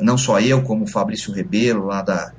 não 0.00 0.16
só 0.16 0.38
eu, 0.38 0.62
como 0.62 0.84
o 0.84 0.86
Fabrício 0.86 1.34
Rebelo, 1.34 1.86
lá 1.86 2.02
da 2.02 2.30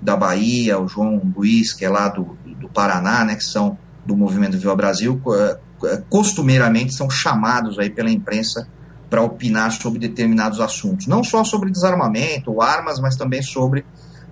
da 0.00 0.16
Bahia, 0.16 0.78
o 0.78 0.88
João 0.88 1.20
Luiz, 1.36 1.72
que 1.72 1.84
é 1.84 1.88
lá 1.88 2.08
do, 2.08 2.36
do 2.60 2.68
Paraná, 2.68 3.24
né, 3.24 3.36
que 3.36 3.44
são 3.44 3.78
do 4.04 4.16
Movimento 4.16 4.58
Viva 4.58 4.74
Brasil, 4.74 5.20
costumeiramente 6.08 6.94
são 6.94 7.10
chamados 7.10 7.78
aí 7.78 7.90
pela 7.90 8.10
imprensa 8.10 8.68
para 9.08 9.22
opinar 9.22 9.70
sobre 9.72 9.98
determinados 9.98 10.60
assuntos, 10.60 11.06
não 11.06 11.22
só 11.22 11.44
sobre 11.44 11.70
desarmamento 11.70 12.50
ou 12.50 12.60
armas, 12.60 12.98
mas 12.98 13.16
também 13.16 13.42
sobre 13.42 13.84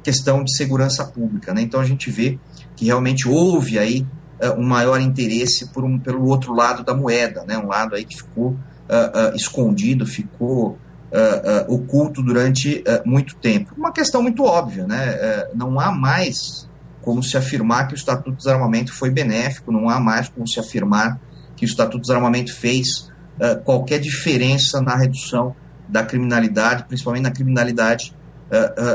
questão 0.03 0.45
de 0.45 0.55
segurança 0.55 1.05
pública. 1.05 1.55
Né? 1.55 1.63
Então 1.63 1.81
a 1.81 1.85
gente 1.85 2.11
vê 2.11 2.39
que 2.77 2.87
realmente 2.87 3.29
houve 3.29 3.79
aí 3.79 4.07
uh, 4.43 4.61
um 4.61 4.67
maior 4.67 5.01
interesse 5.01 5.73
por 5.73 5.85
um, 5.85 5.99
pelo 5.99 6.27
outro 6.27 6.53
lado 6.53 6.85
da 6.85 6.95
moeda, 6.95 7.45
né? 7.45 7.57
um 7.57 7.69
lado 7.69 7.95
aí 7.95 8.05
que 8.05 8.17
ficou 8.17 8.51
uh, 8.51 9.33
uh, 9.33 9.37
escondido, 9.37 10.07
ficou 10.07 10.79
oculto 11.69 12.21
durante 12.21 12.83
muito 13.05 13.37
tempo. 13.37 13.73
Uma 13.77 13.93
questão 13.93 14.21
muito 14.21 14.43
óbvia, 14.43 14.85
né? 14.85 15.47
não 15.55 15.79
há 15.79 15.93
mais 15.93 16.69
como 17.01 17.23
se 17.23 17.37
afirmar 17.37 17.87
que 17.87 17.95
o 17.95 17.97
Estatuto 17.97 18.33
de 18.33 18.39
Desarmamento 18.39 18.93
foi 18.93 19.11
benéfico, 19.11 19.71
não 19.71 19.89
há 19.89 20.01
mais 20.01 20.29
como 20.29 20.49
se 20.49 20.59
afirmar 20.59 21.21
que 21.57 21.65
o 21.65 21.69
Estatuto 21.69 21.99
de 21.99 22.09
Desarmamento 22.09 22.53
fez 22.53 23.13
qualquer 23.64 23.99
diferença 23.99 24.81
na 24.81 24.97
redução 24.97 25.55
da 25.88 26.05
criminalidade, 26.05 26.85
principalmente 26.85 27.23
na 27.25 27.33
criminalidade 27.33 28.14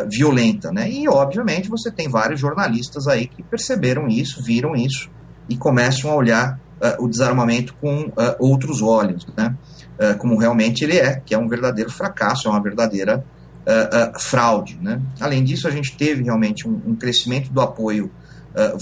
violenta, 0.10 0.72
né? 0.72 0.90
E 0.90 1.10
obviamente 1.10 1.68
você 1.68 1.92
tem 1.92 2.08
vários 2.08 2.40
jornalistas 2.40 3.08
aí 3.08 3.28
que 3.28 3.44
perceberam 3.44 4.08
isso, 4.08 4.42
viram 4.42 4.76
isso 4.76 5.10
e 5.50 5.58
começam 5.58 6.10
a 6.12 6.16
olhar 6.16 6.60
o 7.00 7.08
desarmamento 7.08 7.76
com 7.82 8.12
outros 8.40 8.82
olhos, 8.82 9.28
né? 9.36 9.56
uh, 10.00 10.18
como 10.18 10.38
realmente 10.38 10.84
ele 10.84 10.98
é, 10.98 11.20
que 11.20 11.36
é 11.36 11.38
um 11.38 11.48
verdadeiro 11.48 11.92
fracasso, 11.92 12.48
é 12.48 12.52
uma 12.52 12.64
verdadeira 12.64 13.24
uh, 13.68 14.16
uh, 14.16 14.20
fraude. 14.20 14.80
Né? 14.82 15.02
Além 15.20 15.44
disso, 15.44 15.68
a 15.68 15.72
gente 15.72 15.96
teve 15.98 16.24
realmente 16.24 16.68
um, 16.68 16.82
um 16.86 16.96
crescimento 16.96 17.52
do 17.52 17.62
apoio 17.62 18.10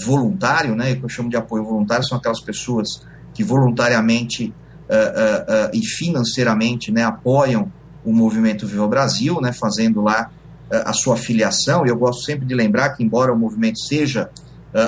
voluntário, 0.02 0.74
né? 0.74 0.92
o 0.92 0.96
que 0.96 1.04
eu 1.04 1.08
chamo 1.08 1.28
de 1.28 1.36
apoio 1.36 1.62
voluntário 1.62 2.02
são 2.02 2.18
aquelas 2.18 2.40
pessoas 2.40 3.06
que 3.34 3.44
voluntariamente 3.44 4.52
e 5.72 5.80
financeiramente 5.84 6.90
né, 6.90 7.04
apoiam 7.04 7.70
o 8.04 8.12
movimento 8.12 8.66
Viva 8.66 8.86
Brasil, 8.88 9.40
né, 9.40 9.52
fazendo 9.52 10.00
lá 10.00 10.30
a 10.70 10.92
sua 10.92 11.16
filiação, 11.16 11.84
e 11.84 11.88
eu 11.88 11.96
gosto 11.96 12.24
sempre 12.24 12.46
de 12.46 12.54
lembrar 12.54 12.90
que, 12.90 13.02
embora 13.02 13.32
o 13.32 13.38
movimento 13.38 13.78
seja 13.80 14.30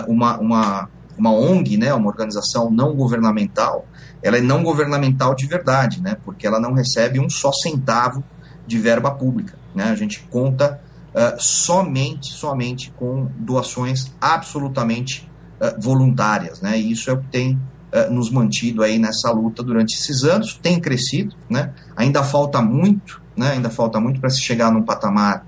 uma, 0.06 0.38
uma, 0.38 0.88
uma 1.18 1.32
ONG, 1.32 1.76
né, 1.76 1.92
uma 1.92 2.08
organização 2.08 2.70
não 2.70 2.94
governamental, 2.94 3.86
ela 4.22 4.38
é 4.38 4.40
não 4.40 4.62
governamental 4.62 5.34
de 5.34 5.46
verdade, 5.46 6.02
né? 6.02 6.16
Porque 6.24 6.46
ela 6.46 6.60
não 6.60 6.72
recebe 6.72 7.18
um 7.18 7.28
só 7.28 7.50
centavo 7.52 8.22
de 8.66 8.78
verba 8.78 9.10
pública, 9.10 9.58
né? 9.74 9.84
A 9.84 9.94
gente 9.94 10.20
conta 10.30 10.80
uh, 11.14 11.36
somente, 11.38 12.32
somente 12.32 12.92
com 12.96 13.28
doações 13.38 14.12
absolutamente 14.20 15.30
uh, 15.60 15.80
voluntárias, 15.80 16.60
né? 16.60 16.78
E 16.78 16.92
isso 16.92 17.10
é 17.10 17.14
o 17.14 17.18
que 17.18 17.28
tem 17.28 17.60
uh, 17.92 18.12
nos 18.12 18.30
mantido 18.30 18.82
aí 18.82 18.98
nessa 18.98 19.30
luta 19.30 19.62
durante 19.62 19.94
esses 19.94 20.24
anos, 20.24 20.58
tem 20.62 20.80
crescido, 20.80 21.34
né? 21.48 21.72
Ainda 21.96 22.22
falta 22.22 22.60
muito, 22.60 23.22
né? 23.36 23.52
Ainda 23.52 23.70
falta 23.70 24.00
muito 24.00 24.20
para 24.20 24.30
se 24.30 24.40
chegar 24.40 24.70
num 24.72 24.82
patamar, 24.82 25.46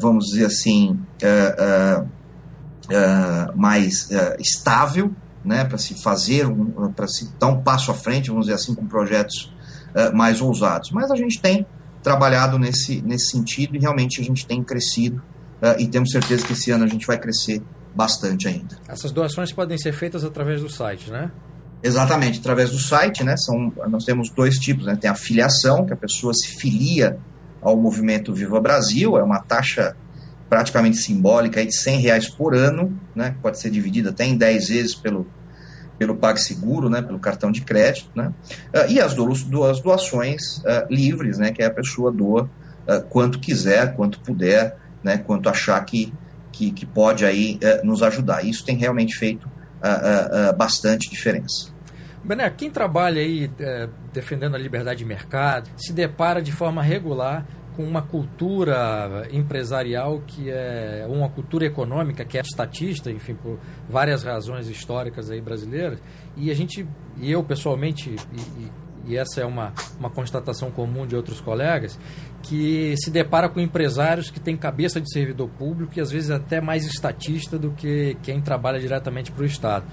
vamos 0.00 0.26
dizer 0.26 0.46
assim, 0.46 0.98
mais 3.56 4.08
estável, 4.38 5.10
né, 5.44 5.64
para 5.64 5.76
se 5.76 5.94
fazer, 6.02 6.46
um, 6.46 6.90
para 6.92 7.06
se 7.06 7.30
dar 7.38 7.48
um 7.48 7.62
passo 7.62 7.90
à 7.90 7.94
frente, 7.94 8.30
vamos 8.30 8.46
dizer 8.46 8.54
assim, 8.54 8.74
com 8.74 8.86
projetos 8.86 9.52
uh, 9.94 10.16
mais 10.16 10.40
ousados. 10.40 10.90
Mas 10.90 11.10
a 11.10 11.16
gente 11.16 11.40
tem 11.40 11.66
trabalhado 12.02 12.58
nesse, 12.58 13.02
nesse 13.02 13.30
sentido 13.30 13.76
e 13.76 13.78
realmente 13.78 14.20
a 14.20 14.24
gente 14.24 14.46
tem 14.46 14.62
crescido 14.62 15.22
uh, 15.62 15.78
e 15.78 15.86
temos 15.86 16.10
certeza 16.10 16.46
que 16.46 16.54
esse 16.54 16.70
ano 16.70 16.84
a 16.84 16.88
gente 16.88 17.06
vai 17.06 17.18
crescer 17.18 17.62
bastante 17.94 18.48
ainda. 18.48 18.78
Essas 18.88 19.12
doações 19.12 19.52
podem 19.52 19.76
ser 19.76 19.92
feitas 19.92 20.24
através 20.24 20.62
do 20.62 20.68
site, 20.70 21.10
né? 21.10 21.30
Exatamente, 21.84 22.40
através 22.40 22.70
do 22.70 22.78
site, 22.78 23.22
né? 23.22 23.36
São, 23.36 23.70
nós 23.88 24.04
temos 24.04 24.30
dois 24.30 24.56
tipos, 24.56 24.86
né? 24.86 24.96
Tem 24.96 25.10
a 25.10 25.14
filiação, 25.14 25.84
que 25.84 25.92
a 25.92 25.96
pessoa 25.96 26.32
se 26.32 26.56
filia 26.58 27.18
ao 27.60 27.76
movimento 27.76 28.32
Viva 28.32 28.60
Brasil, 28.60 29.18
é 29.18 29.22
uma 29.22 29.38
taxa 29.38 29.94
praticamente 30.48 30.98
simbólica 30.98 31.60
aí 31.60 31.66
de 31.66 31.74
100 31.74 32.00
reais 32.00 32.28
por 32.28 32.54
ano, 32.54 32.96
né, 33.14 33.34
pode 33.42 33.58
ser 33.58 33.70
dividida 33.70 34.10
até 34.10 34.24
em 34.24 34.36
10 34.36 34.68
vezes 34.68 34.94
pelo, 34.94 35.26
pelo 35.98 36.14
PagSeguro, 36.14 36.88
né, 36.88 37.02
pelo 37.02 37.18
cartão 37.18 37.50
de 37.50 37.62
crédito, 37.62 38.10
né, 38.14 38.32
uh, 38.72 38.88
e 38.88 39.00
as, 39.00 39.14
do, 39.14 39.64
as 39.64 39.80
doações 39.80 40.58
uh, 40.58 40.86
livres, 40.88 41.38
né, 41.38 41.50
que 41.50 41.62
a 41.62 41.70
pessoa 41.70 42.12
doa 42.12 42.48
uh, 42.86 43.02
quanto 43.08 43.40
quiser, 43.40 43.96
quanto 43.96 44.20
puder, 44.20 44.76
né, 45.02 45.18
quanto 45.18 45.48
achar 45.48 45.84
que, 45.84 46.12
que, 46.52 46.70
que 46.70 46.86
pode 46.86 47.24
aí 47.24 47.58
nos 47.82 48.00
ajudar. 48.02 48.44
Isso 48.44 48.64
tem 48.64 48.76
realmente 48.76 49.18
feito 49.18 49.50
bastante 50.56 51.10
diferença. 51.10 51.73
Bené, 52.24 52.48
quem 52.50 52.70
trabalha 52.70 53.20
aí 53.20 53.50
defendendo 54.12 54.54
a 54.54 54.58
liberdade 54.58 55.00
de 55.00 55.04
mercado 55.04 55.68
se 55.76 55.92
depara 55.92 56.40
de 56.40 56.52
forma 56.52 56.82
regular 56.82 57.46
com 57.76 57.82
uma 57.82 58.02
cultura 58.02 59.26
empresarial 59.30 60.22
que 60.26 60.48
é 60.48 61.04
uma 61.08 61.28
cultura 61.28 61.66
econômica 61.66 62.24
que 62.24 62.38
é 62.38 62.40
estatista, 62.40 63.10
enfim, 63.10 63.34
por 63.34 63.58
várias 63.88 64.22
razões 64.22 64.68
históricas 64.68 65.30
aí 65.30 65.40
brasileiras. 65.40 66.00
E 66.36 66.50
a 66.50 66.54
gente, 66.54 66.86
e 67.18 67.30
eu 67.30 67.42
pessoalmente, 67.42 68.14
e, 68.32 68.70
e 69.06 69.16
essa 69.16 69.40
é 69.40 69.44
uma, 69.44 69.72
uma 69.98 70.08
constatação 70.08 70.70
comum 70.70 71.06
de 71.06 71.16
outros 71.16 71.40
colegas, 71.40 71.98
que 72.42 72.94
se 72.96 73.10
depara 73.10 73.48
com 73.48 73.60
empresários 73.60 74.30
que 74.30 74.40
têm 74.40 74.56
cabeça 74.56 75.00
de 75.00 75.12
servidor 75.12 75.48
público 75.50 75.92
e 75.96 76.00
às 76.00 76.10
vezes 76.10 76.30
até 76.30 76.60
mais 76.60 76.86
estatista 76.86 77.58
do 77.58 77.72
que 77.72 78.16
quem 78.22 78.40
trabalha 78.40 78.78
diretamente 78.78 79.32
para 79.32 79.42
o 79.42 79.46
Estado. 79.46 79.84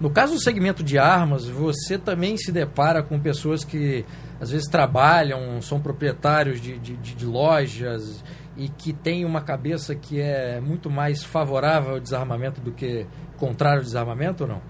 No 0.00 0.10
caso 0.10 0.34
do 0.34 0.40
segmento 0.40 0.82
de 0.82 0.98
armas, 0.98 1.46
você 1.46 1.98
também 1.98 2.36
se 2.36 2.50
depara 2.50 3.02
com 3.02 3.20
pessoas 3.20 3.64
que 3.64 4.04
às 4.40 4.50
vezes 4.50 4.66
trabalham, 4.66 5.60
são 5.60 5.78
proprietários 5.78 6.60
de, 6.60 6.78
de, 6.78 6.96
de 6.96 7.26
lojas 7.26 8.24
e 8.56 8.68
que 8.68 8.92
têm 8.92 9.24
uma 9.24 9.42
cabeça 9.42 9.94
que 9.94 10.18
é 10.20 10.60
muito 10.60 10.88
mais 10.88 11.22
favorável 11.22 11.94
ao 11.94 12.00
desarmamento 12.00 12.60
do 12.60 12.72
que 12.72 13.06
contrário 13.36 13.80
ao 13.80 13.84
desarmamento 13.84 14.44
ou 14.44 14.48
não? 14.48 14.62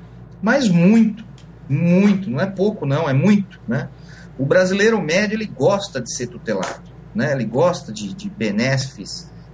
Mas 0.42 0.68
muito, 0.68 1.24
muito, 1.68 2.28
não 2.28 2.40
é 2.40 2.46
pouco 2.46 2.84
não, 2.84 3.08
é 3.08 3.12
muito, 3.12 3.60
né? 3.68 3.88
O 4.36 4.44
brasileiro 4.44 5.00
médio 5.00 5.36
ele 5.36 5.46
gosta 5.46 6.00
de 6.00 6.12
ser 6.12 6.26
tutelado 6.26 6.90
né? 7.14 7.32
ele 7.32 7.44
gosta 7.44 7.92
de, 7.92 8.14
de 8.14 8.30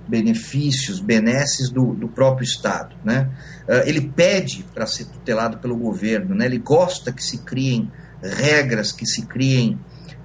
benefícios, 0.07 1.00
benesses 1.00 1.70
do, 1.70 1.94
do 1.94 2.09
próprio 2.09 2.44
Estado. 2.44 2.94
Né? 3.04 3.28
Uh, 3.68 3.86
ele 3.86 4.00
pede 4.00 4.64
para 4.74 4.86
ser 4.86 5.07
tutelado 5.07 5.59
pelo 5.59 5.76
governo, 5.76 6.34
né? 6.34 6.46
ele 6.46 6.59
gosta 6.59 7.12
que 7.12 7.22
se 7.22 7.38
criem 7.38 7.90
regras, 8.22 8.92
que 8.92 9.07
se 9.07 9.26
criem. 9.26 9.78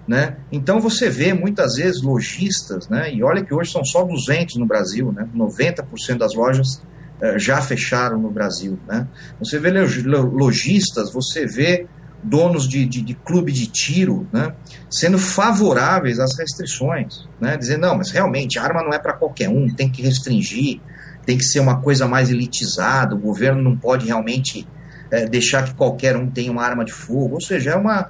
Né? 0.07 0.37
Então 0.51 0.79
você 0.79 1.09
vê 1.09 1.33
muitas 1.33 1.75
vezes 1.75 2.01
lojistas, 2.01 2.89
né? 2.89 3.13
e 3.13 3.23
olha 3.23 3.43
que 3.43 3.53
hoje 3.53 3.71
são 3.71 3.83
só 3.83 4.03
200 4.03 4.55
no 4.57 4.65
Brasil, 4.65 5.11
né? 5.11 5.29
90% 5.35 6.17
das 6.17 6.33
lojas 6.33 6.81
uh, 7.21 7.37
já 7.37 7.61
fecharam 7.61 8.19
no 8.19 8.29
Brasil. 8.29 8.79
Né? 8.87 9.07
Você 9.39 9.59
vê 9.59 9.71
lojistas, 9.71 11.13
você 11.13 11.45
vê 11.45 11.87
donos 12.23 12.67
de, 12.67 12.85
de, 12.85 13.01
de, 13.01 13.13
clube 13.13 13.51
de 13.51 13.67
tiro, 13.67 14.27
né, 14.31 14.53
sendo 14.89 15.17
favoráveis 15.17 16.19
às 16.19 16.37
restrições, 16.37 17.27
né, 17.39 17.57
dizendo, 17.57 17.81
não, 17.81 17.97
mas 17.97 18.11
realmente 18.11 18.59
a 18.59 18.63
arma 18.63 18.83
não 18.83 18.93
é 18.93 18.99
para 18.99 19.13
qualquer 19.13 19.49
um, 19.49 19.67
tem 19.69 19.89
que 19.89 20.01
restringir, 20.01 20.79
tem 21.25 21.37
que 21.37 21.43
ser 21.43 21.59
uma 21.59 21.81
coisa 21.81 22.07
mais 22.07 22.29
elitizada, 22.29 23.15
o 23.15 23.19
governo 23.19 23.61
não 23.61 23.75
pode 23.75 24.05
realmente 24.05 24.67
é, 25.09 25.25
deixar 25.25 25.63
que 25.63 25.73
qualquer 25.73 26.15
um 26.15 26.29
tenha 26.29 26.51
uma 26.51 26.63
arma 26.63 26.85
de 26.85 26.91
fogo, 26.91 27.35
ou 27.35 27.41
seja, 27.41 27.71
é 27.71 27.75
uma 27.75 28.09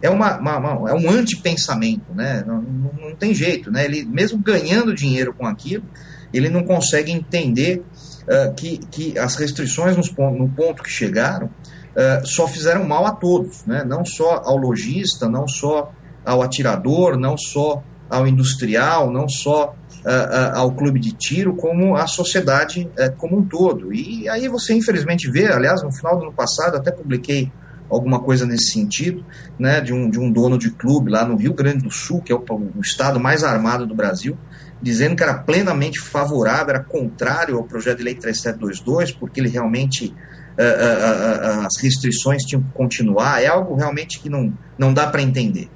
é 0.00 0.08
uma, 0.08 0.38
uma, 0.38 0.58
uma 0.58 0.90
é 0.90 0.94
um 0.94 1.10
antipensamento, 1.10 2.14
né, 2.14 2.44
não, 2.46 2.62
não, 2.62 2.92
não, 3.00 3.16
tem 3.16 3.34
jeito, 3.34 3.70
né, 3.70 3.84
ele 3.84 4.04
mesmo 4.04 4.38
ganhando 4.38 4.94
dinheiro 4.94 5.34
com 5.34 5.46
aquilo, 5.46 5.84
ele 6.32 6.48
não 6.48 6.62
consegue 6.62 7.10
entender 7.10 7.82
uh, 8.28 8.54
que, 8.54 8.78
que 8.90 9.18
as 9.18 9.34
restrições 9.34 9.96
nos, 9.96 10.12
no 10.12 10.48
ponto 10.48 10.82
que 10.82 10.90
chegaram 10.90 11.50
uh, 11.98 12.24
só 12.26 12.46
fizeram 12.46 12.84
mal 12.84 13.04
a 13.06 13.10
todos, 13.10 13.64
né? 13.66 13.84
não 13.84 14.04
só 14.04 14.42
ao 14.44 14.56
lojista, 14.56 15.28
não 15.28 15.48
só 15.48 15.92
ao 16.24 16.42
atirador, 16.42 17.18
não 17.18 17.36
só 17.36 17.82
ao 18.08 18.26
industrial, 18.26 19.10
não 19.10 19.28
só 19.28 19.74
uh, 20.04 20.08
uh, 20.08 20.56
ao 20.56 20.72
clube 20.72 21.00
de 21.00 21.12
tiro, 21.12 21.56
como 21.56 21.96
à 21.96 22.06
sociedade 22.06 22.88
como 23.16 23.38
um 23.38 23.44
todo. 23.44 23.92
E 23.92 24.28
aí 24.28 24.48
você 24.48 24.74
infelizmente 24.74 25.30
vê, 25.30 25.46
aliás, 25.46 25.82
no 25.82 25.92
final 25.92 26.16
do 26.16 26.24
ano 26.24 26.32
passado 26.32 26.76
até 26.76 26.90
publiquei 26.90 27.50
alguma 27.90 28.20
coisa 28.20 28.44
nesse 28.44 28.72
sentido, 28.72 29.24
né, 29.58 29.80
de 29.80 29.92
um, 29.92 30.10
de 30.10 30.20
um 30.20 30.30
dono 30.30 30.58
de 30.58 30.70
clube 30.70 31.10
lá 31.10 31.24
no 31.24 31.36
Rio 31.36 31.54
Grande 31.54 31.84
do 31.84 31.90
Sul, 31.90 32.20
que 32.20 32.30
é 32.30 32.34
o, 32.34 32.44
o 32.76 32.80
estado 32.80 33.18
mais 33.18 33.42
armado 33.42 33.86
do 33.86 33.94
Brasil, 33.94 34.36
dizendo 34.80 35.16
que 35.16 35.22
era 35.22 35.34
plenamente 35.34 35.98
favorável, 36.00 36.70
era 36.74 36.84
contrário 36.84 37.56
ao 37.56 37.64
projeto 37.64 37.98
de 37.98 38.04
lei 38.04 38.14
3722, 38.14 39.12
porque 39.12 39.40
ele 39.40 39.48
realmente 39.48 40.14
uh, 40.58 40.62
uh, 40.62 41.62
uh, 41.62 41.66
as 41.66 41.80
restrições 41.80 42.42
tinham 42.42 42.62
que 42.62 42.70
continuar, 42.72 43.42
é 43.42 43.46
algo 43.46 43.76
realmente 43.76 44.18
que 44.18 44.28
não, 44.28 44.52
não 44.76 44.92
dá 44.92 45.06
para 45.06 45.22
entender. 45.22 45.70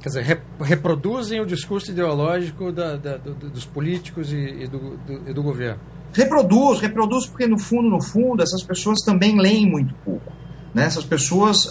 Quer 0.00 0.10
dizer, 0.10 0.42
reproduzem 0.60 1.40
o 1.40 1.46
discurso 1.46 1.90
ideológico 1.90 2.70
da, 2.70 2.96
da, 2.96 3.16
do, 3.16 3.34
dos 3.34 3.64
políticos 3.64 4.32
e, 4.32 4.36
e, 4.36 4.68
do, 4.68 4.96
do, 4.96 5.30
e, 5.30 5.34
do, 5.34 5.42
governo. 5.42 5.80
Reproduz, 6.12 6.80
reproduz 6.80 7.26
porque 7.26 7.48
no 7.48 7.58
fundo, 7.58 7.90
no 7.90 8.00
fundo, 8.00 8.40
essas 8.40 8.62
pessoas 8.62 9.00
também 9.04 9.36
leem 9.36 9.68
muito 9.68 9.92
pouco. 10.04 10.32
Né? 10.72 10.84
Essas 10.84 11.04
pessoas 11.04 11.68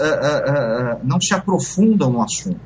não 1.03 1.22
se 1.22 1.34
aprofundam 1.34 2.11
no 2.11 2.22
assunto. 2.22 2.59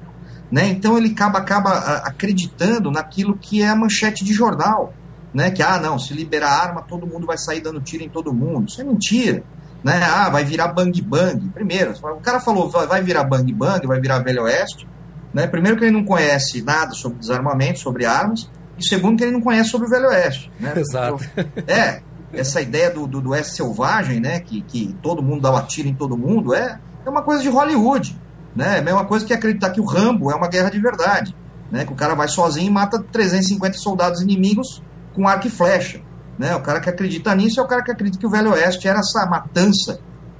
Né? 0.51 0.67
Então 0.69 0.97
ele 0.97 1.09
acaba, 1.09 1.37
acaba 1.37 1.71
acreditando 1.97 2.89
naquilo 2.89 3.37
que 3.37 3.61
é 3.61 3.69
a 3.69 3.75
manchete 3.75 4.25
de 4.25 4.33
jornal. 4.33 4.93
Né? 5.31 5.51
Que, 5.51 5.61
ah, 5.61 5.79
não, 5.79 5.99
se 5.99 6.13
liberar 6.13 6.49
arma, 6.49 6.81
todo 6.81 7.05
mundo 7.05 7.27
vai 7.27 7.37
sair 7.37 7.61
dando 7.61 7.79
tiro 7.79 8.03
em 8.03 8.09
todo 8.09 8.33
mundo. 8.33 8.67
Isso 8.67 8.81
é 8.81 8.83
mentira 8.83 9.43
né? 9.83 10.01
Ah, 10.03 10.29
vai 10.29 10.43
virar 10.43 10.69
bang 10.69 11.01
bang. 11.01 11.49
Primeiro, 11.49 11.93
o 12.01 12.21
cara 12.21 12.39
falou 12.39 12.69
vai 12.69 13.01
virar 13.01 13.23
bang 13.23 13.51
bang, 13.53 13.85
vai 13.85 13.99
virar 13.99 14.19
velho 14.19 14.43
oeste, 14.43 14.87
né? 15.33 15.47
Primeiro 15.47 15.77
que 15.77 15.85
ele 15.85 15.91
não 15.91 16.05
conhece 16.05 16.61
nada 16.61 16.93
sobre 16.93 17.19
desarmamento, 17.19 17.79
sobre 17.79 18.05
armas, 18.05 18.49
e 18.77 18.87
segundo 18.87 19.17
que 19.17 19.23
ele 19.23 19.33
não 19.33 19.41
conhece 19.41 19.69
sobre 19.69 19.87
o 19.87 19.89
velho 19.89 20.07
oeste, 20.07 20.51
né? 20.59 20.73
Exato. 20.77 21.23
É, 21.67 22.01
essa 22.33 22.61
ideia 22.61 22.89
do, 22.89 23.07
do, 23.07 23.21
do 23.21 23.29
oeste 23.31 23.55
selvagem, 23.55 24.19
né? 24.19 24.39
Que, 24.39 24.61
que 24.61 24.95
todo 25.01 25.21
mundo 25.21 25.41
dá 25.41 25.51
o 25.51 25.61
tiro 25.63 25.87
em 25.87 25.95
todo 25.95 26.17
mundo, 26.17 26.53
é, 26.53 26.79
é 27.05 27.09
uma 27.09 27.23
coisa 27.23 27.41
de 27.41 27.49
Hollywood, 27.49 28.19
né? 28.55 28.77
É 28.77 28.79
a 28.79 28.83
mesma 28.83 29.05
coisa 29.05 29.25
que 29.25 29.33
acreditar 29.33 29.71
que 29.71 29.81
o 29.81 29.85
Rambo 29.85 30.31
é 30.31 30.35
uma 30.35 30.47
guerra 30.47 30.69
de 30.69 30.79
verdade, 30.79 31.35
né? 31.71 31.85
Que 31.85 31.93
o 31.93 31.95
cara 31.95 32.13
vai 32.13 32.27
sozinho 32.27 32.67
e 32.67 32.71
mata 32.71 32.99
350 32.99 33.77
soldados 33.77 34.21
inimigos 34.21 34.83
com 35.13 35.27
arco 35.27 35.47
e 35.47 35.49
flecha. 35.49 36.01
Né? 36.41 36.55
O 36.55 36.61
cara 36.61 36.79
que 36.79 36.89
acredita 36.89 37.35
nisso 37.35 37.59
é 37.59 37.63
o 37.63 37.67
cara 37.67 37.83
que 37.83 37.91
acredita 37.91 38.17
que 38.17 38.25
o 38.25 38.29
Velho 38.31 38.53
Oeste 38.53 38.87
era 38.87 38.97
essa 38.97 39.27
matança 39.27 39.99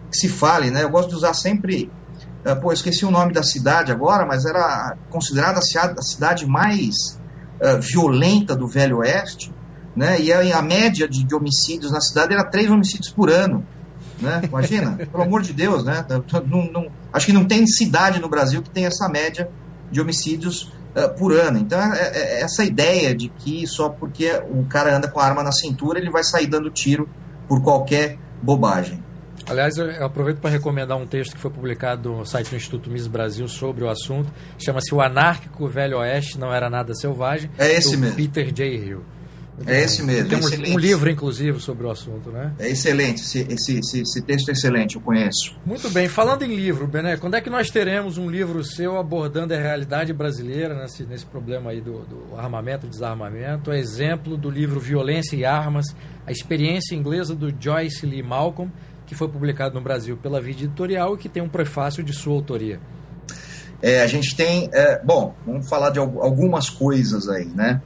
que 0.10 0.18
se 0.18 0.28
fale. 0.28 0.72
Né? 0.72 0.82
Eu 0.82 0.90
gosto 0.90 1.10
de 1.10 1.16
usar 1.16 1.36
sempre. 1.36 1.92
Uh, 2.44 2.60
pô, 2.60 2.74
esqueci 2.74 3.06
o 3.06 3.12
nome 3.12 3.34
da 3.34 3.44
cidade 3.44 3.92
agora, 3.92 4.26
mas 4.26 4.44
era 4.44 4.98
considerada 5.12 5.60
a 5.60 6.02
cidade 6.02 6.48
mais 6.48 7.20
uh, 7.62 7.80
violenta 7.80 8.56
do 8.56 8.68
Velho 8.68 8.98
Oeste. 8.98 9.54
Né? 9.96 10.20
E 10.20 10.34
a, 10.34 10.58
a 10.58 10.62
média 10.64 11.08
de, 11.08 11.24
de, 11.24 11.36
homicídios 11.36 11.92
na 11.92 12.02
cidade 12.02 12.34
era 12.34 12.46
três 12.46 12.72
homicídios 12.72 13.14
por 13.14 13.30
ano. 13.30 13.64
Né? 14.20 14.42
Imagina, 14.44 14.94
pelo 15.06 15.22
amor 15.22 15.44
de 15.44 15.54
Deus, 15.54 15.84
né? 15.84 16.04
Não, 16.48 16.66
não, 16.72 16.88
acho 17.14 17.28
que 17.28 17.34
não 17.34 17.46
tem 17.46 17.68
cidade 17.68 18.20
no 18.20 18.28
Brasil 18.28 18.64
que 18.64 18.72
tenha 18.72 18.88
essa 18.88 19.08
média 19.08 19.52
de 19.92 20.02
homicídios 20.02 20.74
uh, 20.96 21.18
por 21.18 21.34
ano. 21.34 21.58
Então, 21.58 21.80
é, 21.80 22.00
é, 22.00 22.40
é, 22.40 22.42
essa 22.42 22.64
ideia 22.64 23.16
de 23.16 23.30
que 23.30 23.66
só 23.68 23.90
porque 23.90 24.32
o 24.50 24.66
cara 24.66 24.96
anda 24.96 25.08
com 25.08 25.20
a 25.20 25.26
arma 25.26 25.44
na 25.44 25.52
cintura, 25.52 26.00
ele 26.00 26.10
vai 26.10 26.24
sair 26.24 26.48
dando 26.48 26.70
tiro 26.70 27.10
por 27.48 27.62
qualquer 27.64 28.18
bobagem. 28.42 29.04
Aliás, 29.50 29.76
eu 29.78 30.06
aproveito 30.06 30.40
para 30.40 30.52
recomendar 30.52 30.98
um 30.98 31.06
texto 31.06 31.34
que 31.34 31.42
foi 31.42 31.50
publicado 31.50 32.10
no 32.10 32.26
site 32.26 32.52
do 32.52 32.56
Instituto 32.56 32.90
Miss 32.90 33.08
Brasil 33.08 33.48
sobre 33.48 33.84
o 33.84 33.90
assunto. 33.90 34.32
Chama-se 34.58 34.94
O 34.94 35.02
Anárquico 35.02 35.68
Velho 35.68 35.98
Oeste 35.98 36.40
Não 36.40 36.54
Era 36.54 36.70
Nada 36.70 36.94
Selvagem. 36.94 37.50
É 37.58 37.72
esse 37.74 37.98
mesmo. 37.98 38.16
Peter 38.16 38.52
J. 38.52 38.64
Hill. 38.78 39.04
É 39.66 39.84
esse 39.84 40.04
mesmo. 40.04 40.30
Tem 40.30 40.38
um, 40.38 40.76
um, 40.76 40.78
livro, 40.78 41.10
inclusive, 41.10 41.60
sobre 41.60 41.86
o 41.86 41.92
assunto, 41.92 42.32
né? 42.32 42.54
É 42.60 42.70
excelente. 42.70 43.22
Esse, 43.22 43.48
esse, 43.50 43.80
esse, 43.80 44.02
esse, 44.02 44.22
texto 44.22 44.50
é 44.50 44.52
excelente, 44.52 44.96
eu 44.96 45.02
conheço. 45.02 45.56
Muito 45.66 45.90
bem. 45.90 46.08
Falando 46.08 46.44
em 46.44 46.56
livro, 46.56 46.88
Bené, 46.88 47.18
quando 47.18 47.36
é 47.36 47.42
que 47.42 47.50
nós 47.50 47.70
teremos 47.70 48.18
um 48.18 48.30
livro 48.30 48.64
seu 48.64 48.98
abordando 48.98 49.54
a 49.54 49.58
realidade 49.58 50.14
brasileira 50.14 50.74
nesse, 50.82 51.04
nesse 51.04 51.26
problema 51.26 51.72
aí 51.72 51.82
do, 51.82 52.00
do 52.06 52.36
armamento 52.38 52.86
e 52.86 52.90
desarmamento? 52.90 53.72
É 53.72 53.80
exemplo 53.80 54.38
do 54.38 54.50
livro 54.50 54.80
Violência 54.80 55.36
e 55.36 55.46
Armas, 55.46 55.86
a 56.26 56.32
experiência 56.32 56.96
inglesa 56.96 57.36
do 57.36 57.54
Joyce 57.60 58.06
Lee 58.06 58.24
Malcolm, 58.24 58.72
que 59.06 59.16
foi 59.16 59.28
publicado 59.28 59.76
no 59.76 59.82
Brasil 59.82 60.18
pela 60.18 60.40
Vida 60.40 60.64
Editorial 60.64 61.16
e 61.16 61.18
que 61.18 61.28
tem 61.28 61.44
um 61.44 61.50
prefácio 61.50 62.04
de 62.04 62.14
sua 62.14 62.34
autoria. 62.34 62.80
É, 63.82 64.02
a 64.04 64.08
gente 64.08 64.36
tem. 64.36 64.70
É, 64.72 65.02
bom, 65.04 65.34
vamos 65.46 65.68
falar 65.68 65.90
de 65.90 66.00
algumas 66.00 66.70
coisas 66.70 67.28
aí, 67.28 67.46
né? 67.46 67.82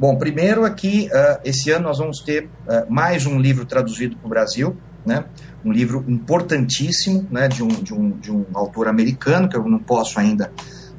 Bom, 0.00 0.16
primeiro 0.16 0.64
aqui, 0.64 1.10
uh, 1.12 1.40
esse 1.44 1.70
ano 1.70 1.84
nós 1.84 1.98
vamos 1.98 2.20
ter 2.20 2.44
uh, 2.44 2.90
mais 2.90 3.26
um 3.26 3.38
livro 3.38 3.66
traduzido 3.66 4.16
para 4.16 4.26
o 4.26 4.30
Brasil, 4.30 4.74
né? 5.04 5.26
um 5.62 5.70
livro 5.70 6.02
importantíssimo 6.08 7.28
né? 7.30 7.48
de, 7.48 7.62
um, 7.62 7.68
de, 7.68 7.92
um, 7.92 8.10
de 8.12 8.32
um 8.32 8.46
autor 8.54 8.88
americano, 8.88 9.46
que 9.46 9.54
eu 9.54 9.62
não 9.68 9.78
posso 9.78 10.18
ainda 10.18 10.50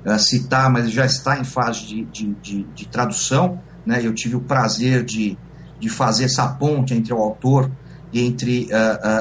uh, 0.06 0.20
citar, 0.20 0.70
mas 0.70 0.92
já 0.92 1.04
está 1.04 1.40
em 1.40 1.44
fase 1.44 1.84
de, 1.88 2.06
de, 2.06 2.36
de, 2.36 2.64
de 2.76 2.88
tradução. 2.90 3.60
Né? 3.84 4.06
Eu 4.06 4.14
tive 4.14 4.36
o 4.36 4.42
prazer 4.42 5.04
de, 5.04 5.36
de 5.80 5.90
fazer 5.90 6.26
essa 6.26 6.48
ponte 6.50 6.94
entre 6.94 7.12
o 7.12 7.18
autor 7.18 7.72
e 8.14 8.24
entre 8.24 8.68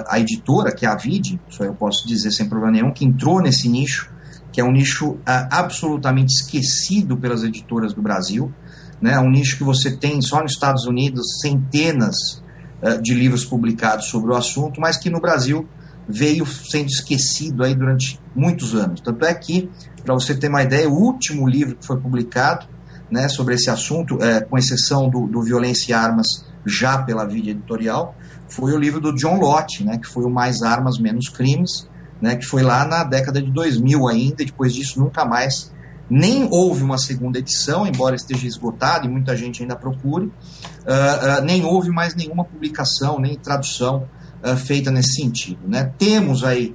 a 0.09 0.19
editora, 0.19 0.75
que 0.75 0.85
é 0.85 0.89
a 0.89 0.97
Vide, 0.97 1.41
isso 1.49 1.63
eu 1.63 1.73
posso 1.73 2.09
dizer 2.09 2.33
sem 2.33 2.49
problema 2.49 2.73
nenhum, 2.73 2.93
que 2.93 3.05
entrou 3.05 3.41
nesse 3.41 3.69
nicho, 3.69 4.13
que 4.53 4.61
é 4.61 4.65
um 4.65 4.73
nicho 4.73 5.17
absolutamente 5.25 6.35
esquecido 6.35 7.17
pelas 7.17 7.45
editoras 7.45 7.95
do 7.95 8.03
Brasil 8.03 8.53
né, 9.01 9.19
um 9.19 9.31
nicho 9.31 9.57
que 9.57 9.65
você 9.65 9.97
tem 9.97 10.21
só 10.21 10.43
nos 10.43 10.53
Estados 10.53 10.85
Unidos 10.85 11.41
centenas 11.41 12.43
uh, 12.83 13.01
de 13.01 13.15
livros 13.15 13.45
publicados 13.45 14.07
sobre 14.07 14.33
o 14.33 14.37
assunto, 14.37 14.81
mas 14.81 14.97
que 14.97 15.09
no 15.09 15.21
Brasil 15.21 15.67
veio 16.09 16.45
sendo 16.45 16.89
esquecido 16.89 17.63
aí 17.63 17.75
durante 17.75 18.21
muitos 18.35 18.75
anos. 18.75 19.01
Tanto 19.01 19.25
é 19.25 19.33
que, 19.33 19.71
para 20.05 20.15
você 20.15 20.35
ter 20.35 20.49
uma 20.49 20.63
ideia, 20.63 20.89
o 20.89 20.95
último 20.95 21.49
livro 21.49 21.77
que 21.77 21.87
foi 21.87 21.99
publicado 21.99 22.67
né, 23.11 23.29
sobre 23.29 23.55
esse 23.55 23.71
assunto, 23.71 24.23
é, 24.23 24.41
com 24.41 24.59
exceção 24.59 25.09
do, 25.09 25.27
do 25.27 25.43
Violência 25.43 25.93
e 25.93 25.95
Armas, 25.95 26.45
já 26.65 26.99
pela 26.99 27.25
vídeo 27.25 27.51
editorial, 27.51 28.15
foi 28.49 28.73
o 28.73 28.79
livro 28.79 29.01
do 29.01 29.15
John 29.15 29.39
Lott, 29.39 29.85
né, 29.85 29.99
que 29.99 30.07
foi 30.07 30.25
o 30.25 30.31
Mais 30.31 30.63
Armas, 30.63 30.99
Menos 30.99 31.29
Crimes, 31.29 31.89
né, 32.21 32.37
que 32.37 32.45
foi 32.45 32.63
lá 32.63 32.85
na 32.85 33.05
década 33.05 33.41
de 33.41 33.51
2000 33.51 34.09
ainda, 34.09 34.43
e 34.43 34.47
depois 34.47 34.75
disso 34.75 35.01
nunca 35.01 35.25
mais 35.25 35.73
Nem 36.11 36.49
houve 36.51 36.83
uma 36.83 36.99
segunda 36.99 37.39
edição, 37.39 37.87
embora 37.87 38.17
esteja 38.17 38.45
esgotado 38.45 39.07
e 39.07 39.09
muita 39.09 39.37
gente 39.37 39.63
ainda 39.63 39.77
procure. 39.77 40.27
Uh, 40.27 40.31
uh, 40.31 41.45
nem 41.45 41.65
houve 41.65 41.91
mais 41.91 42.17
nenhuma 42.17 42.45
publicação, 42.45 43.21
nem 43.21 43.37
tradução 43.37 44.09
uh, 44.43 44.57
feita 44.57 44.91
nesse 44.91 45.15
sentido. 45.15 45.61
Né? 45.69 45.93
Temos 45.97 46.43
aí 46.43 46.75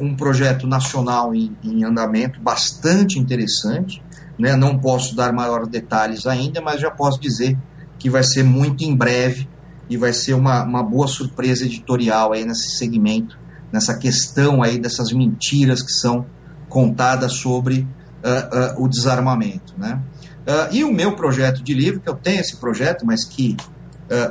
um 0.00 0.16
projeto 0.16 0.66
nacional 0.66 1.32
em, 1.32 1.56
em, 1.62 1.84
andamento 1.84 2.40
bastante 2.40 3.16
interessante. 3.16 4.02
Né? 4.36 4.56
Não 4.56 4.76
posso 4.76 5.14
dar 5.14 5.32
maiores 5.32 5.68
detalhes 5.68 6.26
ainda, 6.26 6.60
mas 6.60 6.80
já 6.80 6.90
posso 6.90 7.20
dizer 7.20 7.56
que 7.96 8.10
vai 8.10 8.24
ser 8.24 8.42
muito 8.42 8.82
em 8.82 8.96
breve 8.96 9.48
e 9.88 9.96
vai 9.96 10.12
ser 10.12 10.34
uma, 10.34 10.64
uma 10.64 10.82
boa 10.82 11.06
surpresa 11.06 11.64
editorial 11.64 12.32
aí 12.32 12.44
nesse 12.44 12.76
segmento, 12.76 13.38
nessa 13.70 13.96
questão 13.96 14.62
aí 14.62 14.78
dessas 14.78 15.12
mentiras 15.12 15.80
que 15.80 15.92
são 15.92 16.26
contadas 16.68 17.34
sobre 17.34 17.86
uh, 18.24 18.80
uh, 18.80 18.84
o 18.84 18.88
desarmamento. 18.88 19.74
Né? 19.76 20.00
Uh, 20.46 20.74
e 20.74 20.84
o 20.84 20.92
meu 20.92 21.14
projeto 21.14 21.62
de 21.62 21.74
livro, 21.74 22.00
que 22.00 22.08
eu 22.08 22.14
tenho 22.14 22.40
esse 22.40 22.56
projeto, 22.56 23.04
mas 23.06 23.24
que 23.24 23.56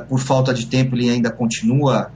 por 0.08 0.18
falta 0.18 0.52
de 0.52 0.66
tempo 0.66 0.96
ele 0.96 1.08
ainda 1.08 1.30
continua 1.30 2.10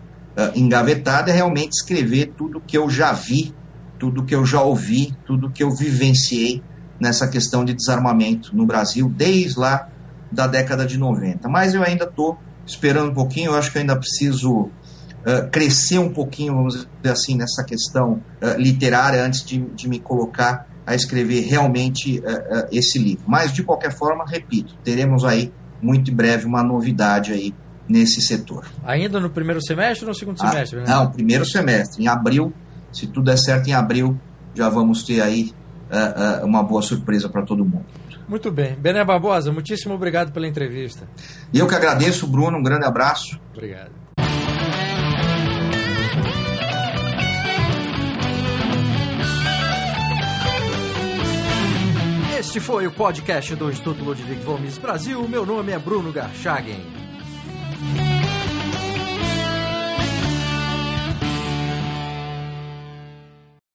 engavetado, 0.53 1.31
é 1.31 1.33
realmente 1.33 1.75
escrever 1.75 2.33
tudo 2.37 2.61
que 2.61 2.77
eu 2.77 2.91
já 2.91 3.13
vi, 3.13 3.55
tudo 4.01 4.25
que 4.25 4.35
eu 4.35 4.45
já 4.45 4.61
ouvi, 4.61 5.17
tudo 5.25 5.49
que 5.49 5.63
eu 5.63 5.71
vivenciei 5.71 6.61
nessa 6.99 7.29
questão 7.29 7.65
de 7.65 7.73
desarmamento 7.73 8.51
no 8.57 8.67
Brasil, 8.67 9.09
desde 9.09 9.61
lá 9.61 9.89
da 10.33 10.49
década 10.49 10.85
de 10.85 10.99
90. 10.99 11.49
Mas 11.49 11.73
eu 11.73 11.85
ainda 11.85 12.05
estou 12.05 12.37
esperando 12.67 13.11
um 13.11 13.15
pouquinho, 13.15 13.53
eu 13.53 13.57
acho 13.57 13.71
que 13.71 13.79
eu 13.79 13.83
ainda 13.83 13.97
preciso 13.97 14.69
Uh, 15.23 15.49
crescer 15.53 15.99
um 15.99 16.13
pouquinho, 16.13 16.53
vamos 16.53 16.75
dizer 17.01 17.13
assim, 17.13 17.37
nessa 17.37 17.63
questão 17.63 18.15
uh, 18.43 18.59
literária 18.61 19.25
antes 19.25 19.45
de, 19.45 19.61
de, 19.61 19.89
me 19.89 20.01
colocar 20.01 20.67
a 20.87 20.95
escrever 20.95 21.43
realmente 21.43 22.19
uh, 22.19 22.23
uh, 22.23 22.69
esse 22.73 22.99
livro. 22.99 23.25
Mas, 23.27 23.53
de 23.53 23.63
qualquer 23.63 23.93
forma, 23.93 24.25
repito, 24.27 24.75
teremos 24.83 25.25
aí 25.25 25.53
muito 25.81 26.11
em 26.11 26.15
breve 26.15 26.47
uma 26.47 26.63
novidade 26.63 27.33
aí 27.33 27.55
nesse 27.89 28.21
setor. 28.21 28.67
Ainda 28.85 29.21
no 29.21 29.31
primeiro 29.31 29.61
semestre 29.61 30.05
ou 30.05 30.11
no 30.11 30.15
segundo 30.15 30.39
ah, 30.41 30.51
semestre? 30.51 30.81
Né? 30.81 30.85
Não, 30.87 31.11
primeiro 31.11 31.45
semestre. 31.45 32.03
Em 32.03 32.09
abril, 32.09 32.53
se 32.93 33.07
tudo 33.07 33.25
der 33.27 33.39
certo, 33.39 33.69
em 33.69 33.75
abril 33.75 34.19
já 34.55 34.69
vamos 34.69 35.03
ter 35.05 35.21
aí 35.21 35.53
uh, 35.91 36.45
uma 36.45 36.63
boa 36.63 36.83
surpresa 36.83 37.29
para 37.29 37.43
todo 37.43 37.65
mundo. 37.65 37.85
Muito 38.29 38.51
bem. 38.51 38.75
Bené 38.77 39.05
Barbosa, 39.05 39.53
muitíssimo 39.53 39.95
obrigado 39.95 40.33
pela 40.33 40.47
entrevista. 40.47 41.09
E 41.53 41.59
eu 41.59 41.67
que 41.67 41.75
agradeço, 41.75 42.27
Bruno. 42.27 42.59
Um 42.59 42.63
grande 42.63 42.87
abraço. 42.87 43.39
Obrigado. 43.53 44.02
Este 52.43 52.59
foi 52.59 52.89
o 52.89 52.91
podcast 52.91 53.55
do 53.55 53.71
Instituto 53.71 54.03
Ludwig 54.03 54.43
Gomes 54.43 54.77
Brasil. 54.77 55.29
Meu 55.29 55.47
nome 55.47 55.71
é 55.71 55.79
Bruno 55.79 56.11
Garchagen. 56.11 57.02